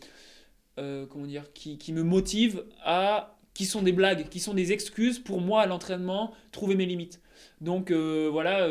[0.79, 3.37] Euh, comment dire qui, qui me motivent à.
[3.53, 7.19] qui sont des blagues, qui sont des excuses pour moi à l'entraînement, trouver mes limites.
[7.61, 8.67] Donc voilà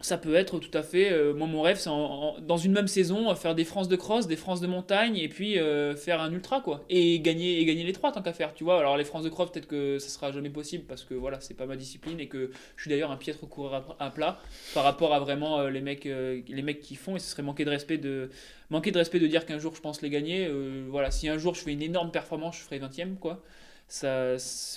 [0.00, 1.10] ça peut être tout à fait.
[1.10, 4.36] Euh, moi, mon rêve, c'est dans une même saison faire des France de cross, des
[4.36, 6.84] France de montagne, et puis euh, faire un ultra, quoi.
[6.90, 8.78] Et gagner, et gagner les trois tant qu'à faire, tu vois.
[8.78, 11.54] Alors, les France de cross, peut-être que ça sera jamais possible parce que voilà, c'est
[11.54, 14.38] pas ma discipline et que je suis d'ailleurs un piètre coureur à, plat
[14.74, 17.16] par rapport à vraiment euh, les, mecs, les mecs qui font.
[17.16, 18.28] Et ce serait manquer de respect de,
[18.68, 20.50] manquer de, respect de dire qu'un jour je pense les gagner.
[20.88, 23.42] voilà, si un jour je fais une énorme performance, je ferai 20ème, quoi
[23.88, 24.34] ça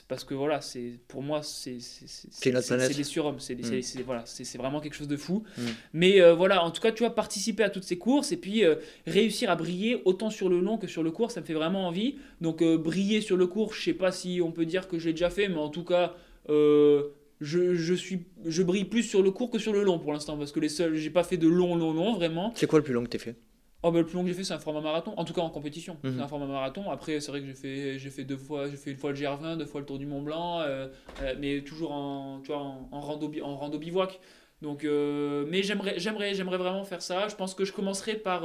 [0.07, 4.03] parce que voilà c'est pour moi c'est c'est des surhommes c'est mm.
[4.06, 5.44] voilà c'est vraiment quelque chose de fou.
[5.57, 5.61] Mm.
[5.94, 8.64] mais euh, voilà en tout cas tu vois participer à toutes ces courses et puis
[8.64, 8.76] euh,
[9.07, 11.88] réussir à briller autant sur le long que sur le court ça me fait vraiment
[11.88, 12.18] envie.
[12.40, 15.07] Donc euh, briller sur le court je sais pas si on peut dire que je
[15.07, 16.15] l'ai déjà fait mais en tout cas
[16.48, 20.38] je, je, suis je brille plus sur le court que sur le long pour l'instant
[20.38, 22.53] parce que les seuls j'ai pas fait de long long long vraiment.
[22.56, 23.36] C'est quoi le plus long que tu as fait?
[23.81, 25.41] Oh bah, le plus long que j'ai fait c'est un format marathon, en tout cas
[25.41, 25.97] en compétition.
[26.03, 26.22] C'est mhm.
[26.22, 26.89] un format marathon.
[26.91, 29.18] Après c'est vrai que j'ai fait, j'ai fait deux fois, j'ai fait une fois le
[29.18, 30.88] GR20, deux fois le Tour du Mont Blanc, euh,
[31.22, 34.19] euh, mais toujours en, tu vois, en, en, rando, en rando bivouac.
[34.61, 37.30] Donc, euh, mais j'aimerais, j'aimerais, j'aimerais vraiment faire ça.
[37.30, 38.43] Je pense que je commencerai par,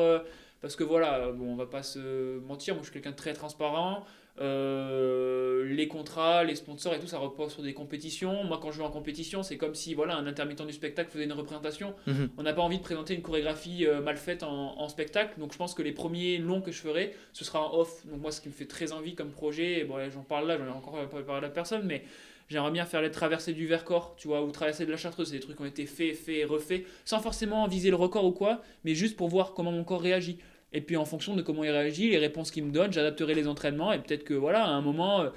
[0.60, 3.32] parce que voilà, bon, on va pas se mentir, moi je suis quelqu'un de très
[3.32, 4.04] transparent.
[4.40, 8.44] Euh, les contrats, les sponsors et tout, ça repose sur des compétitions.
[8.44, 11.24] Moi, quand je vais en compétition, c'est comme si voilà, un intermittent du spectacle faisait
[11.24, 11.94] une représentation.
[12.06, 12.30] Mhm.
[12.36, 15.38] On n'a pas envie de présenter une chorégraphie euh, mal faite en, spectacle.
[15.38, 18.04] Donc, je pense que les premiers longs que je ferai, ce sera en off.
[18.06, 20.66] Donc, moi, ce qui me fait très envie comme projet, bon, j'en parle là, j'en
[20.66, 22.04] ai encore pas parlé à la personne, mais
[22.48, 25.28] j'aimerais bien faire les traversées du Vercors, tu vois, ou traverser de la Chartreuse.
[25.28, 28.32] C'est des trucs qui ont été faits, faits, refaits, sans forcément viser le record ou
[28.32, 30.38] quoi, mais juste pour voir comment mon corps réagit.
[30.74, 33.48] Et puis en fonction de comment il réagit, les réponses qu'il me donne, j'adapterai les
[33.48, 33.92] entraînements.
[33.92, 35.30] Et peut-être que voilà, à un moment, euh,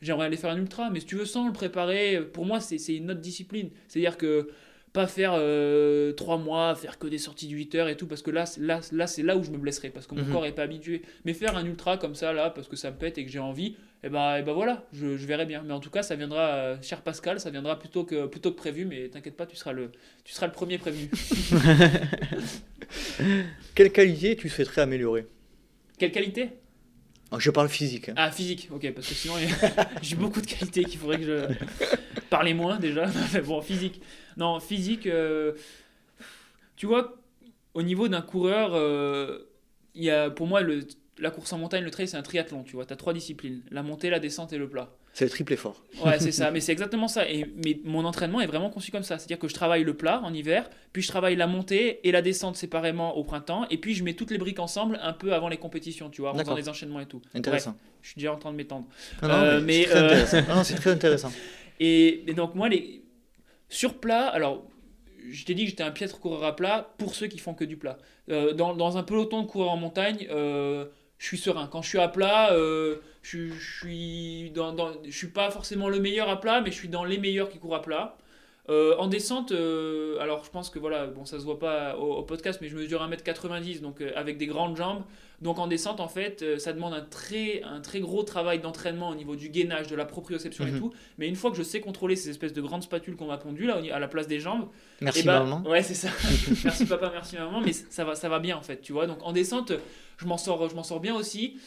[0.00, 0.88] j'aimerais aller faire un ultra.
[0.88, 3.70] Mais si tu veux, sans le préparer, pour moi, c'est une autre discipline.
[3.88, 4.48] C'est-à-dire que
[4.94, 8.22] pas faire euh, trois mois, faire que des sorties de 8 heures et tout, parce
[8.22, 10.32] que là, là, là c'est là où je me blesserai, parce que mon mhm.
[10.32, 11.02] corps est pas habitué.
[11.24, 13.40] Mais faire un ultra comme ça, là, parce que ça me pète et que j'ai
[13.40, 15.62] envie, et eh ben, et ben voilà, je, je, verrai bien.
[15.64, 18.58] Mais en tout cas, ça viendra, euh, cher Pascal, ça viendra plutôt que, plutôt que
[18.58, 19.92] prévu, mais t'inquiète pas, tu seras, le,
[20.24, 21.08] tu seras le premier prévenu.
[23.74, 25.26] Quelle qualité tu souhaiterais améliorer?
[25.98, 26.50] Quelle qualité?
[27.30, 28.10] Oh, je parle physique.
[28.10, 28.14] Hein.
[28.18, 29.36] Ah, physique, ok, parce que sinon,
[30.02, 32.20] j'ai beaucoup de qualités qu'il faudrait que je.
[32.28, 33.06] Parler moins déjà,
[33.46, 34.02] bon, physique.
[34.36, 35.54] Non, physique, euh,
[36.76, 37.16] tu vois,
[37.72, 39.50] au niveau d'un coureur, euh,
[39.94, 40.86] il y a, pour moi, le,
[41.18, 42.84] la course en montagne, le trail, c'est un triathlon, tu vois.
[42.84, 44.90] Tu as trois disciplines la montée, la descente et le plat.
[45.12, 45.82] C'est le triple effort.
[46.04, 47.28] Ouais, c'est ça, mais c'est exactement ça.
[47.28, 49.18] Et, mais mon entraînement est vraiment conçu comme ça.
[49.18, 52.22] C'est-à-dire que je travaille le plat en hiver, puis je travaille la montée et la
[52.22, 55.48] descente séparément au printemps, et puis je mets toutes les briques ensemble un peu avant
[55.48, 57.22] les compétitions, tu vois, en faisant des enchaînements et tout.
[57.34, 57.76] Intéressant.
[58.02, 58.86] je suis déjà en train de m'étendre.
[59.22, 59.86] Euh, mais,
[60.24, 61.32] c'est très, intéressant.
[61.78, 63.04] et, et, donc, moi, les,
[63.68, 64.66] sur plat, alors
[65.30, 67.64] je t'ai dit que j'étais un piètre coureur à plat pour ceux qui font que
[67.64, 67.98] du plat.
[68.30, 70.86] Euh, dans, un peloton de coureurs en montagne, euh,
[71.18, 71.68] je suis serein.
[71.70, 74.74] Quand je suis à plat, euh, je, je, suis dans,
[75.04, 77.58] je suis pas forcément le meilleur à plat, mais je suis dans les meilleurs qui
[77.58, 78.16] courent à plat.
[78.70, 82.22] Euh, en descente, euh, alors je pense que voilà, bon ça se voit pas au,
[82.22, 85.02] podcast, mais je mesure 1m90, donc euh, avec des grandes jambes.
[85.42, 89.14] Donc en descente, en fait, ça demande un très, un très gros travail d'entraînement au
[89.14, 90.78] niveau du gainage, de la proprioception et mhm.
[90.78, 90.94] tout.
[91.18, 93.66] Mais une fois que je sais contrôler ces espèces de grandes spatules qu'on m'a pondues
[93.66, 94.68] là, à la place des jambes.
[95.02, 95.62] Merci eh ben, maman.
[95.68, 96.08] Ouais, c'est ça.
[96.64, 97.60] merci papa, merci maman.
[97.60, 99.06] Mais ça va, ça va bien en fait, tu vois.
[99.06, 99.72] Donc en descente,
[100.16, 101.58] je m'en sors, je m'en sors bien aussi.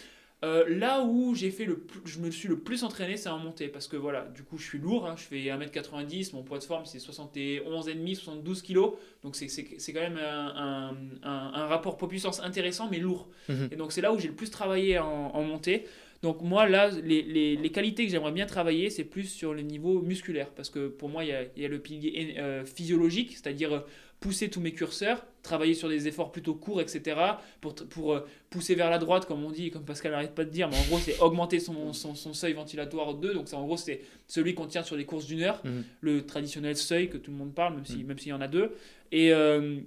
[0.46, 3.70] Euh, là où j'ai fait le je me suis le plus entraîné, c'est en montée
[3.70, 6.64] parce que voilà, du coup, je suis lourd, hein, je fais 1m90, mon poids de
[6.64, 8.76] forme c'est 71,5, 72 kg,
[9.24, 13.30] donc c'est quand même un, un, un, rapport poids-puissance intéressant mais lourd.
[13.50, 13.70] Mhm.
[13.72, 15.86] Et donc c'est là où j'ai le plus travaillé en, en montée.
[16.22, 19.62] Donc moi là, les, les, les qualités que j'aimerais bien travailler, c'est plus sur le
[19.62, 23.32] niveau musculaire parce que pour moi, il y a, y a, le pilier euh, physiologique,
[23.34, 23.84] c'est-à-dire
[24.20, 27.20] pousser tous mes curseurs, travailler sur des efforts plutôt courts, etc.
[27.62, 30.50] Pour, pour euh, pousser vers la droite, comme on dit, comme Pascal n'arrête pas de
[30.50, 33.34] dire, mais en gros, c'est augmenter son, son, seuil ventilatoire 2.
[33.34, 35.84] Donc, en gros, c'est celui qu'on tient sur des courses d'une heure, mhm.
[36.02, 38.18] le traditionnel seuil que tout le monde parle, même s'il si, mhm.
[38.18, 38.76] s'il y en a deux.
[39.12, 39.80] Et euh,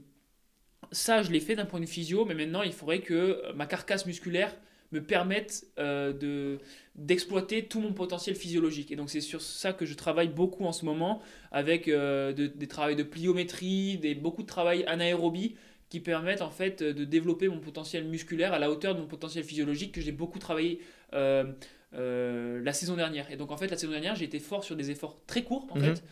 [0.93, 3.66] ça, je l'ai fait d'un point de vue physio, mais maintenant, il faudrait que ma
[3.66, 4.55] carcasse musculaire
[4.92, 6.58] me permettent euh, de,
[6.96, 8.90] d'exploiter tout mon potentiel physiologique.
[8.90, 11.20] Et donc c'est sur ça que je travaille beaucoup en ce moment,
[11.52, 15.56] avec euh, des travaux de pliométrie, des, beaucoup de travail anaérobie
[15.88, 19.42] qui permettent en fait de développer mon potentiel musculaire à la hauteur de mon potentiel
[19.42, 20.80] physiologique que j'ai beaucoup travaillé
[21.14, 21.52] euh,
[21.92, 23.30] la saison dernière.
[23.32, 25.66] Et donc en fait la saison dernière j'ai été fort sur des efforts très courts
[25.70, 25.84] en mhm.
[25.84, 26.04] fait.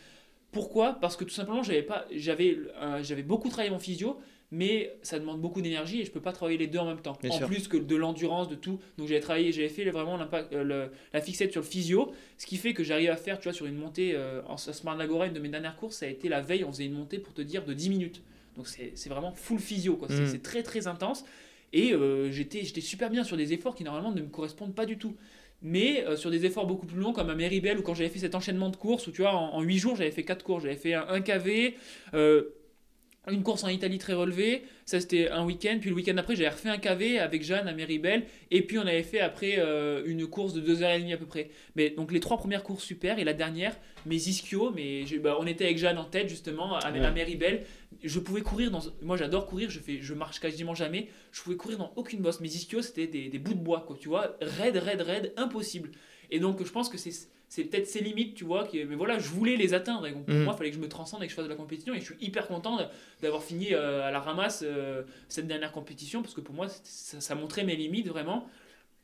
[0.50, 0.94] Pourquoi?
[0.94, 2.59] Parce que tout simplement j'avais pas j'avais
[3.02, 4.18] j'avais beaucoup travaillé mon physio
[4.50, 7.18] mais ça demande beaucoup d'énergie et je peux pas travailler les deux en même temps.
[7.30, 8.80] en plus que de l'endurance, de tout.
[8.96, 10.18] Donc j'avais travaillé, j'avais fait vraiment
[10.52, 13.52] euh, la fixette sur le physio, ce qui fait que j'arrive à faire, tu vois,
[13.52, 16.28] sur une montée euh, en Smart Agora, une de mes dernières courses, ça a été
[16.28, 18.22] la veille, on faisait une montée pour te dire de 10 minutes.
[18.56, 20.08] Donc c'est vraiment full physio, quoi.
[20.08, 20.40] C'est mm.
[20.40, 21.24] très très intense.
[21.74, 24.96] Et euh, j'étais super bien sur des efforts qui normalement ne me correspondent pas du
[24.96, 25.14] tout.
[25.60, 28.36] Mais sur des efforts beaucoup plus longs, comme à Meribel, ou quand j'avais fait cet
[28.36, 30.62] enchaînement de courses, où tu vois, en, 8 jours, j'avais fait 4 courses.
[30.62, 31.74] J'avais fait un, un KV,
[33.30, 36.48] une course en Italie très relevée, ça c'était un week-end, puis le week-end après j'avais
[36.48, 40.26] refait un KV avec Jeanne à Méribel, et puis on avait fait après euh, une
[40.26, 41.50] course de 2h30 à peu près.
[41.76, 43.76] Mais donc les trois premières courses super, et la dernière,
[44.06, 47.10] mes ischios, mais bah, on était avec Jeanne en tête justement à, ouais.
[47.10, 47.64] Méribel,
[48.02, 48.80] je pouvais courir dans...
[49.02, 52.40] Moi j'adore courir, je, fais, je marche quasiment jamais, je pouvais courir dans aucune bosse,
[52.40, 55.90] mes ischios c'était des, des bouts de bois, quoi, tu vois, raide, raide, raide, impossible.
[56.30, 57.12] Et donc je pense que c'est
[57.48, 58.66] c'est peut-être ses limites, tu vois.
[58.66, 60.06] Qui, mais voilà, je voulais les atteindre.
[60.06, 60.44] Et donc, pour mhm.
[60.44, 61.94] moi, il fallait que je me transcende et que je fasse de la compétition.
[61.94, 62.78] Et je suis hyper content
[63.22, 67.34] d'avoir fini euh, à la ramasse euh, cette dernière compétition parce que pour moi, ça,
[67.34, 68.46] montrait mes limites vraiment.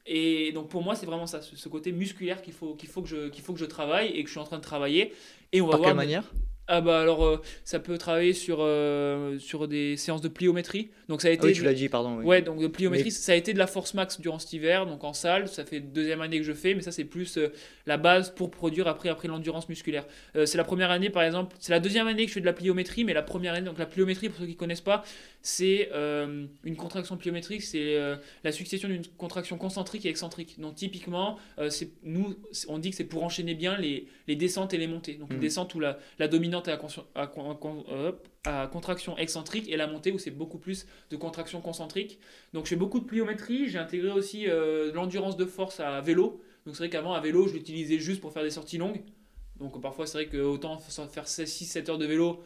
[0.07, 3.09] Et donc, pour moi, c'est vraiment ça, ce, côté musculaire qu'il faut, qu'il faut, que
[3.09, 5.15] je, qu'il faut que je travaille et que je suis en train de travailler.
[5.53, 5.91] Et on va Par voir.
[5.91, 6.31] quelle manière?
[6.67, 10.91] Ah bah alors euh, ça peut travailler sur, euh, sur des séances de pliométrie.
[11.09, 12.23] Donc ça a été oui, tu l'as dit, pardon.
[12.23, 15.05] Ouais, donc de pliométrie, ça a été de la force max durant cet hiver, donc
[15.05, 17.53] en salle, ça fait deuxième année que je fais, mais ça c'est plus euh,
[17.85, 20.07] la base pour produire après, après l'endurance musculaire.
[20.47, 22.55] c'est la première année par exemple, c'est la deuxième année que je fais de la
[22.55, 25.05] pliométrie, mais la première année, donc la pliométrie pour ceux qui connaissent pas,
[25.43, 27.99] c'est une contraction pliométrique, c'est
[28.43, 30.59] la succession d'une contraction concentrique et excentrique.
[30.59, 31.39] Donc typiquement,
[31.69, 32.35] c'est nous
[32.69, 35.15] on dit que c'est pour enchaîner bien les, les descentes et les montées.
[35.15, 35.41] Donc une mmh.
[35.41, 36.79] descente où la, la dominante est à,
[37.15, 37.27] à
[38.45, 42.19] à contraction excentrique et la montée où c'est beaucoup plus de contraction concentrique.
[42.53, 46.43] Donc je fais beaucoup de pliométrie, j'ai intégré aussi euh, l'endurance de force à vélo.
[46.67, 49.03] Donc c'est vrai qu'avant à vélo je l'utilisais juste pour faire des sorties longues.
[49.59, 52.43] Donc parfois c'est vrai que autant faire 6-7 heures de vélo,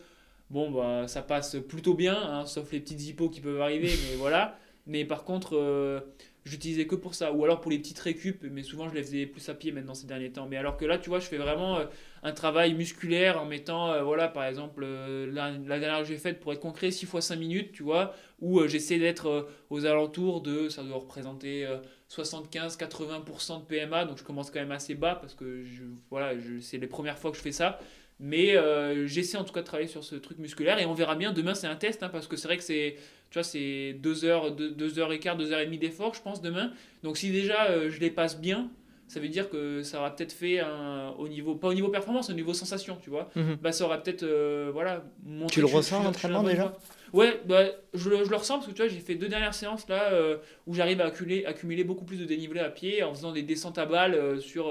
[0.50, 4.16] bon bah ça passe plutôt bien, hein, sauf les petites hippos qui peuvent arriver, mais
[4.16, 4.58] voilà.
[4.86, 6.00] Mais par contre, euh,
[6.48, 7.32] j'utilisais que pour ça.
[7.32, 9.94] Ou alors pour les petites récup, mais souvent je les faisais plus à pied maintenant
[9.94, 10.46] ces derniers temps.
[10.46, 11.84] Mais alors que là, tu vois, je fais vraiment euh,
[12.22, 16.40] un travail musculaire en mettant, euh, voilà, par exemple, euh, la, dernière que j'ai faite
[16.40, 20.68] pour être concret, 6 fois 5 minutes, tu vois, où j'essaie d'être aux alentours de,
[20.68, 21.66] ça doit représenter
[22.10, 25.64] 75-80% de PMA, donc je commence quand même assez bas parce que
[26.10, 27.78] voilà, c'est les premières fois que je fais ça.
[28.20, 28.56] Mais
[29.06, 31.32] j'essaie en tout cas de travailler sur ce truc musculaire et on verra bien.
[31.32, 32.96] Demain, c'est un test hein, parce que c'est vrai que c'est,
[33.30, 36.22] tu vois, c'est 2 heures, 2 heures et quart, 2 heures et demie d'effort, je
[36.22, 36.72] pense, demain.
[37.02, 38.70] Donc si déjà euh, je les passe bien,
[39.06, 42.28] ça veut dire que ça aura peut-être fait un, au niveau, pas au niveau performance,
[42.30, 43.30] au niveau sensation, tu vois.
[43.36, 43.56] Mhm.
[43.62, 45.02] Bah ça aura peut-être, euh, voilà,
[45.50, 46.76] Tu le ressens l'entraînement, déjà.
[47.14, 47.62] Ouais, bah,
[47.94, 50.12] je, le- je le ressens parce que tu vois, j'ai fait deux dernières séances là
[50.12, 50.36] euh,
[50.66, 53.78] où j'arrive à accumuler, accumuler beaucoup plus de dénivelé à pied en faisant des descentes
[53.78, 54.68] à balles euh, sur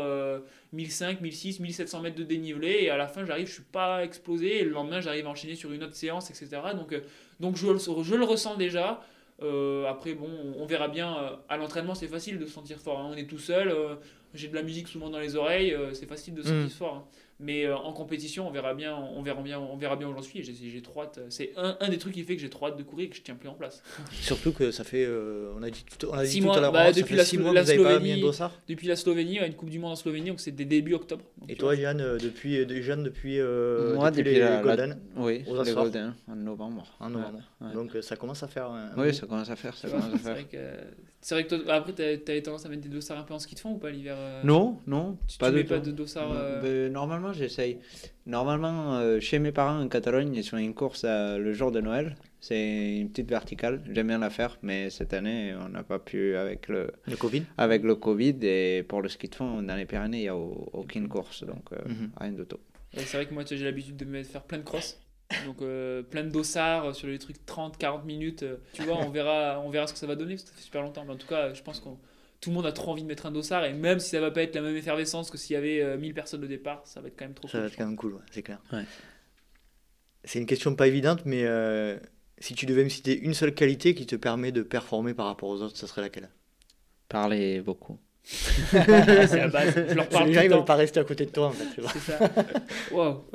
[0.73, 4.03] euh, 1005, 1006, 1700 mètres de dénivelé et à la fin j'arrive, je suis pas
[4.03, 6.49] explosé et le lendemain j'arrive à enchaîner sur une autre séance, etc.
[6.75, 7.01] Donc, euh,
[7.39, 9.01] donc je, le- je le ressens déjà.
[9.43, 10.27] Euh, après, bon,
[10.57, 11.15] on verra bien.
[11.17, 12.99] euh, À l'entraînement, c'est facile de se sentir fort.
[12.99, 13.09] hein.
[13.13, 13.69] On est tout seul.
[13.69, 13.95] euh,
[14.33, 15.73] J'ai de la musique souvent dans les oreilles.
[15.73, 16.61] euh, c'est facile de se Mm.
[16.63, 16.95] sentir fort.
[16.95, 17.05] hein.
[17.39, 18.95] Mais euh, en compétition, on verra bien.
[18.95, 19.59] On verra bien.
[19.59, 20.39] On verra bien où j'en suis.
[20.39, 21.19] et J'ai j'ai trop hâte.
[21.29, 23.15] C'est un, un des trucs qui fait que j'ai trop hâte de courir et que
[23.15, 23.83] je tiens plus en place.
[24.11, 26.57] Surtout que ça fait, euh, on a dit tout, on a dit Six tout mois,
[26.57, 28.13] à l'heure, bah, ça depuis fait la six mois la que vous n'avez pas Slovénie,
[28.15, 28.53] mis un dossard.
[28.67, 31.23] Depuis la Slovénie, une Coupe du Monde en Slovénie, donc c'est dès début octobre.
[31.37, 34.49] Donc, Et tu toi, euh, depuis, euh, Jeanne, depuis, euh, Moi, depuis, depuis les la-
[34.55, 35.73] la- Golden, Oui, Aux les.
[35.73, 36.87] Golden en novembre.
[36.99, 37.39] en novembre.
[37.61, 37.73] Ouais, ouais.
[37.73, 38.91] Donc euh, ça commence à faire un.
[38.95, 39.75] un Oui, ça commence à faire.
[39.75, 40.33] Ça commence à c'est faire.
[40.33, 40.57] vrai que.
[41.19, 43.39] C'est vrai que toi, après, t'as- t'avais tendance à mettre des dossards un peu en
[43.39, 45.91] ski de fond ou pas l'hiver euh, Non, non, Tu, pas tu mets pas de
[45.91, 46.29] dossard.
[46.29, 47.79] Non, normalement, j'essaye.
[48.25, 51.79] Normalement, euh, chez mes parents en Catalogne, ils font une course euh, le jour de
[51.81, 52.15] Noël.
[52.39, 53.81] C'est une petite verticale.
[53.91, 57.43] J'aime bien la faire, mais cette année, on n'a pas pu avec le, Le Covid.
[57.57, 58.37] avec le Covid.
[58.43, 61.43] Et pour le ski de fond, dans les Pyrénées, il n'y a au- aucune course.
[61.43, 62.11] Donc, euh, Mhm.
[62.19, 62.57] rien de tout.
[62.95, 64.99] Ouais, c'est vrai que moi, j'ai l'habitude de me faire plein de crosses.
[65.45, 68.45] Donc, euh, plein de dossards sur les trucs 30, 40 minutes.
[68.73, 70.61] tu vois, on verra, on verra ce que ça va donner parce que ça fait
[70.63, 71.03] super longtemps.
[71.05, 71.89] Mais en tout cas, je pense que
[72.41, 73.65] tout le monde a trop envie de mettre un dossard.
[73.65, 75.97] Et même si ça va pas être la même effervescence que s'il y avait euh,
[75.97, 77.77] 1000 personnes au départ, ça va être quand même trop Ça cool, va je être
[77.77, 78.59] quand même cool, ouais, c'est clair.
[78.71, 78.83] Ouais.
[80.23, 81.97] C'est une question pas évidente, mais euh,
[82.39, 85.49] si tu devais me citer une seule qualité qui te permet de performer par rapport
[85.49, 86.29] aux autres, ça serait laquelle?
[87.09, 87.99] Parler beaucoup.
[88.23, 88.85] c'est
[89.37, 89.73] la base.
[89.87, 91.51] Je leur parle Les tout gens ils veulent pas rester à côté de toi en
[91.51, 91.63] fait.
[91.73, 91.91] tu vois.
[91.91, 92.19] C'est ça.
[92.91, 93.23] Waouh.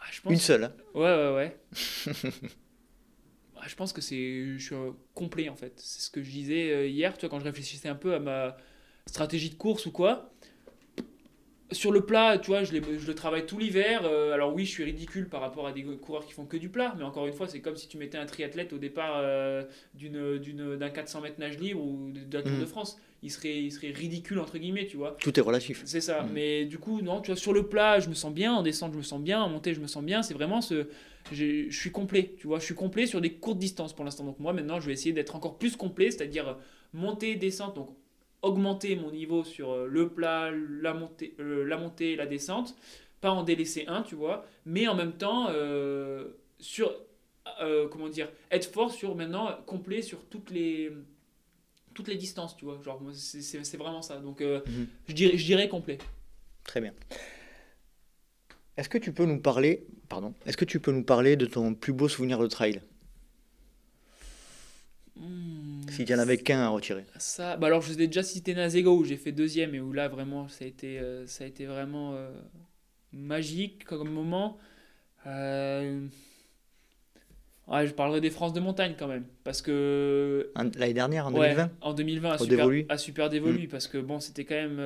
[0.00, 0.64] Ah, je pense Une seule.
[0.64, 0.72] hein.
[0.94, 1.56] Ouais, ouais, ouais.
[3.62, 4.58] Ah, je pense que c'est.
[4.58, 4.74] Je suis
[5.14, 5.72] complet en fait.
[5.76, 8.18] C'est ce que je disais euh, hier, tu vois, quand je réfléchissais un peu à
[8.18, 8.56] ma
[9.06, 10.31] stratégie de course ou quoi.
[11.72, 14.02] Sur le plat, tu vois, je, le travaille tout l'hiver.
[14.04, 16.68] euh, alors oui, je suis ridicule par rapport à des coureurs qui font que du
[16.68, 19.64] plat, mais encore une fois, c'est comme si tu mettais un triathlète au départ euh,
[19.94, 22.60] d'une, d'un 400 mètres nage libre ou d'un Tour Mhm.
[22.60, 22.98] de France.
[23.24, 25.16] Il serait, il serait ridicule entre guillemets, tu vois.
[25.20, 25.82] Tout est relatif.
[25.84, 26.30] C'est ça, Mm.
[26.32, 28.92] mais du coup, non, tu vois, sur le plat, je me sens bien, en descente,
[28.92, 30.22] je me sens bien, en montée, je me sens bien.
[30.22, 30.88] C'est vraiment ce.
[31.30, 34.24] Je suis complet, tu vois, je suis complet sur des courtes distances pour l'instant.
[34.24, 36.58] Donc, moi, maintenant, je vais essayer d'être encore plus complet, c'est-à-dire
[36.92, 37.90] montée, descente, donc
[38.42, 42.74] augmenter mon niveau sur euh, le plat, la montée, euh, la montée, la descente,
[43.20, 46.28] pas en délaisser un, tu vois, mais en même temps, euh,
[46.58, 46.92] sur.
[47.60, 50.92] euh, comment dire Être fort sur maintenant, complet sur toutes les.
[51.94, 52.80] Toutes les distances, tu vois.
[52.82, 54.16] Genre, c'est- vraiment ça.
[54.16, 54.86] Donc, Mhm.
[55.08, 55.98] je, dirais, je dirais complet.
[56.64, 56.94] Très bien.
[58.78, 61.74] Est-ce que tu peux nous parler, pardon, est-ce que tu peux nous parler de ton
[61.74, 62.80] plus beau souvenir de trail
[65.14, 67.04] Hmm, S'il y en avait qu'un à retirer.
[67.18, 69.92] Ça, bah alors je vous ai déjà cité Nazego où j'ai fait deuxième et où
[69.92, 72.30] là vraiment ça a été, euh, ça a été vraiment euh,
[73.12, 74.58] magique comme moment.
[75.26, 76.06] Euh,
[77.68, 81.54] ouais, je parlerai des France de montagne quand même parce que L'année dernière, en Ouais,
[81.54, 82.86] 2020 en 2020 à Au super, dévolu.
[82.88, 84.78] à super dévolu parce que bon c'était quand même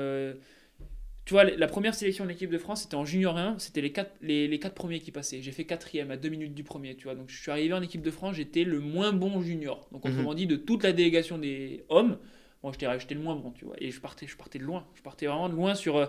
[1.27, 3.91] tu vois la première sélection de l'équipe de France c'était en junior 1 c'était les
[3.93, 5.43] quatre, les, les quatre premiers qui passaient.
[5.43, 7.17] J'ai fait quatrième à deux minutes du premier tu vois.
[7.17, 9.89] Donc je suis arrivé en équipe de France j'étais le moins bon junior.
[9.93, 10.13] Donc Mhm.
[10.13, 12.17] autrement dit de toute la délégation des hommes
[12.63, 13.75] bon j'étais le moins bon tu vois.
[13.81, 14.87] Et je partais je partais de loin.
[14.95, 16.07] Je partais vraiment de loin sur euh,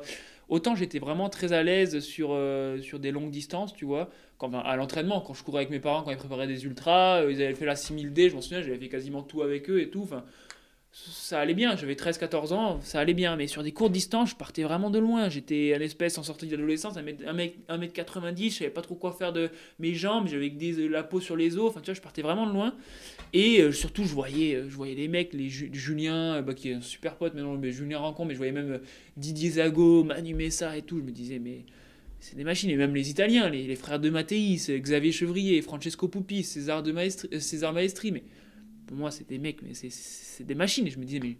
[0.49, 4.09] autant j'étais vraiment très à l'aise sur euh, sur des longues distances tu vois.
[4.37, 7.23] Quand, enfin, à l'entraînement quand je courais avec mes parents quand ils préparaient des ultras
[7.23, 9.81] euh, ils avaient fait la 6000D je m'en souviens j'avais fait quasiment tout avec eux
[9.81, 10.01] et tout.
[10.03, 10.23] Enfin
[11.09, 14.35] ça allait bien, j'avais 13-14 ans, ça allait bien, mais sur des courtes distances, je
[14.35, 15.29] partais vraiment de loin.
[15.29, 19.49] J'étais un espèce en sortie d'adolescence, 1m90, je savais pas trop quoi faire de
[19.79, 22.47] mes jambes, j'avais des, la peau sur les os, enfin tu vois, je partais vraiment
[22.47, 22.73] de loin.
[23.33, 26.53] Et euh, surtout, je voyais, euh, je voyais les mecs, les Ju- Julien, euh, bah,
[26.53, 28.79] qui est un super pote maintenant, mais Julien Rancon, mais je voyais même
[29.17, 31.65] Didier Zago, Manu Messa et tout, je me disais, mais
[32.19, 36.07] c'est des machines, et même les Italiens, les, les frères de Mattei, Xavier Chevrier, Francesco
[36.07, 38.23] Pupi, César, de Maestri, César Maestri, mais
[38.87, 40.87] pour moi, c'est des mecs, mais c'est- des machines.
[40.87, 41.37] Et je me disais, mais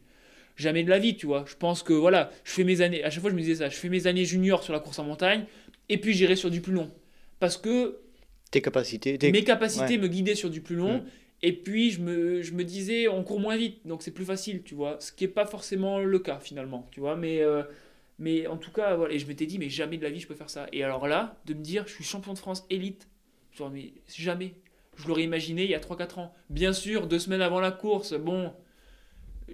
[0.56, 1.46] jamais de la vie, tu vois.
[1.48, 3.70] Je pense que voilà, je fais mes années, à chaque fois je me disais ça,
[3.70, 5.46] je fais mes années juniors sur la course en montagne,
[5.90, 6.92] et puis j'irai sur du plus long.
[7.40, 8.00] Parce que
[8.52, 9.32] Tes capacités, tes...
[9.32, 9.98] mes capacités ouais.
[9.98, 11.06] me guidaient sur du plus long, Mm.
[11.44, 14.64] Et puis je me, je me disais, on court moins vite, donc c'est plus facile,
[14.64, 14.98] tu vois.
[15.00, 17.16] Ce qui n'est pas forcément le cas finalement, tu vois.
[17.16, 17.62] Mais, euh,
[18.18, 19.14] mais en tout cas, voilà.
[19.14, 20.66] Et je m'étais dit, mais jamais de la vie je peux faire ça.
[20.74, 23.08] Et alors là, de me dire, je suis champion de France élite,
[23.56, 24.56] genre, mais jamais.
[24.98, 26.34] Je l'aurais imaginé il y a 3-4 ans.
[26.50, 28.52] Bien sûr, deux semaines avant la course, bon,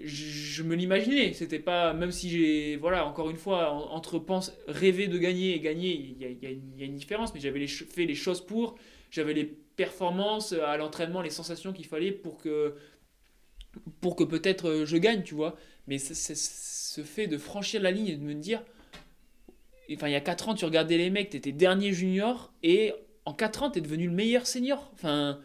[0.02, 1.32] je, me l'imaginais.
[1.32, 4.22] C'était pas, même si j'ai, voilà, encore une fois, entre
[4.66, 8.44] rêver de gagner et gagner, il y a, une différence, mais j'avais fait les choses
[8.44, 8.76] pour,
[9.10, 12.74] j'avais les performances à l'entraînement, les sensations qu'il fallait pour que,
[14.00, 15.56] pour que peut-être euh, je gagne, tu vois.
[15.86, 18.62] Mais ce fait de franchir la ligne et de me dire,
[19.92, 22.94] enfin, il y a 4 ans, tu regardais les mecs, tu étais dernier junior, et
[23.24, 24.90] en 4 ans, tu es devenu le meilleur senior.
[24.94, 25.38] Enfin,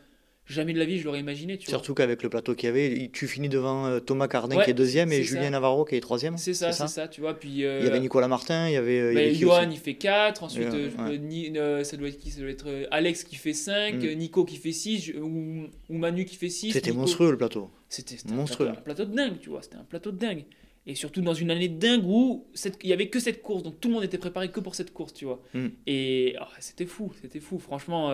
[0.49, 1.57] jamais de la vie je l'aurais imaginé.
[1.57, 4.72] Tu Surtout qu'avec le plateau qu'il y avait, tu finis devant euh, Thomas Cardin qui
[4.72, 6.38] est deuxième et Julien Navarro qui est troisième.
[6.38, 7.39] C'est ça, c'est ça, tu vois.
[7.39, 9.14] Puis, euh, il y avait Nicolas Martin, il y avait.
[9.14, 10.43] Bah, Johan, il fait 4.
[10.43, 14.14] Ensuite, euh, ça, doit être qui ça doit être Alex qui fait 5, mm.
[14.15, 16.72] Nico qui fait 6, ou, Manu qui fait 6.
[16.72, 17.69] C'était monstrueux le plateau.
[17.88, 18.69] C'était monstrueux.
[18.69, 19.61] Un plateau, de dingue, tu vois.
[19.61, 20.43] C'était un plateau de dingue.
[20.85, 22.47] Et surtout dans une année dingue où
[22.81, 24.91] il n'y avait que cette course, donc tout le monde était préparé que pour cette
[24.91, 25.41] course, tu vois.
[25.53, 25.68] Mm.
[25.85, 27.60] Et oh, c'était fou, c'était fou.
[27.60, 28.11] Franchement.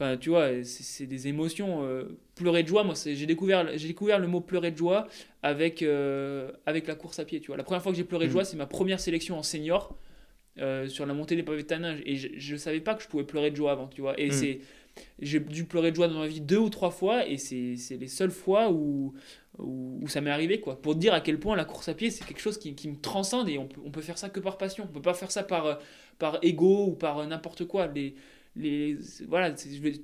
[0.00, 1.84] Enfin, tu vois, c'est des émotions.
[1.84, 5.06] Euh, pleurer de joie, moi, j'ai découvert, découvert le mot pleurer de joie
[5.42, 7.38] avec, euh, avec la course à pied.
[7.40, 7.58] Tu vois.
[7.58, 8.46] La première fois que j'ai pleuré de joie, mm.
[8.46, 9.94] c'est ma première sélection en senior
[10.58, 12.00] euh, sur la montée des pavés de Taninge.
[12.06, 14.18] Et je ne savais pas que je pouvais pleurer de joie avant, tu vois.
[14.18, 14.32] Et mm.
[14.32, 14.60] c'est
[15.20, 18.08] j'ai dû pleurer de joie dans ma vie deux ou trois fois et c'est les
[18.08, 19.14] seules fois où,
[19.58, 20.80] où, ça m'est arrivé quoi.
[20.80, 22.96] Pour dire à quel point la course à pied c'est quelque chose qui, qui, me
[22.96, 24.84] transcende et on on peut faire ça que par passion.
[24.88, 25.78] On peut pas faire ça par
[26.18, 27.86] par ego ou par n'importe quoi.
[27.88, 28.14] Les,
[28.56, 28.96] les
[29.28, 29.52] voilà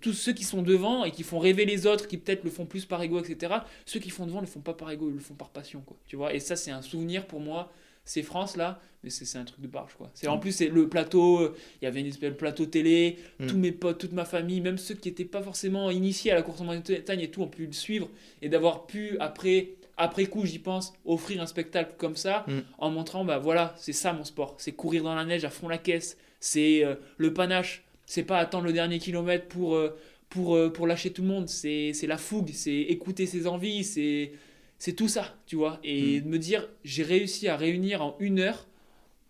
[0.01, 2.65] tous ceux qui sont devant et qui font rêver les autres qui peut-être le font
[2.65, 3.55] plus par ego etc
[3.85, 5.81] ceux qui font devant ne le font pas par ego ils le font par passion
[5.85, 6.33] quoi tu vois.
[6.35, 7.73] Et ça c'est un souvenir pour moi
[8.07, 10.11] c'est France là mais c'est un truc de barge quoi.
[10.15, 13.47] C'est en plus c'est le plateau il y avait une espèce de plateau télé mm.
[13.47, 16.43] tous mes potes toute ma famille même ceux qui n'étaient pas forcément initiés à la
[16.43, 18.09] course en montagne et tout ont pu le suivre
[18.41, 22.59] et d'avoir pu après après coup, j'y pense, offrir un spectacle comme ça, mm.
[22.79, 25.69] en montrant, bah voilà, c'est ça mon sport, c'est courir dans la neige à fond
[25.69, 29.97] la caisse, c'est euh, le panache, c'est pas attendre le dernier kilomètre pour, euh,
[30.29, 31.49] pour, euh, pour lâcher tout le monde.
[31.49, 34.33] C'est la fougue, c'est écouter ses envies, c'est
[34.79, 35.79] c'est tout ça, tu vois.
[35.85, 36.25] Et mm.
[36.25, 38.67] de me dire, j'ai réussi à réunir en une heure,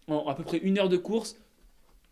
[0.09, 1.36] en à peu près une heure de course,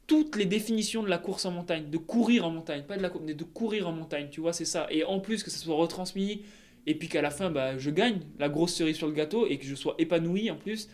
[0.06, 3.11] toutes les définitions de la course en montagne, de courir en montagne, pas de la
[3.23, 4.86] mais de courir en montagne, tu vois, c'est ça.
[4.90, 6.43] Et en plus que ça soit retransmis,
[6.86, 9.59] et puis qu'à la fin, bah, je gagne la grosse cerise sur le gâteau, et
[9.59, 10.89] que je sois épanoui en plus,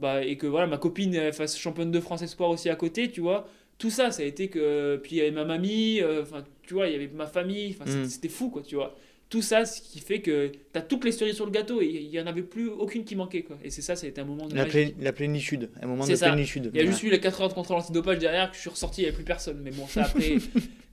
[0.00, 3.20] bah, et que voilà, ma copine fasse championne de France Espoir aussi à côté, tu
[3.20, 3.48] vois
[3.78, 4.98] tout ça, ça a été que.
[5.02, 7.76] Puis il y avait ma mamie, euh, enfin, tu vois, il y avait ma famille,
[7.78, 8.06] enfin, mm.
[8.06, 8.96] c'était fou, quoi, tu vois.
[9.28, 11.86] Tout ça, ce qui fait que tu as toutes les cerises sur le gâteau et
[11.86, 13.58] il n'y en avait plus aucune qui manquait, quoi.
[13.64, 14.54] Et c'est ça, ça a été un moment de.
[14.54, 14.66] La,
[15.00, 16.28] la plénitude, un moment de ça.
[16.28, 16.70] plénitude.
[16.72, 18.70] Il y a juste eu les 4 heures de contrôle antidopage derrière, que je suis
[18.70, 19.60] ressorti, il n'y avait plus personne.
[19.62, 20.36] Mais bon, ça après,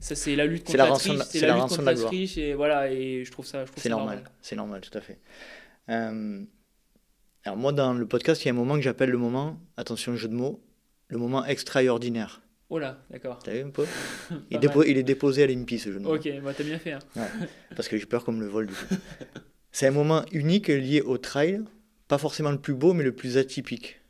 [0.00, 2.90] ça c'est la lutte contre la, triche, c'est la, lutte contre la, triche, et voilà,
[2.90, 3.64] et je trouve ça.
[3.76, 5.18] C'est normal, c'est normal, tout à fait.
[5.90, 6.44] Euh,
[7.44, 10.16] alors, moi, dans le podcast, il y a un moment que j'appelle le moment, attention,
[10.16, 10.64] jeu de mots,
[11.08, 12.40] le moment extraordinaire.
[12.74, 13.38] Oh là, d'accord.
[13.38, 13.86] T'as vu un peu?
[14.50, 16.12] Il, il, est déposé à l'INPI ce genou.
[16.12, 16.90] Ok, bah t'as bien fait.
[16.90, 16.98] Hein.
[17.76, 18.96] parce que j'ai peur comme le vol du coup.
[19.70, 21.60] C'est un moment unique lié au trail,
[22.08, 24.00] pas forcément le plus beau, mais le plus atypique.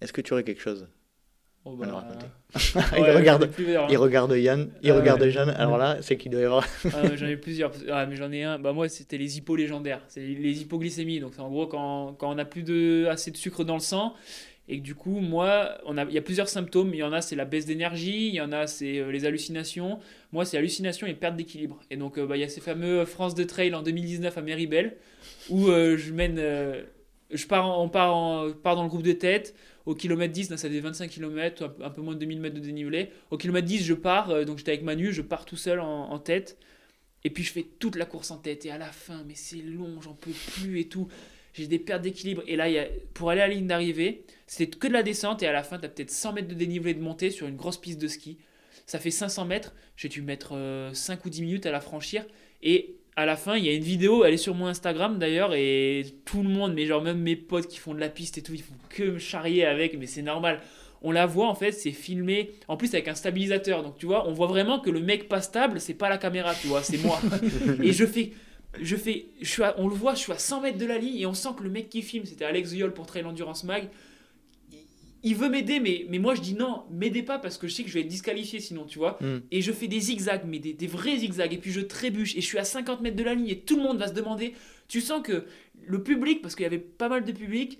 [0.00, 0.88] Est-ce que tu aurais quelque chose
[1.64, 1.86] oh bah...
[1.92, 2.26] raconter?
[2.98, 3.86] Il, regarde, hein.
[3.88, 5.50] il regarde Yann, il ah regarde Jeanne.
[5.50, 6.66] Alors là, c'est qu'il doit y avoir.
[6.92, 7.70] ah, j'en ai plusieurs.
[7.88, 8.58] Ah, mais j'en ai un.
[8.58, 10.02] Bah, moi, c'était les hippos légendaires.
[10.08, 11.20] C'est les hypoglycémies.
[11.20, 13.80] Donc, c'est en gros quand, quand on n'a plus de, assez de sucre dans le
[13.80, 14.14] sang
[14.68, 16.94] et du coup, moi, on a, il y a plusieurs symptômes.
[16.94, 18.28] Il y en a, c'est la baisse d'énergie.
[18.28, 19.98] Il y en a, c'est euh, les hallucinations.
[20.32, 21.80] Moi, c'est hallucination et perte d'équilibre.
[21.90, 24.40] Et donc, euh, bah, il y a ces fameux France de Trail en 2019 à
[24.40, 24.96] Meribel,
[25.50, 26.36] où euh, je mène.
[27.30, 29.54] je pars, on part, en, part dans le groupe de tête.
[29.84, 33.10] Au kilomètre 10, ça fait 25 km, un peu moins de 2000 mètres de dénivelé.
[33.32, 34.44] Au kilomètre 10, je pars.
[34.44, 36.56] donc, j'étais avec Manu, je pars tout seul en, tête.
[37.24, 38.64] Et puis, je fais toute la course en tête.
[38.64, 41.08] Et à la fin, mais c'est long, j'en peux plus et tout
[41.54, 42.42] j'ai des pertes d'équilibre.
[42.46, 42.66] Et là,
[43.14, 45.42] pour aller à la ligne d'arrivée, c'était que de la descente.
[45.42, 47.56] Et à la fin, tu as peut-être 100 mètres de dénivelé de montée sur une
[47.56, 48.36] grosse piste de ski.
[48.84, 49.74] Ça fait 500 mètres.
[49.96, 52.26] J'ai dû mettre 5 euh, ou 10 minutes à la franchir.
[52.62, 55.54] Et à la fin, il y a une vidéo, elle est sur mon Instagram d'ailleurs,
[55.54, 58.42] et tout le monde, mais genre même mes potes qui font de la piste et
[58.42, 60.60] tout, ils font que me charrier avec, mais c'est normal.
[61.02, 63.82] On la voit en fait, c'est filmé en plus avec un stabilisateur.
[63.82, 66.54] Donc tu vois, on voit vraiment que le mec pas stable, c'est pas la caméra,
[66.54, 67.18] tu vois, c'est moi.
[67.82, 68.32] et je fais
[68.80, 71.18] je fais, je suis on le voit, je suis à 100 mètres de la ligne
[71.18, 73.88] et on sent que le mec qui filme, c'était Alex Yol pour Trail Endurance Mag,
[75.22, 77.82] il, veut m'aider, mais, mais moi je dis non, m'aidez pas parce que je sais
[77.82, 79.18] que je vais être disqualifié sinon, tu vois.
[79.20, 79.40] Hmm.
[79.50, 82.46] Et je fais des zigzags, mais des, vrais zigzags, et puis je trébuche et je
[82.46, 84.54] suis à 50 mètres de la ligne et tout le monde va se demander.
[84.88, 85.44] Tu sens que
[85.84, 87.78] le public, parce qu'il y avait pas mal de public,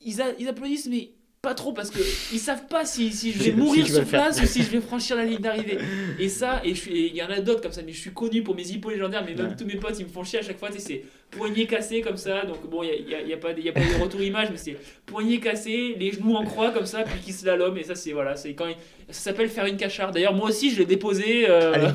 [0.00, 1.12] ils, ils applaudissent, mais
[1.44, 1.98] pas trop parce que
[2.32, 5.14] ils savent pas si, si je vais mourir sur place ou si je vais franchir
[5.14, 5.78] la ligne d'arrivée.
[6.18, 8.56] Et ça, et il y en a d'autres comme ça, mais je suis connu pour
[8.56, 10.70] mes hippos légendaires, mais même tous mes potes ils me font chier à chaque fois,
[10.76, 11.04] c'est
[11.36, 13.80] poignet cassé comme ça, donc bon, il n'y a, y a, pas, y a pas
[13.80, 17.32] de retour image, mais c'est poignet cassé, les genoux en croix comme ça, puis qui
[17.32, 18.66] slalom, et ça c'est voilà, c'est quand
[19.10, 20.12] ça s'appelle faire une cachard.
[20.12, 21.48] D'ailleurs, moi aussi je l'ai déposé.
[21.48, 21.90] Euh...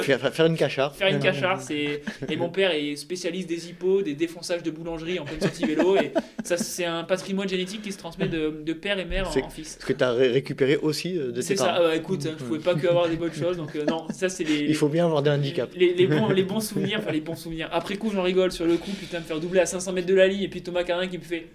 [0.00, 0.94] faire, une cachard.
[0.96, 2.02] Faire une cachard, c'est.
[2.28, 5.96] Et mon père est spécialiste des hippos, des défonçages de boulangerie en pleine sortie vélo,
[5.96, 6.12] et
[6.42, 9.78] ça c'est un patrimoine génétique qui se transmet de, de père et mère en, fils.
[9.80, 11.42] Ce que tu as récupéré aussi euh, de tes.
[11.42, 14.06] C'est ça, écoute, hein, je pouvais pas que avoir des bonnes choses, donc euh, non,
[14.10, 15.74] ça c'est les, Il faut bien avoir des handicaps.
[15.76, 17.68] Les, les, bons, les bons souvenirs, enfin les bons souvenirs.
[17.72, 20.14] Après coup, j'en rigole sur le coup, putain, me faire doubler à 500 mètres de
[20.14, 21.48] la ligne, et puis Thomas Carin qui me fait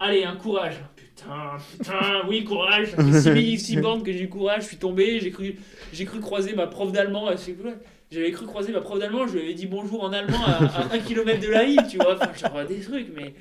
[0.00, 0.76] Allez, un courage.
[0.94, 2.88] Putain, putain, oui, courage.
[2.96, 5.56] 6 bornes que j'ai eu courage, je suis tombé, j'ai cru,
[5.92, 7.28] j'ai cru croiser ma prof d'allemand.
[8.10, 10.98] J'avais cru croiser ma prof d'allemand, je lui avais dit bonjour en allemand à, 1
[11.00, 12.14] km de la ligne, tu vois.
[12.14, 13.34] Enfin, genre des trucs, mais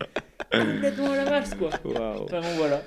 [0.51, 1.69] complètement à la masse, quoi.
[1.85, 2.23] Wow.
[2.23, 2.84] Enfin, bon, voilà.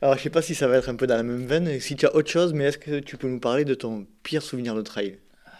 [0.00, 1.94] Alors, je sais pas si ça va être un peu dans la même veine, si
[1.94, 4.74] tu as autre chose, mais est-ce que tu peux nous parler de ton pire souvenir
[4.74, 5.18] de trail?
[5.46, 5.50] Euh,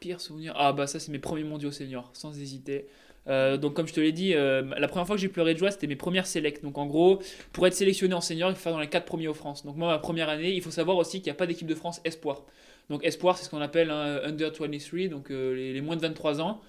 [0.00, 0.54] Pire souvenir?
[0.56, 2.88] Ah, bah, ça, c'est mes premiers mondiaux seniors, sans hésiter.
[3.28, 5.58] Euh, donc comme je te l'ai dit, euh, la première fois que j'ai pleuré de
[5.58, 6.62] joie, c'était mes premières sélects.
[6.62, 7.20] Donc en gros,
[7.52, 9.64] pour être sélectionné en senior, il faut faire dans les 4 premiers aux France.
[9.64, 11.74] Donc moi, ma première année, il faut savoir aussi qu'il n'y a pas d'équipe de
[11.74, 12.42] France espoir.
[12.88, 16.40] Donc espoir, c'est ce qu'on appelle un under 23, donc euh, les, moins de 23
[16.40, 16.60] ans.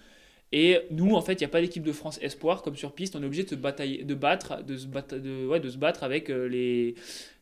[0.52, 3.16] Et nous, en fait, il n'y a pas d'équipe de France espoir comme sur piste.
[3.16, 5.78] On est obligé de se batailler, de battre, de se battre, de, ouais, de se
[5.78, 6.96] battre avec les,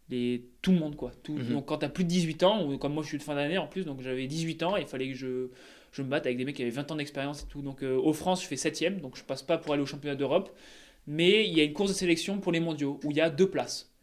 [0.10, 1.12] les, tout le monde quoi.
[1.24, 1.54] Tout, mhm.
[1.54, 3.36] Donc quand tu as plus de 18 ans, ou comme moi je suis de fin
[3.36, 5.50] d'année en plus, donc j'avais 18 ans, il fallait que je
[5.96, 7.62] je me batte avec des mecs qui avaient 20 ans d'expérience et tout.
[7.62, 10.16] Donc euh, au France, je fais 7ème, donc je passe pas pour aller au championnat
[10.16, 10.54] d'Europe.
[11.08, 13.30] Mais il y a une course de sélection pour les mondiaux où il y a
[13.30, 13.94] deux places.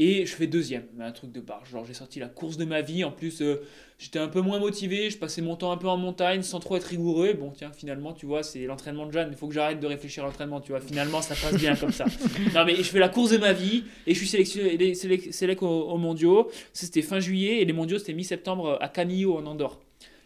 [0.00, 1.70] Et je fais deuxième, un truc de barge.
[1.70, 3.02] Genre j'ai sorti la course de ma vie.
[3.02, 3.62] En plus, euh,
[3.98, 5.08] j'étais un peu moins motivé.
[5.08, 7.32] Je passais mon temps un peu en montagne sans trop être rigoureux.
[7.32, 9.30] Bon, tiens, finalement, tu vois, c'est l'entraînement de Jeanne.
[9.32, 10.60] Il faut que j'arrête de réfléchir à l'entraînement.
[10.60, 12.04] Tu vois, finalement, ça passe bien comme ça.
[12.54, 15.96] Non, mais je fais la course de ma vie et je suis sélectionné, sélectionné aux,
[15.96, 16.50] mondiaux.
[16.72, 19.80] C'était fin juillet et les mondiaux, c'était mi-septembre à Canillo en Andorre.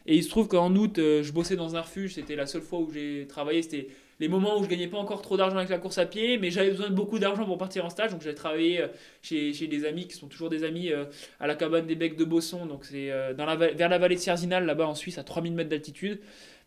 [0.06, 2.14] Et il se trouve qu'en août, euh, je bossais dans un refuge.
[2.14, 3.62] C'était la seule fois où j'ai travaillé.
[3.62, 3.88] C'était
[4.20, 6.50] les moments où je gagnais pas encore trop d'argent avec la course à pied, mais
[6.50, 8.10] j'avais besoin de beaucoup d'argent pour partir en stage.
[8.10, 8.88] Donc j'ai travaillé euh,
[9.22, 11.04] chez, des amis qui sont toujours des amis euh,
[11.40, 12.66] à la cabane des Becs de Bosson.
[12.66, 16.20] Donc c'est vers la vallée de Sierzinal, là-bas en Suisse, à 3000 mètres d'altitude.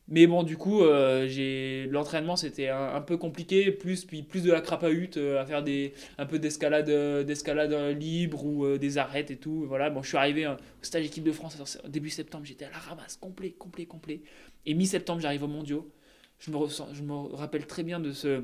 [0.08, 4.52] Mais bon, du coup, euh, j'ai l'entraînement c'était un, peu compliqué, plus puis plus de
[4.52, 9.32] la crapahute euh, à faire des un peu d'escalade euh, d'escalade libre ou des arêtes
[9.32, 9.66] et tout.
[9.68, 12.78] Voilà, bon, je suis arrivé au stage équipe de France début septembre, j'étais à la
[12.78, 14.22] ramasse, complet, complet, complet.
[14.68, 15.92] Et mi-septembre, j'arrive au mondiaux.
[16.38, 18.44] Je me je me rappelle très bien de ce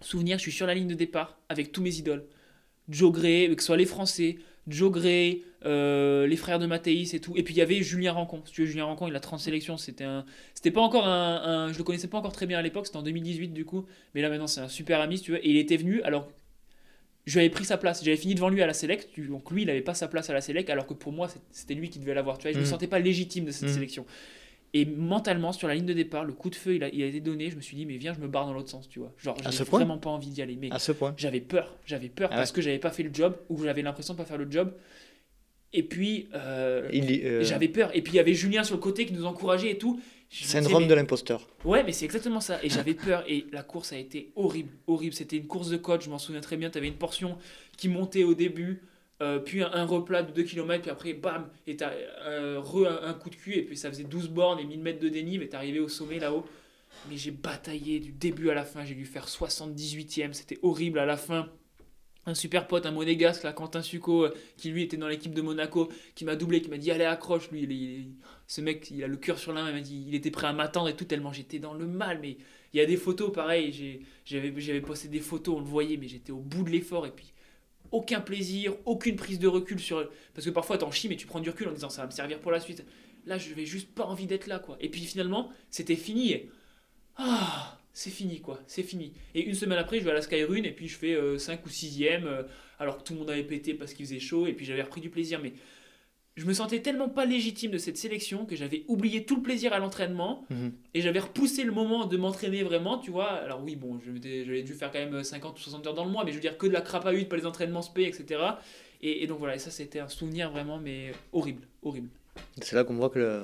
[0.00, 0.38] souvenir.
[0.38, 2.24] Je suis sur la ligne de départ avec tous mes idoles,
[2.88, 4.36] Joe Gray, que ce soit les Français,
[4.68, 7.32] Joe Gray, euh, les frères de Mathéis et tout.
[7.36, 8.42] Et puis il y avait Julien Rancon.
[8.44, 9.76] Si tu veux, Julien Rancon, il a 30 sélections.
[9.76, 10.24] C'était un,
[10.54, 12.86] c'était pas encore un, je le connaissais pas encore très bien à l'époque.
[12.86, 13.86] C'était en 2018 du coup.
[14.14, 15.44] Mais là maintenant, c'est un super ami, si tu veux.
[15.44, 16.00] Et il était venu.
[16.02, 16.28] Alors,
[17.26, 18.04] je lui avais pris sa place.
[18.04, 19.08] J'avais fini devant lui à la Select.
[19.18, 20.70] Donc lui, il avait pas sa place à la Select.
[20.70, 22.38] Alors que pour moi, c'était lui qui devait l'avoir.
[22.38, 22.66] Tu vois, je me mmh.
[22.66, 23.72] sentais pas légitime de cette mmh.
[23.72, 24.06] sélection.
[24.74, 27.06] Et mentalement, sur la ligne de départ, le coup de feu, il a, il a
[27.06, 27.50] été donné.
[27.50, 29.12] Je me suis dit, mais viens, je me barre dans l'autre sens, tu vois.
[29.18, 30.56] Genre, j'avais vraiment pas envie d'y aller.
[30.56, 31.12] Mais à ce point.
[31.18, 31.76] J'avais peur.
[31.84, 34.24] J'avais peur ah parce que j'avais pas fait le job ou j'avais l'impression de pas
[34.24, 34.72] faire le job.
[35.74, 37.90] Et puis, euh, euh, j'avais peur.
[37.94, 40.00] Et puis, il y avait Julien sur le côté qui nous encourageait et tout.
[40.30, 41.46] Syndrome de l'imposteur.
[41.64, 42.58] Ouais, mais c'est exactement ça.
[42.62, 43.24] Et j'avais peur.
[43.28, 44.70] Et la course a été horrible.
[44.86, 45.14] Horrible.
[45.14, 46.70] C'était une course de côte, je m'en souviens très bien.
[46.70, 47.36] Tu avais une portion
[47.76, 48.82] qui montait au début.
[49.22, 51.92] Euh, puis un, replat de 2 km, puis après, bam, et t'as
[52.26, 54.98] euh, re un, coup de cul, et puis ça faisait 12 bornes et 1000 mètres
[54.98, 56.44] de dénive, et t'es arrivé au sommet là-haut.
[57.08, 61.06] Mais j'ai bataillé du début à la fin, j'ai dû faire 78ème, c'était horrible à
[61.06, 61.48] la fin.
[62.26, 65.42] Un super pote, un monégasque, là, Quentin Succo, euh, qui lui était dans l'équipe de
[65.42, 68.14] Monaco, qui m'a doublé, qui m'a dit allez accroche, lui, il,
[68.48, 70.48] ce mec, il a le cœur sur la main, il m'a dit il était prêt
[70.48, 72.38] à m'attendre et tout, tellement j'étais dans le mal, mais
[72.72, 76.32] il y a des photos pareil, j'avais posté des photos, on le voyait, mais j'étais
[76.32, 77.32] au bout de l'effort, et puis
[77.92, 80.10] aucun plaisir, aucune prise de recul sur.
[80.34, 82.12] Parce que parfois t'en chies, mais tu prends du recul en disant ça va me
[82.12, 82.84] servir pour la suite.
[83.24, 84.76] Là, je vais juste pas envie d'être là, quoi.
[84.80, 86.32] Et puis finalement, c'était fini.
[86.32, 86.50] Et...
[87.16, 88.60] Ah, c'est fini, quoi.
[88.66, 89.12] C'est fini.
[89.34, 91.62] Et une semaine après, je vais à la Skyrun et puis je fais 5 euh,
[91.64, 92.42] ou 6ème, euh,
[92.78, 95.00] alors que tout le monde avait pété parce qu'il faisait chaud, et puis j'avais repris
[95.00, 95.40] du plaisir.
[95.40, 95.52] Mais
[96.36, 99.72] je me sentais tellement pas légitime de cette sélection que j'avais oublié tout le plaisir
[99.72, 100.72] à l'entraînement mhm.
[100.94, 103.30] et j'avais repoussé le moment de m'entraîner vraiment, tu vois.
[103.30, 106.24] Alors oui, bon, j'avais dû faire quand même 50 ou 60 heures dans le mois,
[106.24, 108.40] mais je veux dire que de la crapahute, pas les entraînements spé, etc.
[109.02, 112.08] Et, et, donc voilà, et ça c'était un souvenir vraiment, mais horrible, horrible.
[112.62, 113.42] C'est là qu'on voit que le,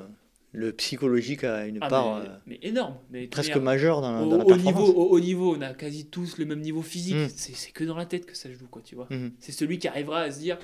[0.52, 4.44] le, psychologique a une ah, part mais, euh, énorme, mais presque majeure dans, au, la
[4.46, 4.88] performance.
[4.88, 7.16] Niveau, au, niveau, on a quasi tous le même niveau physique.
[7.16, 7.28] Mhm.
[7.28, 9.08] C'est que dans la tête que ça joue, quoi, tu vois.
[9.10, 9.32] Mhm.
[9.40, 10.58] C'est celui qui arrivera à se dire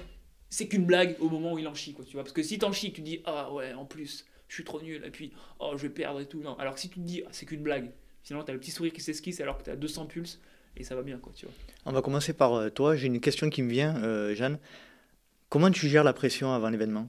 [0.54, 2.22] c'est qu'une blague au moment où il en chie, quoi, tu vois.
[2.22, 5.02] Parce que si t'en chies, tu dis, ah ouais, en plus, je suis trop nul,
[5.04, 6.42] et puis, oh, je vais perdre et tout.
[6.60, 7.90] Alors que si tu te dis, ah, c'est qu'une blague,
[8.22, 10.40] finalement, t'as le petit sourire qui s'esquisse alors que t'as 200 pulses,
[10.76, 11.54] et ça va bien, quoi, tu vois.
[11.86, 12.94] On va commencer par euh, toi.
[12.94, 14.60] J'ai une question qui me vient, euh, Jeanne.
[15.48, 17.08] Comment tu gères la pression avant l'événement?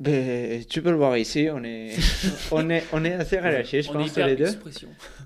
[0.00, 1.90] Ben, tu peux le voir ici, on est,
[2.50, 4.48] on est, on est assez relâché, je pense, les deux.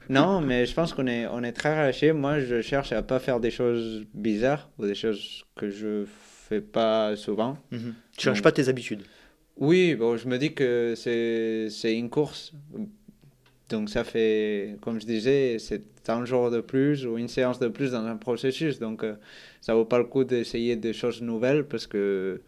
[0.09, 2.13] Non, mais je pense qu'on est, on est très relâché.
[2.13, 6.05] Moi, je cherche à pas faire des choses bizarres ou des choses que je
[6.49, 7.57] fais pas souvent.
[7.71, 7.95] Mhm.
[8.17, 9.03] Tu changes pas tes habitudes
[9.57, 12.53] Oui, bon, je me dis que c'est une course.
[13.69, 17.69] Donc ça fait, comme je disais, c'est un jour de plus ou une séance de
[17.69, 18.79] plus dans un processus.
[18.81, 19.15] Donc ça euh,
[19.61, 22.43] ça vaut pas le coup d'essayer des choses nouvelles parce que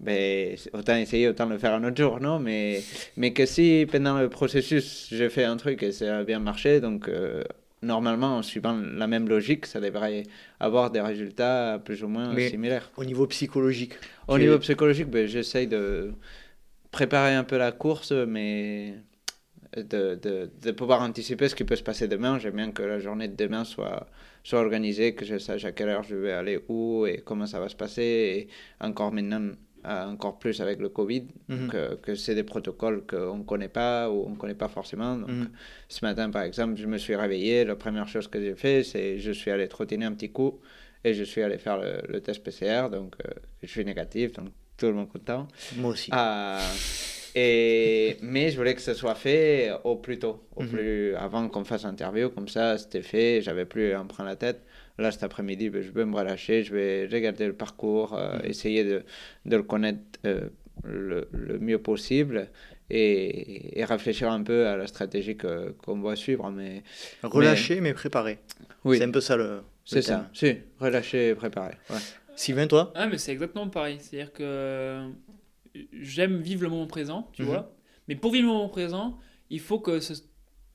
[0.00, 2.38] ben, autant essayer, autant le faire un autre jour, non?
[2.38, 2.82] Mais,
[3.16, 6.80] mais que si pendant le processus, je fais un truc et ça a bien marché,
[6.80, 7.42] donc euh,
[7.82, 10.22] normalement, en suivant la même logique, ça devrait
[10.60, 12.90] avoir des résultats plus ou moins similaires.
[12.96, 13.94] Au niveau psychologique
[14.28, 16.12] Au niveau psychologique, ben, j'essaye de
[16.92, 18.94] préparer un peu la course, mais
[19.76, 22.38] de, de, de, pouvoir anticiper ce qui peut se passer demain.
[22.38, 24.06] J'aime bien que la journée de demain soit,
[24.42, 27.60] soit organisée, que je sache à quelle heure je vais aller où et comment ça
[27.60, 28.02] va se passer.
[28.02, 28.48] Et
[28.80, 29.50] encore maintenant,
[29.84, 31.68] encore plus avec le Covid, mhm.
[31.68, 35.16] que, que c'est des protocoles qu'on ne connaît pas ou on ne connaît pas forcément.
[35.16, 35.50] Donc, mhm.
[35.88, 37.64] Ce matin, par exemple, je me suis réveillé.
[37.64, 40.60] La première chose que j'ai fait, c'est je suis allé trottiner un petit coup
[41.04, 42.88] et je suis allé faire le, test PCR.
[42.90, 43.30] Donc, euh,
[43.62, 45.48] je suis négatif, donc tout le monde content.
[45.76, 46.10] Moi aussi.
[46.12, 46.60] Ah,
[47.40, 50.68] et, mais je voulais que ce soit fait au plus tôt, au mhm.
[50.68, 52.30] plus, avant qu'on fasse l'interview.
[52.30, 54.60] Comme ça, c'était fait, j'avais plus à me prendre la tête.
[54.98, 58.44] Là, cet après-midi, ben, je vais me relâcher, je vais regarder le parcours, euh, mhm.
[58.46, 59.04] essayer de,
[59.46, 60.48] de, le connaître euh,
[60.82, 62.48] le, le, mieux possible
[62.90, 66.50] et, et, réfléchir un peu à la stratégie qu'on va suivre.
[66.50, 66.82] Mais,
[67.22, 68.38] Relâcher, mais, préparer.
[68.84, 68.98] Oui.
[68.98, 69.60] C'est un peu ça le.
[69.84, 71.74] C'est ça, si, relâcher et préparer.
[71.88, 71.96] Ouais.
[72.36, 72.92] Sylvain, toi?
[72.94, 73.98] Ah, mais c'est exactement pareil.
[74.00, 75.08] C'est-à-dire que
[75.92, 77.48] j'aime vivre le moment présent, tu mhm.
[77.48, 77.74] vois.
[78.08, 79.18] Mais pour vivre le moment présent,
[79.50, 80.14] il faut que ce,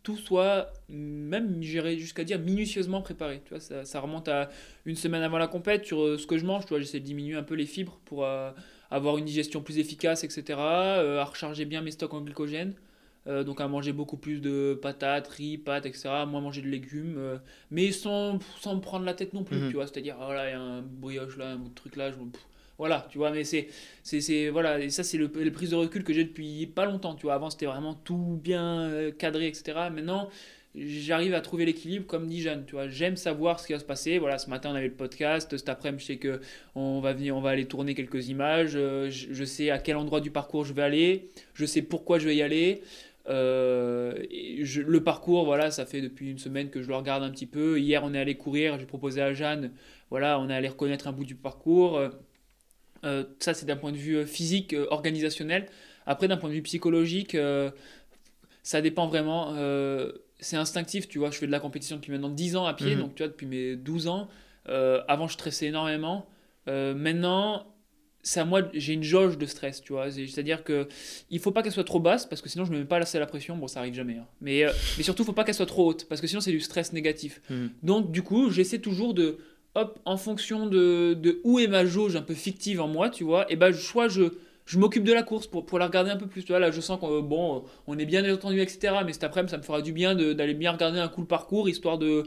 [0.03, 3.41] tout soit même j'irais jusqu'à dire minutieusement préparé.
[3.45, 4.49] Tu vois, ça, ça, remonte à
[4.85, 6.65] une semaine avant la compète sur euh, ce que je mange.
[6.65, 8.51] Tu vois, j'essaie de diminuer un peu les fibres pour euh,
[8.91, 10.43] avoir une digestion plus efficace, etc.
[10.59, 12.75] Euh, à recharger bien mes stocks en glycogène.
[13.25, 16.09] donc à manger beaucoup plus de patates, riz, pâtes, etc.
[16.27, 17.39] Moins manger de légumes,
[17.71, 19.57] mais sans, sans me prendre la tête non plus.
[19.57, 19.69] Mhm.
[19.69, 22.17] Tu vois, c'est-à-dire, oh là, il y a un brioche là, un truc là, je
[22.77, 23.67] voilà, tu vois, mais c'est,
[24.03, 27.13] c'est, voilà, et ça c'est le, le prise de recul que j'ai depuis pas longtemps,
[27.15, 27.35] tu vois.
[27.35, 29.89] Avant c'était vraiment tout bien euh, cadré, etc.
[29.91, 30.29] Maintenant,
[30.75, 32.87] j'arrive à trouver l'équilibre, comme dit Jeanne, tu vois.
[32.87, 34.17] J'aime savoir ce qui va se passer.
[34.17, 36.41] Voilà, ce matin on avait le podcast, cet après-midi je sais que
[36.75, 38.73] on va venir, on va aller tourner quelques images.
[38.75, 42.27] Euh, je, sais à quel endroit du parcours je vais aller, je sais pourquoi je
[42.27, 42.81] vais y aller.
[43.29, 44.15] Euh,
[44.85, 47.79] le parcours, voilà, ça fait depuis une semaine que je le regarde un petit peu.
[47.79, 48.79] Hier, on est allé courir.
[48.79, 49.71] J'ai proposé à Jeanne,
[50.09, 52.01] voilà, on est allé reconnaître un bout du parcours.
[53.03, 55.67] Euh, ça, c'est d'un point de vue euh, physique, euh, organisationnel.
[56.05, 57.37] Après, d'un point de vue psychologique,
[58.61, 59.55] ça dépend vraiment.
[60.39, 61.31] c'est instinctif, tu vois.
[61.31, 63.01] Je fais de la compétition depuis maintenant 10 ans à pied, mhm.
[63.01, 64.27] donc tu vois, depuis mes 12 ans.
[64.65, 66.27] avant, je stressais énormément.
[66.67, 67.67] maintenant,
[68.21, 70.11] c'est à moi, j'ai une jauge de stress, tu vois.
[70.11, 70.89] C'est-à-dire que
[71.29, 73.17] il faut pas qu'elle soit trop basse parce que sinon je me mets pas assez
[73.17, 73.55] la pression.
[73.55, 74.17] Bon, ça arrive jamais.
[74.17, 74.27] Hein.
[74.41, 74.65] Mais,
[74.97, 76.91] mais surtout, il faut pas qu'elle soit trop haute parce que sinon c'est du stress
[76.91, 77.41] négatif.
[77.49, 77.69] Mhm.
[77.81, 79.37] Donc, du coup, j'essaie toujours de
[79.75, 83.23] hop, en fonction de, de, où est ma jauge un peu fictive en moi, tu
[83.23, 84.23] vois, et ben soit je,
[84.65, 86.43] je m'occupe de la course pour, pour la regarder un peu plus.
[86.43, 88.95] Tu vois, là, je sens qu'on bon, on est bien entendu, etc.
[89.05, 91.69] Mais cet après-midi, ça me fera du bien d'aller bien regarder un coup le parcours,
[91.69, 92.23] histoire de.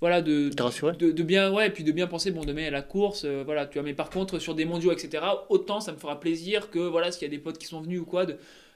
[0.00, 2.80] Voilà, de, de, de, bien, ouais, et puis de bien penser, bon, demain, à la
[2.80, 3.82] course, euh, voilà, tu vois.
[3.82, 7.24] Mais par contre, sur des mondiaux, etc., autant ça me fera plaisir que, voilà, s'il
[7.24, 8.24] y a des potes qui sont venus ou quoi,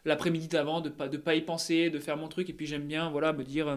[0.05, 2.83] l'après-midi d'avant, de pas, de pas y penser, de faire mon truc, et puis j'aime
[2.83, 3.77] bien, voilà, me dire, euh,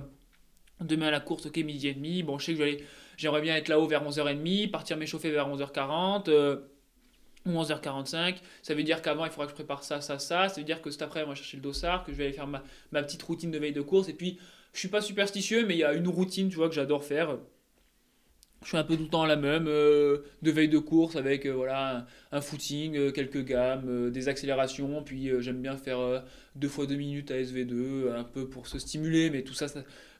[0.81, 2.83] demain à la course, ok, midi et demi, bon, je sais que je vais aller
[3.17, 6.57] J'aimerais bien être là-haut vers 11h30, partir m'échauffer vers 11h40 euh,
[7.45, 8.37] ou 11h45.
[8.61, 10.49] Ça veut dire qu'avant, il faudra que je prépare ça, ça, ça.
[10.49, 12.33] Ça veut dire que cet après, on va chercher le dossard, que je vais aller
[12.33, 14.07] faire ma, ma petite routine de veille de course.
[14.07, 14.39] Et puis,
[14.71, 17.37] je suis pas superstitieux, mais il y a une routine, tu vois, que j'adore faire
[18.67, 21.45] je fais un peu tout le temps la même, euh, de veille de course avec
[21.45, 25.99] euh, voilà, un, footing, euh, quelques gammes, des accélérations, puis j'aime bien faire
[26.57, 29.67] deux fois deux minutes à SV2, un peu pour se stimuler, mais tout ça,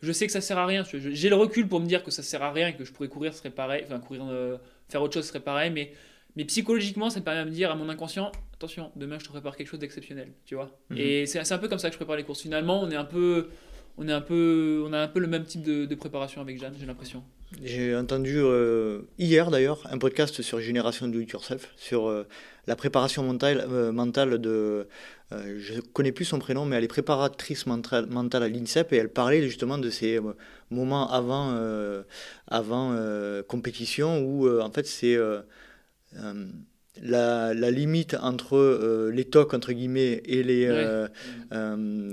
[0.02, 0.86] je sais que ça sert à rien.
[0.94, 3.10] J'ai le recul pour me dire que ça sert à rien et que je pourrais
[3.10, 4.24] courir serait pareil, enfin courir,
[4.88, 5.92] faire autre chose serait pareil, mais,
[6.38, 9.30] mais psychologiquement, ça me permet de me dire à mon inconscient, attention, demain je te
[9.30, 10.72] prépare quelque chose d'exceptionnel, tu vois.
[10.90, 10.98] Mhm.
[10.98, 12.44] Et c'est un peu comme ça que je prépare les courses.
[12.44, 13.50] Finalement, on est un peu
[13.98, 16.76] on, est un peu, on a un peu le même type de, préparation avec Jeanne,
[16.80, 17.24] j'ai l'impression.
[17.64, 22.28] J'ai entendu euh, hier d'ailleurs un podcast sur Génération Do It Yourself, sur euh,
[22.68, 24.88] la préparation mentale, euh, mentale de.
[25.32, 29.10] je connais plus son prénom, mais elle est préparatrice mentale, mentale à l'INSEP et elle
[29.10, 30.20] parlait justement de ces
[30.70, 31.58] moments avant,
[32.48, 32.96] avant
[33.48, 35.18] compétition où en fait c'est.
[37.00, 40.68] La, la, limite entre les tocs entre guillemets et les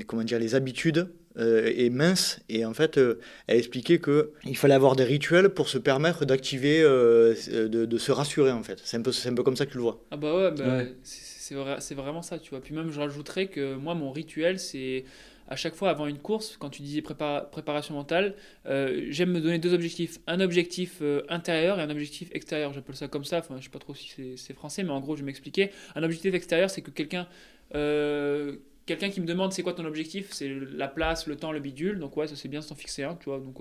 [0.07, 1.09] comment dire les habitudes
[1.39, 2.41] et mince.
[2.49, 2.99] Et en fait,
[3.47, 8.53] elle expliquait qu'il fallait avoir des rituels pour se permettre d'activer, de, de, se rassurer
[8.53, 8.81] en fait.
[8.85, 10.05] C'est un, peu, un peu comme ça que tu le vois.
[10.11, 12.61] Ah bah ouais, bah, c'est vrai, vraiment ça, tu vois.
[12.61, 15.05] Puis même, je rajouterais que moi, mon rituel, c'est
[15.49, 18.35] à chaque fois avant une course, quand tu disais préparation mentale,
[18.67, 20.19] euh, j'aime me donner deux objectifs.
[20.27, 22.73] Un objectif euh, intérieur et un objectif extérieur.
[22.73, 25.17] J'appelle ça comme ça, enfin, je sais pas trop si c'est français, mais en gros,
[25.17, 25.71] je vais m'expliquer.
[25.95, 27.27] Un objectif extérieur, c'est que quelqu'un
[27.75, 28.57] euh,
[28.87, 31.99] quelqu'un qui me demande c'est quoi ton objectif, c'est la place, le temps, le bidule.
[31.99, 33.39] Donc ouais, ça c'est bien s'en fixer un, tu vois.
[33.39, 33.59] Donc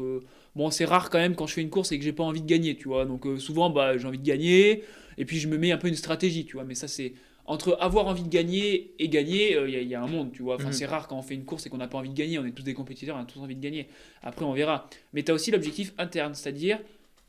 [0.56, 2.42] bon, c'est rare quand même quand je fais une course et que j'ai pas envie
[2.42, 3.06] de gagner, tu vois.
[3.06, 4.84] Donc souvent bah j'ai envie de gagner
[5.18, 6.66] et puis je me mets un peu une stratégie, tu vois.
[6.66, 7.14] Mais ça c'est
[7.46, 10.56] entre avoir envie de gagner et gagner, il euh, y, a un monde, tu vois.
[10.56, 10.74] Enfin, mhm.
[10.74, 12.40] C'est rare quand on fait une course et qu'on n'a pas envie de gagner.
[12.40, 13.88] On est tous des compétiteurs, on a tous envie de gagner.
[14.22, 14.88] Après, on verra.
[15.14, 16.80] Mais tu as aussi l'objectif interne, c'est-à-dire,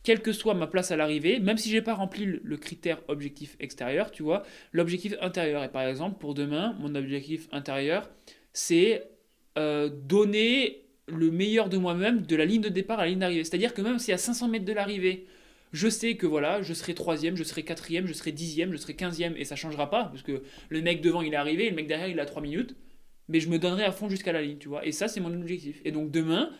[0.05, 3.57] quelle que soit ma place à l'arrivée, même si j'ai pas rempli le, critère objectif
[3.59, 5.65] extérieur, tu vois, l'objectif intérieur.
[5.65, 8.11] Et par exemple, pour demain, mon objectif intérieur,
[8.53, 9.09] c'est
[9.59, 13.45] euh, donner le meilleur de moi-même de la ligne de départ à la ligne d'arrivée.
[13.45, 15.27] C'est-à-dire que même si à 500 mètres de l'arrivée,
[15.73, 18.95] je sais que voilà, je serai troisième, je serai quatrième, je serai dixième, je serai
[18.95, 21.89] quinzième, et ça changera pas, parce que le mec devant il est arrivé, le mec
[21.89, 22.77] derrière il a trois minutes,
[23.29, 24.87] mais je me donnerai à fond jusqu'à la ligne, tu vois.
[24.87, 25.81] Et ça, c'est mon objectif.
[25.85, 26.51] Et donc demain,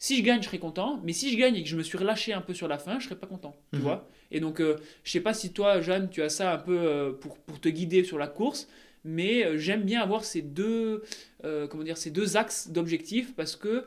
[0.00, 1.98] si je gagne, je serai content, mais si je gagne et que je me suis
[1.98, 3.84] relâché un peu sur la fin, je serai pas content, tu mhm.
[3.84, 4.08] vois.
[4.32, 7.12] Et donc, euh, je sais pas si toi, Jeanne, tu as ça un peu euh,
[7.12, 8.66] pour, pour, te guider sur la course,
[9.04, 11.04] mais euh, j'aime bien avoir ces deux,
[11.42, 13.84] comment dire, ces deux axes d'objectifs parce que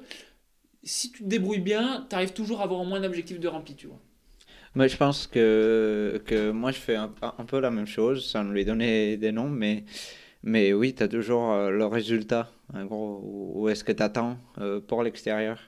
[0.84, 3.76] si tu te débrouilles bien, tu arrives toujours à avoir au moins d'objectifs de rempli,
[3.76, 4.00] tu vois.
[4.76, 8.44] Moi, je pense que, que moi, je fais un, un, peu la même chose, sans
[8.44, 9.84] lui donner des noms, mais,
[10.44, 13.22] mais oui, tu as toujours euh, le résultat, en gros,
[13.56, 15.60] où est-ce que tu attends euh, pour l'extérieur?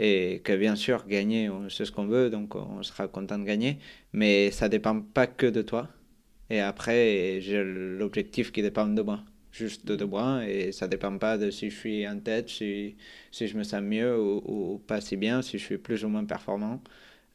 [0.00, 3.78] Et que bien sûr, gagner, c'est ce qu'on veut, donc on sera content de gagner,
[4.12, 5.88] mais ça dépend pas que de toi.
[6.50, 11.36] Et après, j'ai l'objectif qui dépend de moi, juste de moi, et ça dépend pas
[11.36, 12.96] de si je suis en tête, si,
[13.32, 16.08] si je me sens mieux ou, ou pas si bien, si je suis plus ou
[16.08, 16.80] moins performant.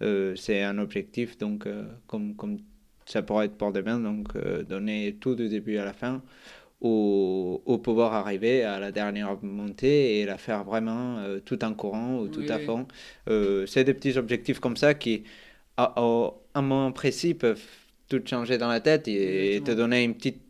[0.02, 2.60] Euh, c'est un objectif, donc, euh, comme, comme
[3.06, 6.23] ça pourrait être pour demain, donc euh, donner tout du début à la fin,
[6.84, 12.20] au, au, pouvoir arriver à la dernière montée et la faire vraiment tout en courant
[12.20, 12.88] ou tout à fond.
[13.68, 15.24] c'est des petits objectifs comme ça qui,
[15.78, 17.64] à, à un moment précis, peuvent
[18.10, 20.44] tout changer dans la tête et te donner une petite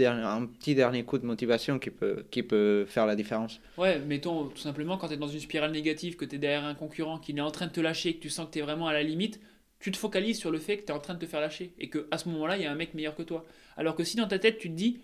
[0.00, 3.60] un petit dernier coup de motivation qui peut, qui peut faire la différence.
[3.76, 6.64] Ouais, mettons tout simplement quand tu es dans une spirale négative, que tu es derrière
[6.64, 8.62] un concurrent qui est en train de te lâcher, que tu sens que tu es
[8.62, 9.40] vraiment à la limite,
[9.80, 11.74] tu te focalises sur le fait que tu es en train de te faire lâcher
[11.78, 13.44] et que à ce moment-là, il y a un mec meilleur que toi.
[13.76, 15.00] Alors que si dans ta tête, tu te dis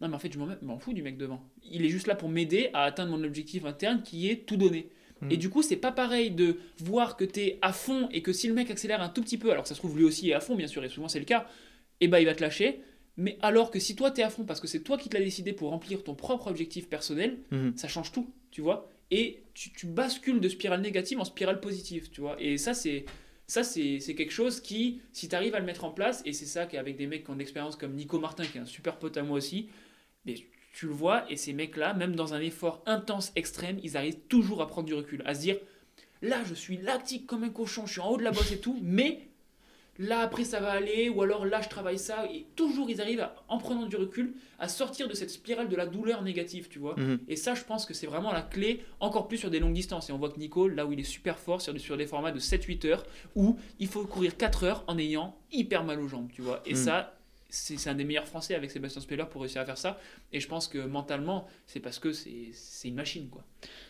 [0.00, 1.42] non, mais en fait, je m'en fous du mec devant.
[1.70, 4.90] Il est juste là pour m'aider à atteindre mon objectif interne qui est tout donner.
[5.22, 5.30] Hmm.
[5.30, 8.32] Et du coup, c'est pas pareil de voir que tu es à fond et que
[8.32, 10.30] si le mec accélère un tout petit peu, alors que ça se trouve lui aussi
[10.30, 11.46] est à fond, bien sûr, et souvent c'est le cas,
[12.00, 12.82] et eh bah ben, il va te lâcher.
[13.16, 15.24] Mais alors que si toi t'es à fond parce que c'est toi qui te l'as
[15.24, 17.72] décidé pour remplir ton propre objectif personnel, mhm.
[17.76, 18.90] ça change tout, tu vois.
[19.10, 22.36] Et tu, bascules de spirale négative en spirale positive, tu vois.
[22.38, 23.06] Et ça, c'est
[23.46, 26.46] ça c'est quelque chose qui, si tu arrives à le mettre en place, et c'est
[26.46, 29.16] ça qu'avec des mecs qui ont d'expérience comme Nico Martin, qui est un super pote
[29.16, 29.68] à moi aussi,
[30.26, 30.34] mais
[30.72, 34.60] tu le vois, et ces mecs-là, même dans un effort intense, extrême, ils arrivent toujours
[34.60, 35.56] à prendre du recul, à se dire,
[36.20, 38.58] là je suis lactique comme un cochon, je suis en haut de la bosse et
[38.58, 39.20] tout, mais
[39.98, 43.26] là après ça va aller, ou alors là je travaille ça, et toujours ils arrivent,
[43.48, 46.94] en prenant du recul, à sortir de cette spirale de la douleur négative, tu vois.
[46.98, 47.20] Mhm.
[47.26, 50.10] Et ça je pense que c'est vraiment la clé, encore plus sur des longues distances.
[50.10, 52.32] Et on voit que Nico, là où il est super fort, sur, sur des formats
[52.32, 56.28] de 7-8 heures, où il faut courir 4 heures en ayant hyper mal aux jambes,
[56.30, 56.60] tu vois.
[56.66, 56.76] Et mhm.
[56.76, 57.15] ça,
[57.56, 59.98] c'est un des meilleurs Français avec Sébastien Speller pour réussir à faire ça.
[60.32, 63.28] Et je pense que mentalement, c'est parce que c'est une machine.
[63.28, 63.42] Quoi.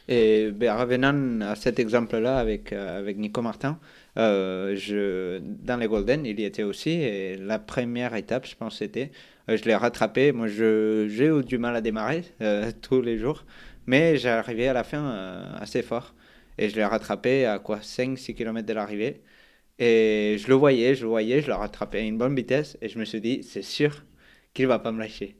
[0.09, 3.79] Et ben, à cet exemple-là avec, euh, avec Nico Martin,
[4.17, 6.91] euh, je, dans les Golden, il y était aussi.
[6.91, 9.11] Et la première étape, je pense, c'était,
[9.49, 10.33] euh, je l'ai rattrapé.
[10.33, 12.23] Moi, j'ai eu du mal à démarrer
[12.83, 13.45] tous les jours,
[13.87, 16.15] mais j'ai arrivé à la fin assez fort.
[16.59, 17.79] Et je l'ai rattrapé à quoi?
[17.79, 19.21] 5-6 km de l'arrivée.
[19.78, 22.78] Et je le voyais, je le voyais, je le rattrapais à une bonne vitesse.
[22.81, 24.05] Et je me suis dit, c'est sûr
[24.55, 25.36] qu'il va pas me lâcher.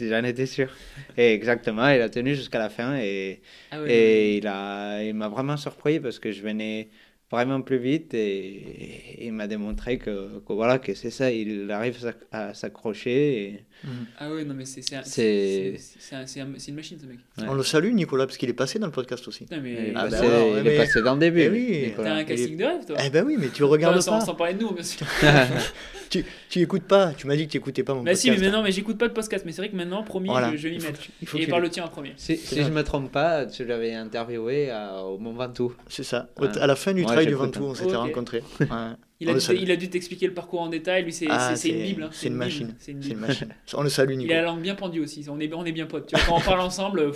[0.00, 0.68] J'en étais sûr.
[1.16, 2.96] Et exactement, il a tenu jusqu'à la fin.
[2.98, 3.40] Et,
[3.70, 6.90] ah et il m'a il vraiment surpris parce que je venais
[7.30, 11.96] vraiment plus vite et, il m'a démontré que, que, voilà que c'est ça il arrive
[12.32, 13.64] à s'accrocher.
[13.84, 13.90] Mhm.
[14.18, 17.18] ah oui non mais c'est c'est une machine ce mec.
[17.38, 19.46] On le salue Nicolas parce qu'il est passé dans le podcast aussi.
[19.50, 19.58] Mais...
[19.58, 20.26] il, est, passé,
[20.60, 22.96] il est passé dans le début eh oui, t'as un casting de rêve toi.
[23.04, 24.20] Eh ben oui mais tu regardes pas.
[24.20, 25.04] sans, parler de nous monsieur
[26.10, 28.30] tu, tu écoutes pas tu m'as dit que tu écoutais pas mon bah podcast si
[28.30, 30.68] mais maintenant mais j'écoute pas de podcast mais c'est vrai que maintenant promis je, je
[30.68, 31.00] vais m'y mettre
[31.36, 34.72] et par le tien en premier si, si je me trompe pas tu l'avais interviewé
[35.04, 36.28] au Mont Ventoux c'est ça
[36.60, 38.42] à la fin du travail du Ventoux on s'était rencontrés
[39.20, 41.02] il, a dû, il a dû t'expliquer le parcours en détail.
[41.04, 42.02] Lui, c'est ah, une Bible.
[42.04, 42.10] Hein.
[42.12, 42.74] C'est une, machine.
[42.78, 43.54] C'est une, machine.
[43.74, 44.30] On le salue, Nico.
[44.30, 45.26] Il a la langue bien pendue aussi.
[45.28, 46.06] On est, on est bien potes.
[46.06, 47.12] Tu vois, quand on parle ensemble.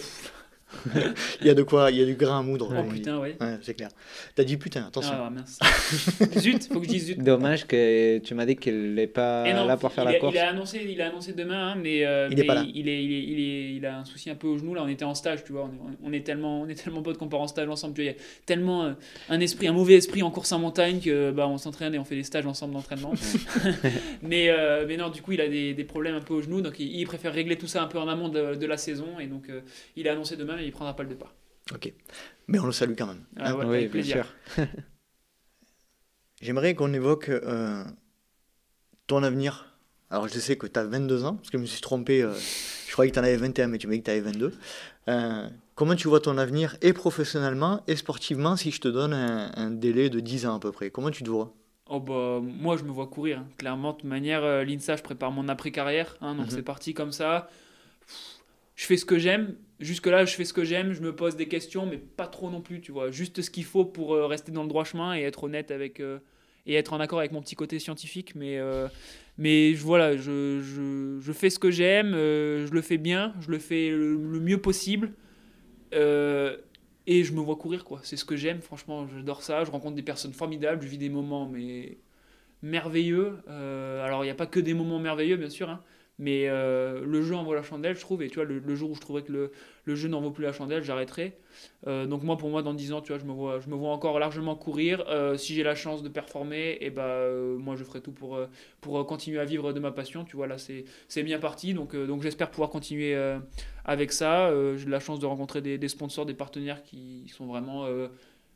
[1.41, 2.75] Il y a de quoi, il y a du grain à moudre.
[2.77, 3.31] Oh putain, oui.
[3.41, 3.91] Ouais, c'est clair.
[4.35, 5.15] T'as dit putain, attention.
[5.15, 5.59] Ah mince.
[6.39, 7.19] zut, faut que je dise zut.
[7.19, 10.35] Dommage que tu m'as dit qu'il n'est pas là pour faire la course.
[10.35, 12.65] Il a annoncé, il a annoncé demain, hein, mais, euh, il, est pas là.
[12.75, 14.75] Il, est, il, est, il, est, il, a un souci un peu au genou.
[14.75, 15.71] Là, on était en stage, tu vois.
[15.85, 17.95] On est, on est tellement, on est tellement potes qu'on part en stage ensemble.
[17.95, 18.93] Tu vois, il y a tellement euh,
[19.29, 22.05] un esprit, un mauvais esprit en course en montagne que bah, on s'entraîne et on
[22.05, 23.13] fait des stages ensemble d'entraînement.
[24.23, 26.61] mais, euh, mais non, du coup, il a des, des, problèmes un peu au genou,
[26.61, 29.19] donc il, il, préfère régler tout ça un peu en amont de, de la saison
[29.21, 29.45] et donc
[29.97, 31.35] il a annoncé demain, mais il prendra pas le départ.
[31.75, 31.93] Ok.
[32.47, 33.25] Mais on le salue quand même.
[33.37, 34.27] Ah, ouais, oui, avec plaisir.
[36.41, 37.85] J'aimerais qu'on évoque euh,
[39.07, 39.77] ton avenir.
[40.11, 42.23] Alors, je sais que tu as 22 ans, parce que je me suis trompé.
[42.23, 42.33] Euh,
[42.87, 44.53] je croyais que tu en avais 21, mais tu m'as dit que tu avais 22.
[45.09, 49.53] Euh, comment tu vois ton avenir, et professionnellement, et sportivement, si je te donne un,
[49.55, 50.91] un, délai de 10 ans à peu près?
[50.91, 51.55] Comment tu te vois?
[51.87, 53.39] Oh bah, moi, je me vois courir.
[53.39, 53.47] Hein.
[53.57, 56.17] Clairement, de toute manière, l'INSA, je prépare mon après-carrière.
[56.21, 56.55] Hein, donc, mm -hmm.
[56.55, 57.49] c'est parti comme ça.
[58.83, 61.47] Je fais ce que j'aime jusque-là, je fais ce que j'aime, je me pose des
[61.47, 63.13] questions, mais pas trop non plus, tu vois.
[63.13, 66.01] Juste ce qu'il faut pour euh, rester dans le droit chemin et être honnête avec.
[66.01, 66.19] Euh,
[66.67, 68.35] et être en accord avec mon petit côté scientifique.
[68.35, 68.89] Mais, euh,
[69.39, 70.61] mais voilà, je,
[71.21, 74.59] je, fais ce que j'aime, je le fais bien, je le fais le, le mieux
[74.59, 75.13] possible.
[75.93, 78.01] et je me vois courir, quoi.
[78.03, 79.65] C'est ce que j'aime, franchement, j'adore ça.
[79.65, 81.99] Je rencontre des personnes formidables, je vis des moments, mais
[82.63, 83.39] merveilleux.
[83.49, 85.81] alors, il n'y a pas que des moments merveilleux, bien sûr, hein,
[86.23, 88.23] mais euh, le jeu en vaut la chandelle, je trouve.
[88.23, 89.51] Et tu vois, le, jour où je trouverais que le,
[89.87, 91.37] le jeu n'en vaut plus la chandelle, j'arrêterai.
[91.89, 93.75] Euh, donc moi, pour moi, dans 10 ans, tu vois, je me vois, je me
[93.75, 95.05] vois encore largement courir.
[95.09, 98.13] Euh, si j'ai la chance de performer, et eh ben, euh, moi, je ferai tout
[98.13, 98.39] pour,
[98.81, 100.25] pour continuer à vivre de ma passion.
[100.25, 101.75] Tu vois, là, c'est bien parti.
[101.75, 103.21] Donc, donc j'espère pouvoir continuer
[103.85, 104.53] avec ça.
[104.77, 107.89] j'ai la chance de rencontrer des, des, sponsors, des partenaires qui sont vraiment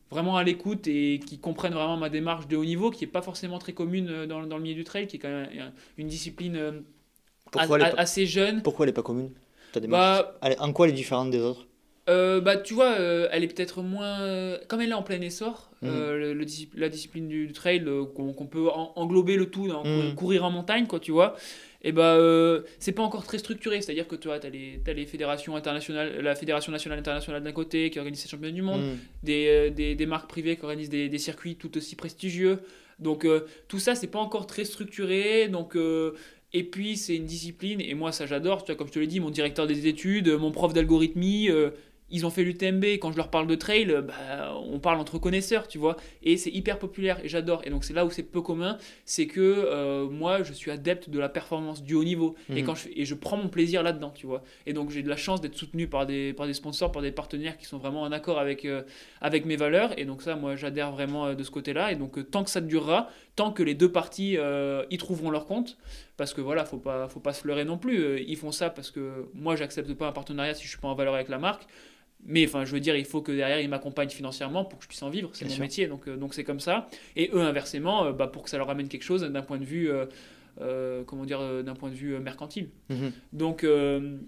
[0.08, 3.22] vraiment à l'écoute et qui comprennent vraiment ma démarche de haut niveau, qui n'est pas
[3.22, 6.84] forcément très commune dans, dans, le milieu du trail, qui est quand même une discipline
[7.50, 8.62] pourquoi a, assez jeune.
[8.62, 9.30] Pourquoi elle n'est pas commune
[9.88, 11.66] bah, elle, En quoi elle est différente des autres?
[12.08, 14.20] euh, bah, tu vois, euh, elle est peut-être moins.
[14.20, 15.88] Euh, comme elle est en plein essor, mmh.
[15.88, 16.46] le, le,
[16.76, 20.14] la discipline du, du trail, qu'on peut en, englober le tout, dans, mmh.
[20.14, 21.34] courir en montagne, quoi, tu vois,
[21.82, 22.16] et bah,
[22.78, 23.80] c'est pas encore très structuré.
[23.80, 27.52] C'est-à-dire que tu vois, as les, as les fédérations internationales, la Fédération nationale internationale d'un
[27.52, 28.96] côté qui organise les championnats du monde, mmh.
[29.24, 32.60] des, des, des, marques privées qui organisent des, des circuits tout aussi prestigieux.
[33.00, 33.26] Donc,
[33.68, 35.48] tout ça, c'est pas encore très structuré.
[35.48, 35.76] Donc,
[36.56, 38.64] et puis, c'est une discipline, et moi, ça j'adore.
[38.64, 41.68] Tu vois, comme je te l'ai dit, mon directeur des études, mon prof d'algorithmie, euh,
[42.08, 42.82] ils ont fait l'UTMB.
[42.98, 45.96] Quand je leur parle de trail, bah, on parle entre connaisseurs, tu vois.
[46.22, 47.60] Et c'est hyper populaire, et j'adore.
[47.66, 48.78] Et donc, c'est là où c'est peu commun.
[49.04, 52.36] C'est que euh, moi, je suis adepte de la performance du haut niveau.
[52.48, 52.56] Mmh.
[52.56, 54.42] Et, quand je, et je prends mon plaisir là-dedans, tu vois.
[54.64, 57.12] Et donc, j'ai de la chance d'être soutenu par des, par des sponsors, par des
[57.12, 58.80] partenaires qui sont vraiment en accord avec, euh,
[59.20, 59.90] avec mes valeurs.
[59.98, 61.92] Et donc, ça, moi, j'adhère vraiment de ce côté-là.
[61.92, 64.38] Et donc, tant que ça durera, tant que les deux parties
[64.90, 65.76] y trouveront leur compte,
[66.16, 68.20] parce que voilà, faut pas, faut pas se leurrer non plus.
[68.22, 70.94] Ils font ça parce que moi, j'accepte pas un partenariat si je suis pas en
[70.94, 71.66] valeur avec la marque.
[72.24, 74.88] Mais enfin, je veux dire, il faut que derrière, ils m'accompagnent financièrement pour que je
[74.88, 75.30] puisse en vivre.
[75.32, 75.60] C'est mon sûr.
[75.60, 76.88] métier, donc donc c'est comme ça.
[77.14, 79.90] Et eux, inversement, bah, pour que ça leur amène quelque chose d'un point de vue,
[79.90, 80.06] euh,
[80.60, 82.68] euh, comment dire, d'un point de vue mercantile.
[82.88, 83.10] Mm -hmm.
[83.32, 84.18] Donc euh,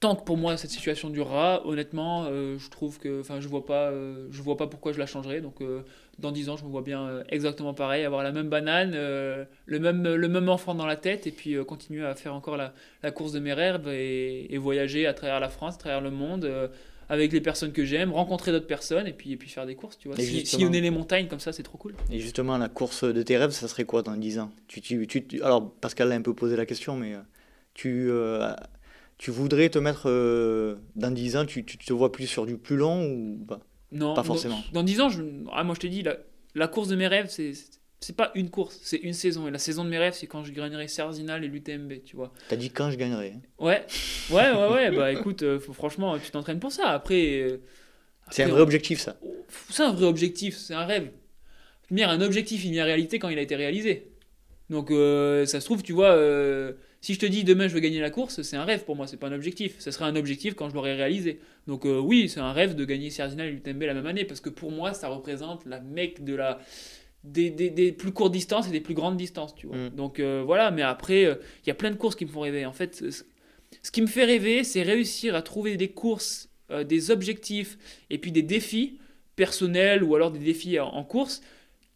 [0.00, 3.66] tant que pour moi cette situation durera, honnêtement, euh, je trouve que, enfin, je vois
[3.66, 5.40] pas, euh, je vois pas pourquoi je la changerais.
[5.40, 5.82] Donc, euh,
[6.18, 10.02] dans 10 ans, je me vois bien exactement pareil, avoir la même banane, le même,
[10.02, 13.30] le même enfant dans la tête, et puis continuer à faire encore la, la, course
[13.32, 16.50] de mes rêves et, et, voyager à travers la France, à travers le monde.
[17.08, 19.96] avec les personnes que j'aime, rencontrer d'autres personnes et puis, et puis faire des courses,
[19.96, 20.16] tu vois.
[20.18, 21.94] Si, sillonner les montagnes comme ça, c'est trop cool.
[22.10, 24.50] Et justement, la course de tes rêves, ça serait quoi dans 10 ans?
[24.66, 27.14] Tu, tu, tu, Alors, Pascal a un peu posé la question, mais
[27.74, 28.10] tu
[29.18, 32.56] tu voudrais te mettre euh, dans 10 ans, tu, tu, te vois plus sur du
[32.56, 33.60] plus long ou pas?
[33.92, 34.62] Non, pas forcément.
[34.72, 35.22] Dans, dans 10 ans, je,
[35.52, 36.16] ah, moi je te dis, la,
[36.54, 37.52] la course de mes rêves, c'est
[38.00, 39.48] c'est pas une course, c'est une saison.
[39.48, 42.32] Et la saison de mes rêves, c'est quand je gagnerai Serzinal et l'UTMB, tu vois.
[42.48, 43.84] T'as dit quand je gagnerai Ouais,
[44.30, 44.90] ouais, ouais, ouais.
[44.92, 46.90] bah écoute, euh, faut, franchement, tu t'entraînes pour ça.
[46.90, 47.40] Après.
[47.40, 47.60] Euh,
[48.30, 49.18] c'est un vrai objectif, ça.
[49.70, 51.10] C'est un vrai objectif, c'est un rêve.
[51.90, 54.12] Dire, un objectif, il devient réalité quand il a été réalisé.
[54.68, 56.14] Donc, euh, ça se trouve, tu vois,
[57.00, 59.06] si je te dis demain je veux gagner la course, c'est un rêve pour moi,
[59.06, 59.76] c'est pas un objectif.
[59.78, 61.40] Ce serait un objectif quand je l'aurai réalisé.
[61.66, 64.40] Donc, euh, oui, c'est un rêve de gagner Serginal et l'UTMB la même année, parce
[64.40, 66.60] que pour moi, ça représente la mec de la.
[67.24, 69.76] Des, des, des, plus courtes distances et des plus grandes distances, tu vois.
[69.76, 69.90] Mm.
[69.90, 72.64] Donc voilà, mais après, il y a plein de courses qui me font rêver.
[72.64, 73.04] En fait,
[73.82, 76.48] ce qui me fait rêver, c'est réussir à trouver des courses,
[76.86, 77.76] des objectifs
[78.08, 78.98] et puis des défis
[79.34, 81.42] personnels ou alors des défis en, en course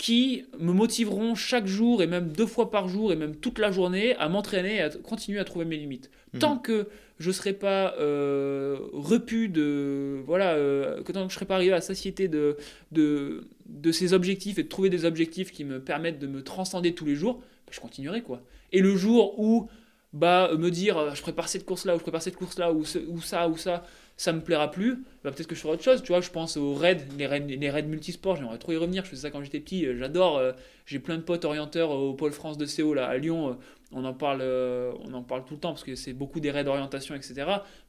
[0.03, 3.71] qui me motiveront chaque jour et même deux fois par jour et même toute la
[3.71, 6.11] journée à m'entraîner et à continuer à trouver mes limites.
[6.33, 6.39] Mmh.
[6.41, 6.89] Tant que
[7.21, 10.21] je ne serai pas euh, repu de.
[10.27, 12.57] Voilà, euh, que tant que je ne serai pas arrivé à la satiété de,
[12.91, 16.97] de, de ces objectifs et de trouver des objectifs qui me permettent de me transcender
[16.97, 18.43] tous les jours, bah, je continuerai quoi.
[18.73, 19.69] Et le jour où
[20.13, 22.81] bah me dire je prépare cette course là ou je prépare cette course là ou,
[23.09, 23.85] ou ça ou ça
[24.23, 26.01] ça me plaira plus, bah, peut-être que je ferai autre chose.
[26.01, 29.05] Tu vois, je pense aux raids, les raids, les raids multisports, j'aimerais trop y revenir.
[29.05, 30.39] Je faisais ça quand j'étais petit, euh, j'adore.
[30.39, 30.53] Euh,
[30.87, 33.49] j'ai plein de potes orienteurs au Pôle France de CO là, à Lyon.
[33.49, 33.53] Euh,
[33.91, 36.63] on en parle, on en parle tout le temps parce que c'est beaucoup des raids
[36.63, 37.45] d'orientation, etc.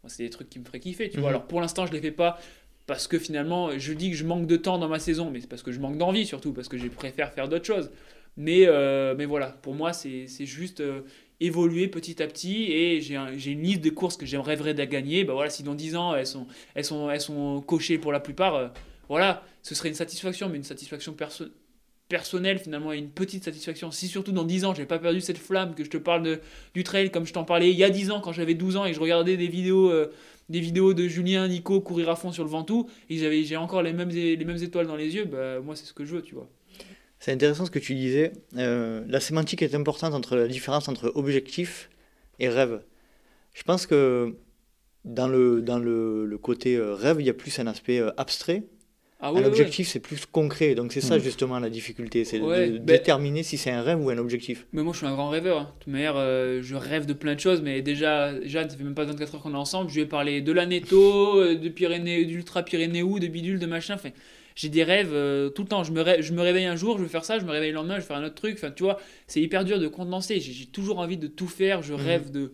[0.07, 1.07] C'est des trucs qui me feraient kiffer.
[1.07, 1.35] Tu vois, mhm.
[1.35, 2.39] alors pour l'instant, je les fais pas
[2.87, 5.47] parce que finalement, je dis que je manque de temps dans ma saison, mais c'est
[5.47, 7.91] parce que je manque d'envie surtout, parce que je préfère faire d'autres choses.
[8.37, 8.67] Mais,
[9.15, 10.83] mais voilà, pour moi, c'est juste
[11.39, 15.23] évoluer petit à petit et j'ai une liste de courses que j'aimerais de gagner.
[15.23, 18.19] Bah voilà, si dans 10 ans elles sont, elles sont, elles sont cochées pour la
[18.19, 18.67] plupart, euh,
[19.09, 21.15] voilà, ce serait une satisfaction, mais une satisfaction
[22.07, 23.91] personnelle finalement et une petite satisfaction.
[23.91, 26.39] Si surtout dans 10 ans j'ai pas perdu cette flamme, que je te parle de,
[26.73, 28.85] du trail comme je t'en parlais il y a 10 ans quand j'avais 12 ans
[28.85, 30.11] et je regardais des vidéos, euh,
[30.49, 33.93] des vidéos de Julien, Nico courir à fond sur le Ventoux et j'ai encore les
[33.93, 36.35] mêmes, les mêmes étoiles dans les yeux, bah moi c'est ce que je veux, tu
[36.35, 36.49] vois.
[37.23, 38.33] C'est intéressant ce que tu disais.
[38.57, 41.89] Euh, la sémantique est importante entre la différence entre objectif
[42.39, 42.81] et rêve.
[43.53, 44.35] Je pense que
[45.05, 48.63] dans le, dans le, côté euh, rêve, il y a plus un aspect euh, abstrait.
[49.21, 50.75] Ah un objectif, c'est plus concret.
[50.75, 51.21] Donc c'est ça mm.
[51.21, 54.67] justement la difficulté, c'est de, ben déterminer si c'est un rêve ou un objectif.
[54.73, 55.59] Mais moi je suis un grand rêveur.
[55.59, 55.71] Hein.
[55.75, 57.61] De toute manière, je rêve de plein de choses.
[57.61, 59.89] Mais déjà, Jeanne, ça fait même pas 24 heures qu'on est ensemble.
[59.89, 63.93] Je lui ai parlé de la Netto, de Pyrénées, d'Ultra Pyrénéo, de bidule, de machin.
[63.93, 64.09] Enfin,
[64.55, 65.83] j'ai des rêves euh, tout le temps.
[65.83, 67.75] Je me, je me réveille un jour, je vais faire ça, je me réveille le
[67.75, 68.55] lendemain, je vais faire un autre truc.
[68.57, 70.39] Enfin, tu vois, c'est hyper dur de condenser.
[70.39, 71.81] J'ai toujours envie de tout faire.
[71.81, 72.01] Je mhm.
[72.01, 72.51] rêve de,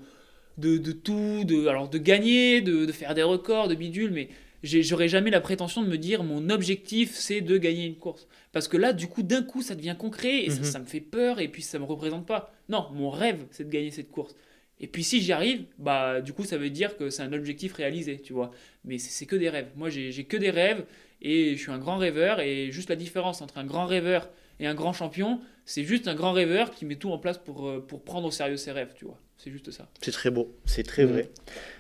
[0.58, 4.30] de, de, tout, de, alors de gagner, de, de faire des records, de bidule, mais
[4.64, 8.28] j'aurais jamais la prétention de me dire mon objectif c'est de gagner une course.
[8.52, 10.64] Parce que là, du coup, d'un coup, ça devient concret et ça, mhm.
[10.66, 12.54] ça, me fait peur et puis ça me représente pas.
[12.68, 14.36] Non, mon rêve c'est de gagner cette course.
[14.82, 17.74] Et puis si j'y arrive, bah du coup ça veut dire que c'est un objectif
[17.74, 18.52] réalisé, tu vois.
[18.86, 19.68] Mais c'est que des rêves.
[19.76, 20.86] Moi j'ai que des rêves
[21.22, 24.30] et je suis un grand rêveur et juste la différence entre un grand rêveur
[24.60, 27.68] et un grand champion, c'est juste un grand rêveur qui met tout en place pour,
[27.68, 29.18] euh, pour prendre au sérieux ses rêves, tu vois.
[29.38, 29.88] C'est juste ça.
[30.02, 31.12] C'est très beau, c'est très mmh.
[31.12, 31.30] vrai.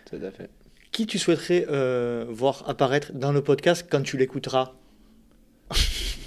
[0.09, 0.49] Tout à fait.
[0.91, 4.73] Qui tu souhaiterais euh, voir apparaître dans le podcast quand tu l'écouteras?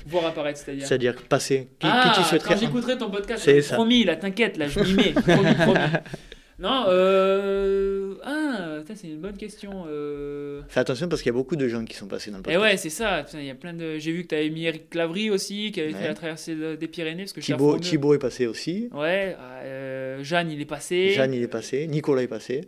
[0.07, 0.85] Voir apparaître, c'est-à-dire?
[0.85, 1.69] C'est-à-dire passer.
[1.79, 2.55] Qui, ah, qui tu souhaiterais...
[2.55, 5.13] quand j'écouterai ton podcast, c'est promis, là, t'inquiète, là, je m'y mets.
[5.13, 5.79] promis, promis.
[6.59, 8.15] Non, euh...
[8.25, 9.85] ah, c'est une bonne question.
[9.87, 10.63] Euh...
[10.69, 12.63] Fais attention parce qu'il y a beaucoup de gens qui sont passés dans le podcast.
[12.63, 13.25] Et ouais, c'est ça.
[13.35, 13.99] Il y a plein de.
[13.99, 16.89] J'ai vu que tu avais mis Eric Clavry aussi, qui avait fait la traversée des
[16.89, 17.25] Pyrénées.
[17.25, 18.89] Parce que Thibaut, Thibaut est passé aussi.
[18.93, 19.37] Ouais.
[19.39, 21.11] Euh, Jeanne, il est passé.
[21.11, 21.87] Jeanne, il est passé.
[21.87, 22.63] Nicolas est passé.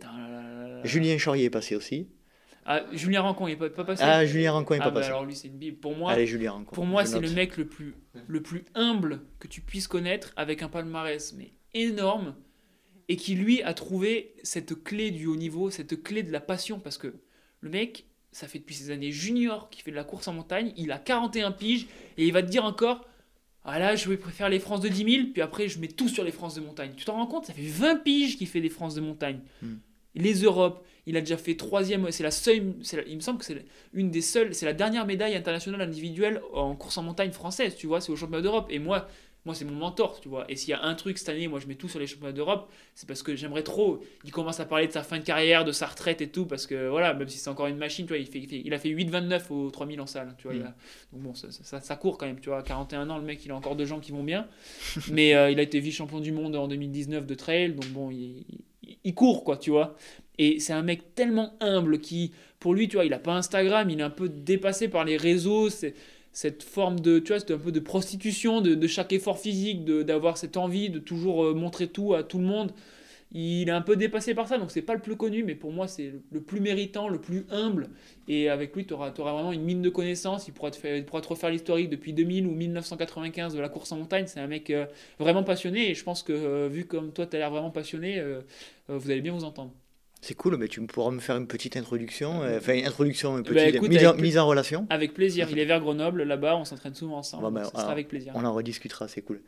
[0.83, 2.07] Julien Chaurier est passé aussi.
[2.67, 4.01] Ah, Julien Rancon, il n'est pas, passé.
[4.03, 5.11] Ah, Julien Rancon n'est ah, pas bah passé.
[5.11, 5.77] Alors lui, c'est une bible.
[5.77, 6.73] Pour moi, Allez, Julien Rancon.
[6.73, 7.93] Pour moi, c'est le mec le plus,
[8.27, 12.33] le plus humble que tu puisses connaître, avec un palmarès mais énorme
[13.09, 16.79] et qui lui a trouvé cette clé du haut niveau, cette clé de la passion,
[16.79, 17.13] parce que
[17.61, 20.73] le mec, ça fait depuis ses années junior qu'il fait de la course en montagne,
[20.77, 21.87] il a 41 piges,
[22.17, 23.05] et il va te dire encore,
[23.63, 26.23] ah là, je préfère les France de 10 000, puis après, je mets tout sur
[26.23, 26.91] les France de montagne.
[26.95, 27.45] Tu t'en rends compte?
[27.45, 29.39] Ça fait 20 piges qu'il fait des France de montagne.
[29.61, 29.75] Hmm.
[30.13, 32.73] Les Europes, il a déjà fait troisième, c'est la seule,
[33.07, 36.75] il me semble que c'est une des seules, c'est la dernière médaille internationale individuelle en
[36.75, 38.67] course en montagne française, tu vois, c'est au championnat d'Europe.
[38.69, 39.07] Et moi,
[39.45, 40.45] moi, c'est mon mentor, tu vois.
[40.49, 42.33] Et s'il y a un truc cette année, moi, je mets tout sur les championnats
[42.33, 44.01] d'Europe, c'est parce que j'aimerais trop.
[44.23, 46.65] Il commence à parler de sa fin de carrière, de sa retraite et tout, parce
[46.65, 48.89] que voilà, même si c'est encore une machine, tu vois, il, fait, il, a fait
[48.89, 50.55] 8,29 au 3000 en salle, tu vois.
[50.55, 50.73] Mm.
[51.13, 52.63] donc bon, ça, ça, court quand même, tu vois.
[52.63, 54.47] 41 ans, le mec, il a encore deux gens qui vont bien.
[55.11, 58.45] Mais euh, il a été vice-champion du monde en 2019 de trail, donc bon, il,
[59.03, 59.95] il court, quoi, tu vois.
[60.37, 63.89] Et c'est un mec tellement humble qui, pour lui, tu vois, il a pas Instagram,
[63.89, 65.93] il est un peu dépassé par les réseaux, c'est
[66.35, 70.57] cette forme de, tu vois, un peu de prostitution de, chaque effort physique, d'avoir cette
[70.57, 72.73] envie de toujours euh, montrer tout à tout le monde.
[73.31, 75.71] Il est un peu dépassé par ça, donc c'est pas le plus connu, mais pour
[75.71, 77.87] moi c'est le plus méritant, le plus humble.
[78.27, 80.47] Et avec lui, tu auras, vraiment une mine de connaissances.
[80.49, 83.69] Il pourra te, faire, il pourra te refaire l'historique depuis 2000 ou 1995 de la
[83.69, 84.25] course en montagne.
[84.27, 84.85] C'est un mec euh,
[85.19, 88.21] vraiment passionné, et je pense que euh, vu comme toi tu as l'air vraiment passionné,
[88.89, 89.71] vous allez bien vous entendre.
[90.25, 93.43] C'est cool, mais tu pourras me faire une petite introduction, euh, enfin une introduction, une
[93.43, 94.87] bah, petite mise, en, relation.
[94.89, 95.47] Avec plaisir.
[95.51, 97.53] Il est vers Grenoble, là-bas, on s'entraîne souvent ensemble.
[97.53, 98.33] Bah, ça sera avec plaisir.
[98.35, 99.43] On en rediscutera, c'est cool.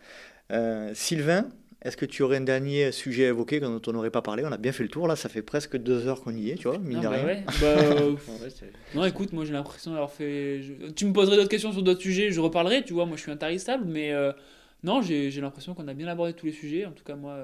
[0.51, 1.49] Euh, Sylvain,
[1.81, 4.43] est-ce que tu aurais un dernier sujet à évoquer dont on n'aurait pas parlé?
[4.45, 6.55] On a bien fait le tour là, ça fait presque deux heures qu'on y est,
[6.57, 7.43] tu vois, mine de rien.
[8.93, 10.61] non, écoute, moi j'ai l'impression d'avoir fait.
[10.95, 13.07] Tu me poserais d'autres questions sur d'autres sujets, je reparlerai, tu vois.
[13.07, 14.31] Moi je suis intarissable, mais euh,
[14.83, 16.85] non, j'ai l'impression qu'on a bien abordé tous les sujets.
[16.85, 17.35] En tout cas, moi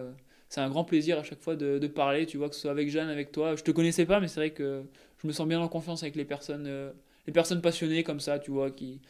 [0.54, 2.70] c'est un grand plaisir à chaque fois de, de, parler, tu vois, que ce soit
[2.70, 3.56] avec Jeanne, avec toi.
[3.56, 4.84] Je te connaissais pas, mais c'est vrai que
[5.20, 6.92] je me sens bien en confiance avec les personnes, euh,
[7.26, 9.02] les personnes passionnées comme ça, tu vois, qui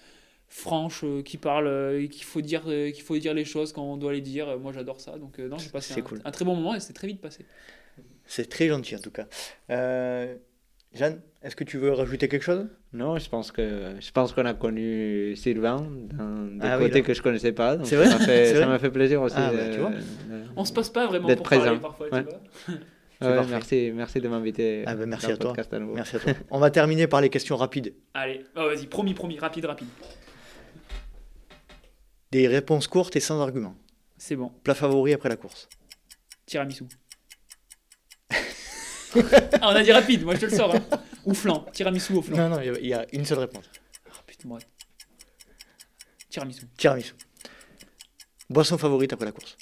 [0.48, 3.84] franches, euh, qui parlent, euh, et qu'il faut dire, qu'il faut dire les choses quand
[3.84, 4.57] on doit les dire.
[4.57, 5.18] Moi, j'adore ça.
[5.18, 7.45] Donc, non, j'ai passé un, un, très bon moment et c'est très vite passé.
[8.26, 9.28] C'est très gentil en tout cas.
[10.94, 12.68] Jeanne, est-ce que tu veux rajouter quelque chose?
[12.94, 17.02] Non, je pense que je pense qu'on a connu Sylvain d'un Ah oui, là.
[17.02, 17.78] que je connaissais pas.
[17.78, 18.20] donc C'est vrai Ça
[18.68, 19.36] m'a fait, fait plaisir aussi.
[19.38, 19.90] Ah, bah, de- tu vois.
[19.90, 19.95] de-
[20.56, 21.80] On se passe pas vraiment D'être pour parler présent.
[21.82, 22.24] parfois, Ouais.
[22.24, 22.80] tu vois.
[23.22, 24.84] Ouais, merci, merci de m'inviter.
[24.86, 25.52] Ah, bah, merci à toi.
[25.52, 25.94] podcast à nouveau.
[25.95, 26.34] Merci à toi.
[26.52, 27.94] On va terminer par les questions rapides.
[28.14, 29.88] Allez, oh, vas-y, promis, promis, rapide, rapide.
[32.32, 33.76] Des réponses courtes et sans argument.
[34.18, 34.52] C'est bon.
[34.64, 35.70] Plat favori après la course.
[36.45, 36.84] Tiramisu.
[39.61, 40.76] ah, on a dit rapide, moi je te le sors.
[40.76, 40.84] Hein.
[41.26, 42.38] Ou flan, tiramisu au flan.
[42.38, 43.65] Non, non, il y a- une seule réponse.
[44.10, 44.60] Oh, putain, moi.
[46.30, 46.65] Tiramisu.
[46.77, 47.14] Tiramisu.
[48.49, 49.57] Boisson favorite après la course.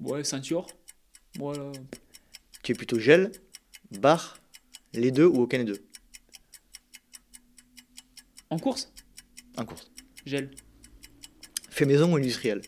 [0.00, 0.66] Ouais, ceinture.
[1.38, 1.72] Voilà.
[2.62, 3.32] Tu es plutôt gel,
[3.90, 4.38] bar,
[4.92, 5.88] les deux ou aucun des deux?
[8.50, 8.92] En course?
[9.56, 9.90] En course.
[10.26, 10.50] Gel.
[11.70, 12.60] Fait maison ou industriel?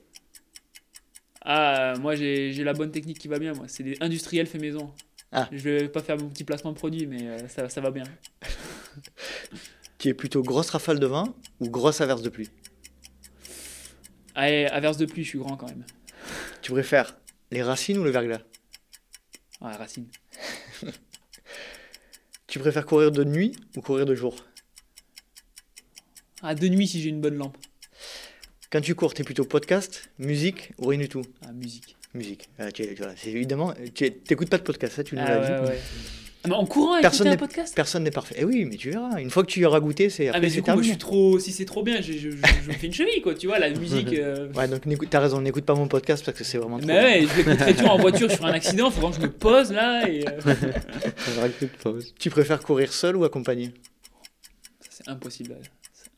[1.53, 3.65] Ah, moi j'ai la bonne technique qui va bien, moi.
[3.67, 4.95] C'est des industriels fait maison.
[5.33, 5.49] Ah.
[5.51, 8.05] Je vais pas faire mon petit placement de produit, mais euh, ça, ça va bien.
[9.99, 12.49] Tu es plutôt grosse rafale de vent ou grosse averse de pluie?
[14.35, 15.85] Allez, averse de pluie, je suis grand quand même.
[16.63, 17.19] Tu préfères
[17.51, 18.41] les racines ou le verglas?
[19.61, 20.07] Ouais, racine.
[22.47, 24.37] Tu préfères courir de nuit ou courir de jour?
[26.43, 27.59] Ah, de nuit si j'ai une bonne lampe.
[28.71, 31.23] Quand tu cours, tu es plutôt podcast, musique ou rien du tout?
[31.45, 31.97] Ah, musique.
[32.15, 32.49] Musique.
[32.59, 35.29] Ah, tu es- voilà, c'est évidemment, tu n'écoutes pas de podcast, ça tu nous Ah,
[35.31, 35.71] l'as ouais, dit.
[35.73, 35.79] ouais.
[36.43, 37.75] Ah, mais en courant, Personne un n'est- podcast?
[37.75, 38.37] Personne n'est parfait.
[38.39, 39.21] Eh oui, mais tu verras.
[39.21, 40.89] Une fois que tu y auras goûté, c'est Ah, mais c'est du coup, moi, je
[40.89, 40.93] terminé.
[40.93, 41.39] suis trop.
[41.39, 43.35] Si c'est trop bien, je, je, je- je me fais une cheville, quoi.
[43.35, 44.13] Tu vois, la musique.
[44.15, 46.87] euh, Ouais, donc t'as raison, n'écoute pas mon podcast parce que c'est vraiment trop.
[46.87, 49.33] Mais ouais, je l'écouterai toujours en voiture sur un accident, faut vraiment que je me
[49.33, 50.25] pose là et.
[50.27, 52.15] euh, tu te poses.
[52.19, 53.73] Tu préfères courir seul ou accompagné?
[54.81, 55.51] Ça, c'est impossible.
[55.51, 55.57] là.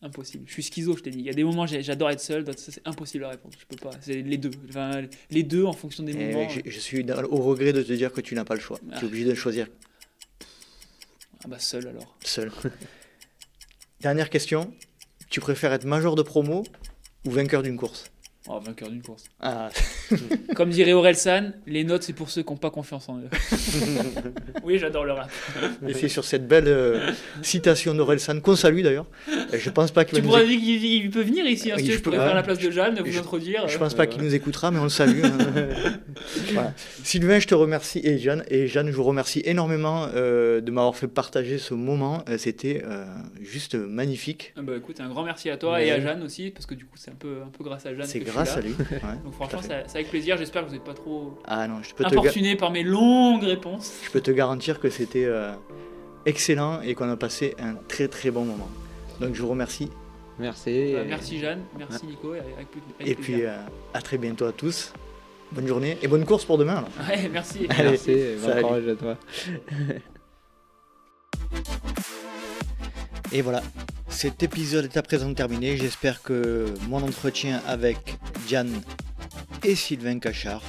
[0.05, 0.45] Impossible.
[0.49, 1.21] Je suis schizo, je t'ai dit.
[1.21, 3.55] Il y a des moments, j'adore être seul, d'autres, c'est impossible à répondre.
[3.59, 3.91] Je peux pas.
[4.01, 4.51] C'est les deux.
[4.69, 6.49] Enfin, les deux en fonction des Eh, moments.
[6.49, 8.81] je, je suis au regret de te dire que tu n'as pas le choix.
[8.91, 8.97] Ah.
[8.99, 9.69] Tu es obligé de choisir
[11.45, 12.17] Ah bah, seul alors.
[12.25, 12.51] seul.
[14.01, 14.75] Dernière question.
[15.31, 16.65] Tu préfères être major de promo
[17.25, 18.12] ou vainqueur d'une course?
[18.49, 19.25] Oh, vainqueur d'une course.
[19.41, 19.71] Ah,
[20.57, 23.29] Comme dirait Orelsan, les notes, c'est pour ceux qui n'ont pas confiance en eux.
[24.65, 25.31] oui, j'adore le rap.
[25.87, 27.11] et c'est sur cette belle euh,
[27.43, 29.07] citation d'Orelsan qu'on salue d'ailleurs.
[29.53, 31.97] Je pense pas qu'il Tu pourrais dire qu'il il peut venir ici, hein, je je
[31.97, 32.25] peux- pourrais ouais.
[32.27, 33.69] faire la place de Jeanne, vous Je- introduire.
[33.69, 33.79] Je euh.
[33.79, 35.23] pense pas qu'il nous écoutera, mais on le salue.
[35.25, 35.39] hein.
[36.53, 36.73] Voilà.
[37.03, 38.45] Sylvain, je te remercie et Jeanne.
[38.49, 42.23] Et Jeanne, je vous remercie énormément euh, de m'avoir fait partager ce moment.
[42.29, 43.05] Euh, C'était euh,
[43.41, 44.53] juste magnifique.
[44.57, 46.85] Ah bah écoute, un grand merci à toi et à Jeanne aussi, parce que du
[46.85, 48.07] coup, c'est un peu, un peu grâce à Jeanne.
[48.33, 48.75] Grâce à lui.
[48.91, 48.99] Ouais.
[49.25, 50.37] Donc franchement, c'est avec plaisir.
[50.37, 53.45] J'espère que vous n'êtes pas trop Ah non, je peux, te importuné par mes longues
[53.45, 53.93] réponses.
[54.05, 55.53] je peux te garantir que c'était euh,
[56.27, 58.69] excellent et qu'on a passé un très très bon moment.
[59.21, 59.91] Donc je vous remercie
[60.39, 60.71] Merci.
[60.71, 63.17] Et- merci Jeanne, merci Nico, et avec, plus- avec et plaisir.
[63.37, 63.57] puis euh,
[63.95, 64.93] à très bientôt à tous.
[65.53, 66.77] Bonne journée et bonne course pour demain.
[66.77, 66.89] alors.
[67.09, 67.67] Ouais, merci.
[67.69, 69.17] Allez, Merci, bon courage à toi.
[73.35, 73.63] Et voilà,
[74.11, 75.79] cet épisode est à présent terminé.
[75.79, 78.83] J'espère que mon entretien avec Diane
[79.65, 80.63] et Sylvain Cachard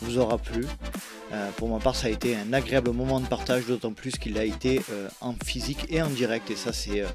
[0.00, 0.64] vous aura plu.
[1.32, 4.38] Euh, pour ma part, ça a été un agréable moment de partage, d'autant plus qu'il
[4.38, 7.08] a été euh, en physique et en direct, et ça, c'est, euh,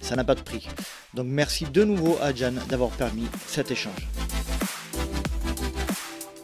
[0.00, 0.66] ça n'a pas de prix.
[1.14, 4.08] Donc, merci de nouveau à Diane d'avoir permis cet échange.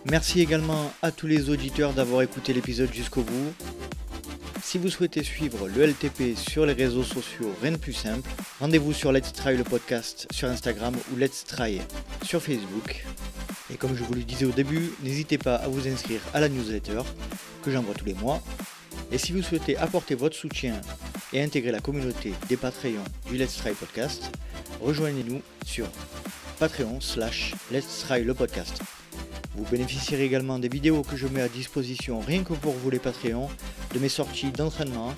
[0.09, 3.53] Merci également à tous les auditeurs d'avoir écouté l'épisode jusqu'au bout.
[4.73, 8.27] Si vous souhaitez suivre le LTP sur les réseaux sociaux, rien de plus simple.
[8.59, 11.83] Rendez-vous sur Let's Try le podcast sur Instagram ou Let's Try
[12.23, 13.05] sur Facebook.
[13.71, 16.49] Et comme je vous le disais au début, n'hésitez pas à vous inscrire à la
[16.49, 17.03] newsletter
[17.63, 18.41] que j'envoie tous les mois.
[19.11, 20.81] Et si vous souhaitez apporter votre soutien
[21.35, 24.31] et intégrer la communauté des Patreons du Let's Try podcast,
[24.81, 25.87] rejoignez-nous sur
[26.63, 28.81] Patreon slash Let's Try le podcast.
[29.57, 33.01] Vous bénéficierez également des vidéos que je mets à disposition rien que pour vous les
[33.01, 33.51] Patreons,
[33.93, 35.13] de mes sorties d'entraînement,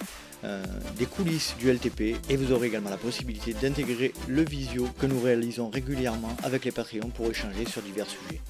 [0.44, 0.64] euh,
[0.96, 5.20] des coulisses du LTP et vous aurez également la possibilité d'intégrer le visio que nous
[5.20, 8.40] réalisons régulièrement avec les Patreons pour échanger sur divers sujets.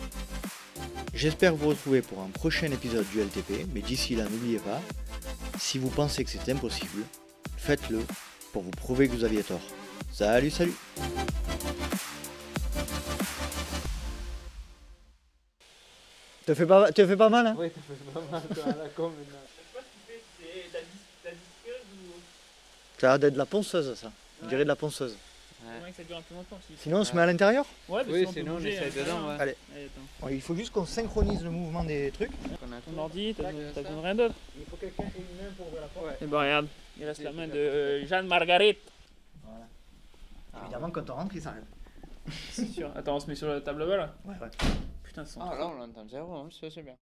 [1.13, 4.81] J'espère vous retrouver pour un prochain épisode du LTP, mais d'ici là n'oubliez pas,
[5.59, 7.03] si vous pensez que c'est impossible,
[7.57, 8.05] faites-le
[8.53, 9.63] pour vous prouver que vous aviez tort.
[10.13, 10.75] Salut salut
[16.47, 18.85] Te fais pas, te fais pas mal hein Oui, ça fait pas mal toi, à
[18.85, 19.39] la com maintenant.
[22.99, 24.13] Ça a l'air d'être de la ponceuse ça.
[24.43, 25.17] On dirait de la ponceuse.
[25.97, 26.59] ça dure un peu longtemps.
[26.67, 26.75] si.
[26.83, 27.65] Sinon on se met à l'intérieur?
[27.89, 28.91] Ouais, mais Oui, sinon, on on essaie hein.
[29.05, 29.29] dedans.
[29.29, 29.35] ouais.
[29.41, 29.57] Allez.
[29.75, 30.01] Allez, attends.
[30.21, 32.31] Bon, Il faut juste qu'on synchronise le mouvement des trucs.
[32.31, 35.53] Ton ordi, t'as besoin t'as besoin de rien d'autre Il faut quelqu'un ait une main
[35.57, 36.23] pour ouvrir la porte.
[36.23, 36.67] Et ben regarde,
[36.99, 38.79] il reste la main de euh, Jeanne Margaret.
[40.63, 41.65] Évidemment quand on rentre il s'arrête.
[42.53, 42.91] C'est sûr.
[42.95, 44.49] Attends, on se met sur la table bas là Ouais ouais.
[45.15, 46.97] Putain, Ah là on l'entend zéro, hein, c'est bien.